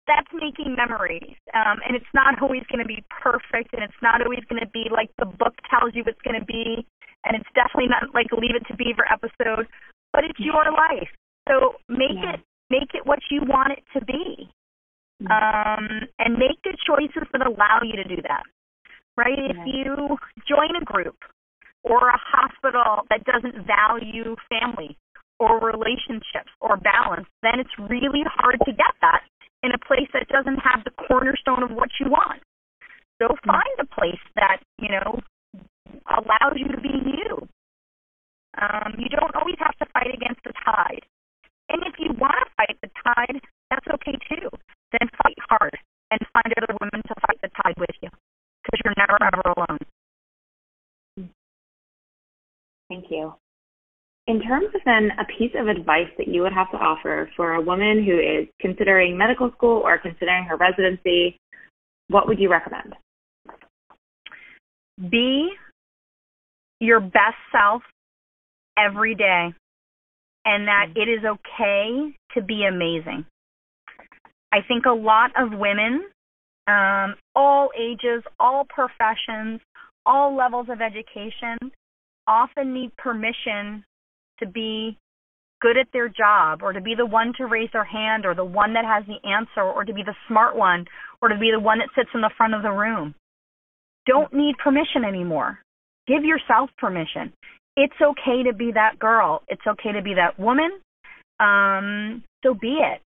that's 0.07 0.31
making 0.33 0.73
memories. 0.73 1.37
Um, 1.53 1.83
and 1.85 1.95
it's 1.95 2.09
not 2.15 2.41
always 2.41 2.63
going 2.71 2.81
to 2.81 2.87
be 2.87 3.03
perfect 3.11 3.73
and 3.73 3.83
it's 3.83 4.01
not 4.01 4.23
always 4.23 4.41
going 4.49 4.63
to 4.63 4.71
be 4.71 4.87
like 4.89 5.11
the 5.19 5.29
book 5.29 5.53
tells 5.69 5.93
you 5.93 6.03
it's 6.07 6.21
going 6.23 6.39
to 6.39 6.47
be 6.47 6.87
and 7.27 7.35
it's 7.35 7.51
definitely 7.53 7.91
not 7.91 8.15
like 8.15 8.31
Leave 8.31 8.55
It 8.55 8.63
to 8.71 8.75
Beaver 8.75 9.03
episode, 9.03 9.67
but 10.13 10.23
it's 10.23 10.39
your 10.39 10.71
life. 10.71 11.11
So 11.47 11.75
make 11.89 12.15
yeah. 12.15 12.35
it 12.35 12.39
make 12.69 12.95
it 12.95 13.05
what 13.05 13.19
you 13.31 13.41
want 13.43 13.71
it 13.71 13.83
to 13.95 14.03
be, 14.03 14.49
um, 15.27 16.07
and 16.19 16.39
make 16.39 16.59
the 16.63 16.75
choices 16.87 17.27
that 17.31 17.45
allow 17.45 17.79
you 17.83 17.95
to 17.95 18.07
do 18.07 18.21
that. 18.23 18.43
Right? 19.15 19.37
Yeah. 19.37 19.51
If 19.51 19.59
you 19.67 20.17
join 20.47 20.75
a 20.79 20.83
group 20.83 21.17
or 21.83 22.09
a 22.09 22.19
hospital 22.19 23.07
that 23.09 23.23
doesn't 23.23 23.65
value 23.65 24.35
family 24.49 24.97
or 25.39 25.59
relationships 25.59 26.51
or 26.61 26.77
balance, 26.77 27.27
then 27.43 27.59
it's 27.59 27.73
really 27.77 28.23
hard 28.25 28.59
to 28.65 28.71
get 28.71 28.93
that 29.01 29.21
in 29.63 29.71
a 29.71 29.79
place 29.79 30.07
that 30.13 30.27
doesn't 30.27 30.59
have 30.59 30.83
the 30.83 30.91
cornerstone 31.07 31.63
of 31.63 31.71
what 31.71 31.89
you 31.99 32.09
want. 32.09 32.41
So 33.21 33.33
find 33.45 33.73
a 33.79 33.85
place 33.85 34.21
that, 34.35 34.61
you 34.77 34.89
know, 34.89 35.19
allows 36.09 36.55
you 36.55 36.67
to 36.69 36.81
be 36.81 36.89
you. 36.89 37.47
Um, 38.61 38.95
you 38.97 39.09
don't 39.09 39.35
always 39.35 39.55
have 39.59 39.77
to 39.77 39.85
fight 39.93 40.13
against 40.13 40.41
the 40.43 40.53
tide. 40.65 41.05
And 41.69 41.83
if 41.85 41.95
you 41.99 42.11
want 42.19 42.35
to 42.39 42.47
fight 42.57 42.77
the 42.81 42.89
tide, 43.03 43.41
that's 43.69 43.87
okay 43.95 44.17
too. 44.29 44.49
Then 44.91 45.09
fight 45.23 45.37
hard 45.49 45.77
and 46.11 46.19
find 46.33 46.53
other 46.57 46.75
women 46.81 47.01
to 47.07 47.15
fight 47.27 47.37
the 47.41 47.49
tide 47.63 47.75
with 47.77 47.95
you 48.01 48.09
because 48.63 48.79
you're 48.83 48.95
never 48.97 49.17
ever 49.21 49.41
alone. 49.55 49.79
Thank 52.89 53.05
you. 53.11 53.33
in 54.27 54.41
terms 54.41 54.67
of 54.75 54.81
then 54.85 55.11
a 55.19 55.25
piece 55.37 55.51
of 55.57 55.67
advice 55.67 56.09
that 56.17 56.27
you 56.27 56.41
would 56.41 56.53
have 56.53 56.69
to 56.71 56.77
offer 56.77 57.29
for 57.35 57.53
a 57.53 57.61
woman 57.61 58.03
who 58.03 58.19
is 58.19 58.47
considering 58.59 59.17
medical 59.17 59.51
school 59.51 59.81
or 59.83 59.97
considering 59.97 60.43
her 60.43 60.57
residency, 60.57 61.39
what 62.09 62.27
would 62.27 62.39
you 62.39 62.49
recommend? 62.49 62.93
Be 65.09 65.49
your 66.79 66.99
best 66.99 67.37
self 67.51 67.81
every 68.77 69.15
day, 69.15 69.53
and 70.45 70.67
that 70.67 70.87
mm-hmm. 70.89 70.99
it 70.99 71.09
is 71.09 71.23
okay 71.25 72.15
to 72.35 72.41
be 72.41 72.65
amazing. 72.65 73.25
I 74.51 74.59
think 74.67 74.85
a 74.85 74.91
lot 74.91 75.31
of 75.37 75.57
women, 75.57 76.03
um, 76.67 77.15
all 77.35 77.69
ages, 77.77 78.23
all 78.39 78.65
professions, 78.69 79.61
all 80.05 80.35
levels 80.35 80.67
of 80.69 80.81
education, 80.81 81.57
often 82.27 82.73
need 82.73 82.95
permission 82.97 83.83
to 84.39 84.47
be 84.47 84.97
good 85.61 85.77
at 85.77 85.87
their 85.91 86.07
job 86.07 86.61
or 86.61 86.71
to 86.71 86.81
be 86.81 86.93
the 86.95 87.05
one 87.05 87.33
to 87.37 87.45
raise 87.45 87.69
their 87.73 87.83
hand 87.83 88.25
or 88.25 88.35
the 88.35 88.45
one 88.45 88.73
that 88.73 88.85
has 88.85 89.03
the 89.07 89.27
answer 89.27 89.61
or 89.61 89.83
to 89.83 89.93
be 89.93 90.03
the 90.03 90.15
smart 90.27 90.55
one 90.55 90.85
or 91.21 91.29
to 91.29 91.37
be 91.37 91.51
the 91.51 91.59
one 91.59 91.79
that 91.79 91.89
sits 91.95 92.09
in 92.13 92.21
the 92.21 92.29
front 92.37 92.53
of 92.53 92.61
the 92.61 92.69
room. 92.69 93.15
Don't 94.05 94.31
need 94.33 94.55
permission 94.63 95.03
anymore. 95.03 95.59
Give 96.07 96.23
yourself 96.23 96.69
permission. 96.77 97.33
It's 97.75 97.93
okay 98.01 98.43
to 98.43 98.53
be 98.53 98.71
that 98.73 98.97
girl. 98.97 99.43
It's 99.47 99.61
okay 99.67 99.91
to 99.91 100.01
be 100.01 100.15
that 100.15 100.39
woman. 100.39 100.79
Um, 101.39 102.23
so 102.43 102.53
be 102.53 102.79
it. 102.81 103.01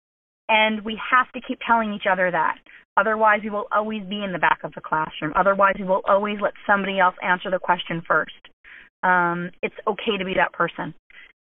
And 0.48 0.84
we 0.84 0.98
have 1.10 1.30
to 1.32 1.40
keep 1.46 1.58
telling 1.66 1.92
each 1.92 2.06
other 2.10 2.30
that. 2.30 2.56
Otherwise, 2.96 3.40
we 3.44 3.50
will 3.50 3.66
always 3.70 4.02
be 4.04 4.24
in 4.24 4.32
the 4.32 4.38
back 4.38 4.58
of 4.64 4.72
the 4.74 4.80
classroom. 4.80 5.32
Otherwise, 5.36 5.76
we 5.78 5.84
will 5.84 6.02
always 6.08 6.38
let 6.42 6.52
somebody 6.66 6.98
else 6.98 7.14
answer 7.22 7.50
the 7.50 7.58
question 7.58 8.02
first. 8.06 8.32
Um, 9.04 9.50
it's 9.62 9.74
okay 9.86 10.18
to 10.18 10.24
be 10.24 10.34
that 10.34 10.52
person. 10.52 10.92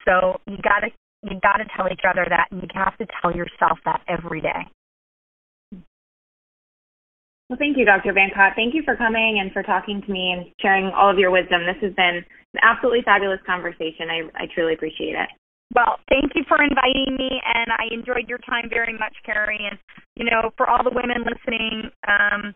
So 0.05 0.39
you 0.47 0.57
gotta 0.63 0.87
you 1.23 1.39
gotta 1.41 1.65
tell 1.75 1.87
each 1.91 2.01
other 2.09 2.25
that, 2.29 2.47
and 2.51 2.61
you 2.61 2.67
have 2.73 2.97
to 2.97 3.05
tell 3.21 3.35
yourself 3.35 3.77
that 3.85 4.01
every 4.07 4.41
day. 4.41 4.65
Well, 7.51 7.59
thank 7.59 7.75
you, 7.75 7.83
Dr. 7.83 8.15
Vancott. 8.15 8.55
Thank 8.55 8.71
you 8.71 8.79
for 8.87 8.95
coming 8.95 9.43
and 9.43 9.51
for 9.51 9.59
talking 9.59 9.99
to 9.99 10.07
me 10.07 10.31
and 10.31 10.47
sharing 10.63 10.87
all 10.95 11.11
of 11.11 11.19
your 11.19 11.35
wisdom. 11.35 11.67
This 11.67 11.83
has 11.83 11.91
been 11.99 12.23
an 12.23 12.61
absolutely 12.63 13.03
fabulous 13.03 13.43
conversation. 13.43 14.07
I, 14.07 14.23
I 14.39 14.47
truly 14.55 14.71
appreciate 14.71 15.19
it. 15.19 15.27
Well, 15.75 15.99
thank 16.07 16.31
you 16.31 16.47
for 16.47 16.63
inviting 16.63 17.19
me, 17.19 17.43
and 17.43 17.75
I 17.75 17.91
enjoyed 17.91 18.31
your 18.31 18.39
time 18.47 18.71
very 18.71 18.95
much, 18.95 19.11
Carrie. 19.27 19.67
And 19.67 19.75
you 20.15 20.23
know, 20.23 20.55
for 20.55 20.71
all 20.71 20.79
the 20.79 20.95
women 20.95 21.27
listening, 21.27 21.91
um, 22.07 22.55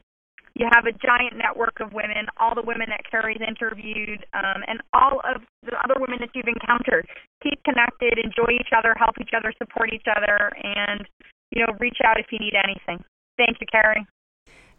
you 0.56 0.64
have 0.72 0.88
a 0.88 0.96
giant 0.96 1.36
network 1.36 1.84
of 1.84 1.92
women, 1.92 2.32
all 2.40 2.56
the 2.56 2.64
women 2.64 2.88
that 2.88 3.04
Carrie's 3.04 3.44
interviewed, 3.44 4.24
um, 4.32 4.64
and 4.64 4.80
all 4.96 5.20
of 5.28 5.44
the 5.68 5.76
other 5.76 6.00
women 6.00 6.24
that 6.24 6.32
you've 6.32 6.48
encountered. 6.48 7.04
Keep 7.44 7.68
connected, 7.68 8.16
enjoy 8.16 8.56
each 8.56 8.72
other, 8.72 8.96
help 8.96 9.20
each 9.20 9.36
other, 9.36 9.52
support 9.60 9.92
each 9.92 10.08
other, 10.08 10.56
and 10.64 11.04
you 11.52 11.60
know, 11.60 11.76
reach 11.84 12.00
out 12.08 12.16
if 12.16 12.32
you 12.32 12.40
need 12.40 12.56
anything. 12.56 13.04
Thank 13.36 13.60
you, 13.60 13.68
Carrie. 13.68 14.08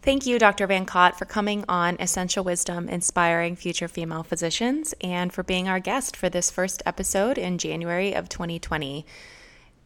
Thank 0.03 0.25
you, 0.25 0.39
Dr. 0.39 0.69
Vancott, 0.69 1.17
for 1.17 1.25
coming 1.25 1.65
on 1.69 1.97
Essential 1.99 2.45
Wisdom 2.45 2.89
Inspiring 2.89 3.57
Future 3.57 3.89
Female 3.89 4.23
Physicians 4.23 4.95
and 5.01 5.33
for 5.33 5.43
being 5.43 5.69
our 5.69 5.81
guest 5.81 6.17
for 6.17 6.29
this 6.29 6.51
first 6.51 6.83
episode 6.87 7.39
in 7.39 7.59
January 7.59 8.15
of 8.15 8.29
2020 8.29 9.05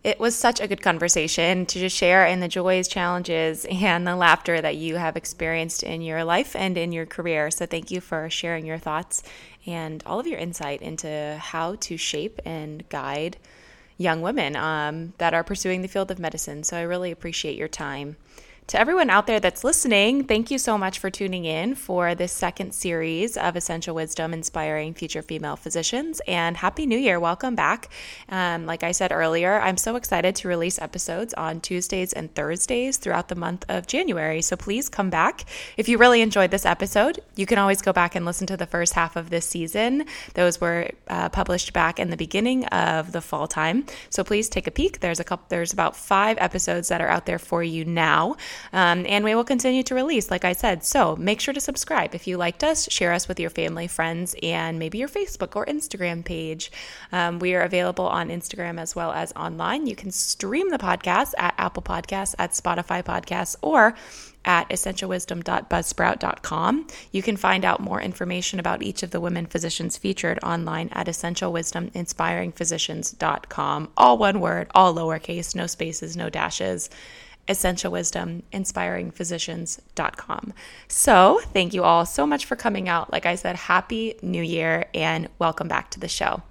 it 0.03 0.19
was 0.19 0.35
such 0.35 0.61
a 0.61 0.69
good 0.69 0.83
conversation 0.83 1.67
to 1.67 1.79
just 1.79 1.95
share 1.95 2.25
in 2.25 2.41
the 2.41 2.49
joys, 2.49 2.89
challenges, 2.89 3.67
and 3.67 4.07
the 4.07 4.17
laughter 4.17 4.61
that 4.61 4.77
you 4.77 4.97
have 4.97 5.17
experienced 5.17 5.83
in 5.83 6.01
your 6.01 6.25
life 6.25 6.57
and 6.57 6.79
in 6.79 6.91
your 6.91 7.05
career. 7.05 7.51
So, 7.51 7.67
thank 7.67 7.91
you 7.91 8.01
for 8.01 8.31
sharing 8.31 8.65
your 8.65 8.79
thoughts 8.79 9.23
and 9.67 10.03
all 10.07 10.19
of 10.19 10.27
your 10.27 10.39
insight 10.39 10.81
into 10.81 11.39
how 11.39 11.75
to 11.81 11.99
shape 11.99 12.41
and 12.47 12.89
guide 12.89 13.37
young 13.99 14.23
women 14.23 14.57
um, 14.57 15.13
that 15.19 15.35
are 15.35 15.45
pursuing 15.45 15.83
the 15.83 15.89
field 15.89 16.11
of 16.11 16.19
medicine. 16.19 16.65
So, 16.65 16.79
I 16.79 16.83
really 16.83 17.11
appreciate 17.11 17.59
your 17.59 17.69
time. 17.69 18.17
To 18.71 18.79
everyone 18.79 19.11
out 19.11 19.27
there 19.27 19.41
that's 19.41 19.65
listening, 19.65 20.23
thank 20.23 20.49
you 20.49 20.57
so 20.57 20.79
much 20.79 21.01
for 21.01 21.11
tuning 21.11 21.45
in 21.45 21.75
for 21.75 22.15
this 22.15 22.31
second 22.31 22.73
series 22.73 23.37
of 23.37 23.57
Essential 23.57 23.97
Wisdom 23.97 24.33
Inspiring 24.33 24.95
Future 24.95 25.23
Female 25.23 25.57
Physicians. 25.57 26.23
And 26.29 26.57
Happy 26.57 26.87
New 26.87 26.97
Year. 26.97 27.19
Welcome 27.19 27.57
back. 27.57 27.89
Um, 28.29 28.67
like 28.67 28.85
I 28.85 28.93
said 28.93 29.11
earlier, 29.11 29.61
I'm 29.61 29.77
so 29.77 29.97
excited 29.97 30.37
to 30.37 30.47
release 30.47 30.81
episodes 30.81 31.35
on 31.35 31.61
Tuesdays 31.61 32.13
and 32.13 32.33
Thursdays 32.33 32.97
throughout 32.99 33.27
the 33.27 33.35
month 33.35 33.65
of 33.69 33.89
January. 33.89 34.41
So 34.41 34.55
please 34.55 34.89
come 34.89 35.11
back. 35.11 35.47
If 35.77 35.89
you 35.89 35.99
really 35.99 36.21
enjoyed 36.21 36.53
this 36.53 36.65
episode, 36.65 37.19
you 37.35 37.47
can 37.47 37.59
always 37.59 37.83
go 37.83 37.93
back 37.93 38.15
and 38.15 38.25
listen 38.25 38.47
to 38.47 38.57
the 38.57 38.67
first 38.67 38.93
half 38.93 39.17
of 39.17 39.31
this 39.31 39.47
season. 39.47 40.05
Those 40.35 40.61
were 40.61 40.91
uh, 41.09 41.29
published 41.31 41.73
back 41.73 41.99
in 41.99 42.11
the 42.11 42.17
beginning 42.17 42.67
of 42.67 43.11
the 43.11 43.21
fall 43.21 43.49
time. 43.49 43.87
So 44.11 44.23
please 44.23 44.49
take 44.49 44.69
a 44.69 44.71
peek. 44.71 45.01
There's 45.01 45.19
a 45.19 45.25
couple, 45.25 45.47
there's 45.49 45.73
about 45.73 45.97
five 45.97 46.39
episodes 46.39 46.87
that 46.87 47.01
are 47.01 47.09
out 47.09 47.27
there 47.27 47.41
for 47.41 47.65
you 47.65 47.85
now. 47.85 48.37
Um, 48.73 49.05
and 49.09 49.25
we 49.25 49.35
will 49.35 49.45
continue 49.45 49.83
to 49.85 49.95
release, 49.95 50.31
like 50.31 50.45
I 50.45 50.53
said. 50.53 50.85
So 50.85 51.17
make 51.17 51.41
sure 51.41 51.55
to 51.55 51.61
subscribe. 51.61 52.15
If 52.15 52.27
you 52.27 52.37
liked 52.37 52.65
us, 52.65 52.91
share 52.91 53.13
us 53.13 53.29
with 53.29 53.41
your 53.41 53.51
family, 53.51 53.87
friends, 53.87 54.35
and 54.43 54.79
maybe 54.79 54.99
your 54.99 55.09
Facebook 55.09 55.57
or 55.57 55.67
Instagram 55.67 56.25
page. 56.25 56.71
Um, 57.13 57.39
we 57.39 57.55
are 57.55 57.63
available 57.63 58.07
on 58.07 58.29
Instagram 58.29 58.81
as 58.81 58.95
well 58.95 59.13
as 59.13 59.33
online. 59.33 59.87
You 59.87 59.97
can 59.97 60.11
stream 60.11 60.71
the 60.71 60.79
podcast 60.79 61.33
at 61.39 61.55
Apple 61.59 61.83
Podcasts, 61.83 62.35
at 62.39 62.53
Spotify 62.53 63.03
Podcasts, 63.03 63.57
or 63.63 63.95
at 64.45 64.69
essentialwisdom.buzzsprout.com. 64.71 66.87
You 67.13 67.23
can 67.23 67.37
find 67.37 67.65
out 67.65 67.79
more 67.81 68.01
information 68.01 68.59
about 68.59 68.83
each 68.83 69.03
of 69.03 69.11
the 69.11 69.21
women 69.21 69.45
physicians 69.47 69.99
featured 69.99 70.39
online 70.43 70.89
at 70.93 71.07
essentialwisdominspiringphysicians.com. 71.07 73.89
All 73.97 74.19
one 74.19 74.41
word, 74.41 74.69
all 74.75 74.95
lowercase, 74.95 75.55
no 75.55 75.67
spaces, 75.67 76.17
no 76.17 76.31
dashes. 76.31 76.89
Essential 77.49 77.93
Wisdom, 77.93 78.43
inspiringphysicians.com. 78.53 80.53
So, 80.89 81.41
thank 81.53 81.75
you 81.75 81.85
all 81.85 82.07
so 82.07 82.27
much 82.27 82.45
for 82.45 82.57
coming 82.57 82.89
out. 82.89 83.13
Like 83.13 83.27
I 83.27 83.35
said, 83.35 83.57
happy 83.57 84.15
new 84.23 84.43
year 84.43 84.87
and 84.95 85.29
welcome 85.39 85.69
back 85.69 85.91
to 85.93 86.01
the 86.01 86.09
show. 86.09 86.43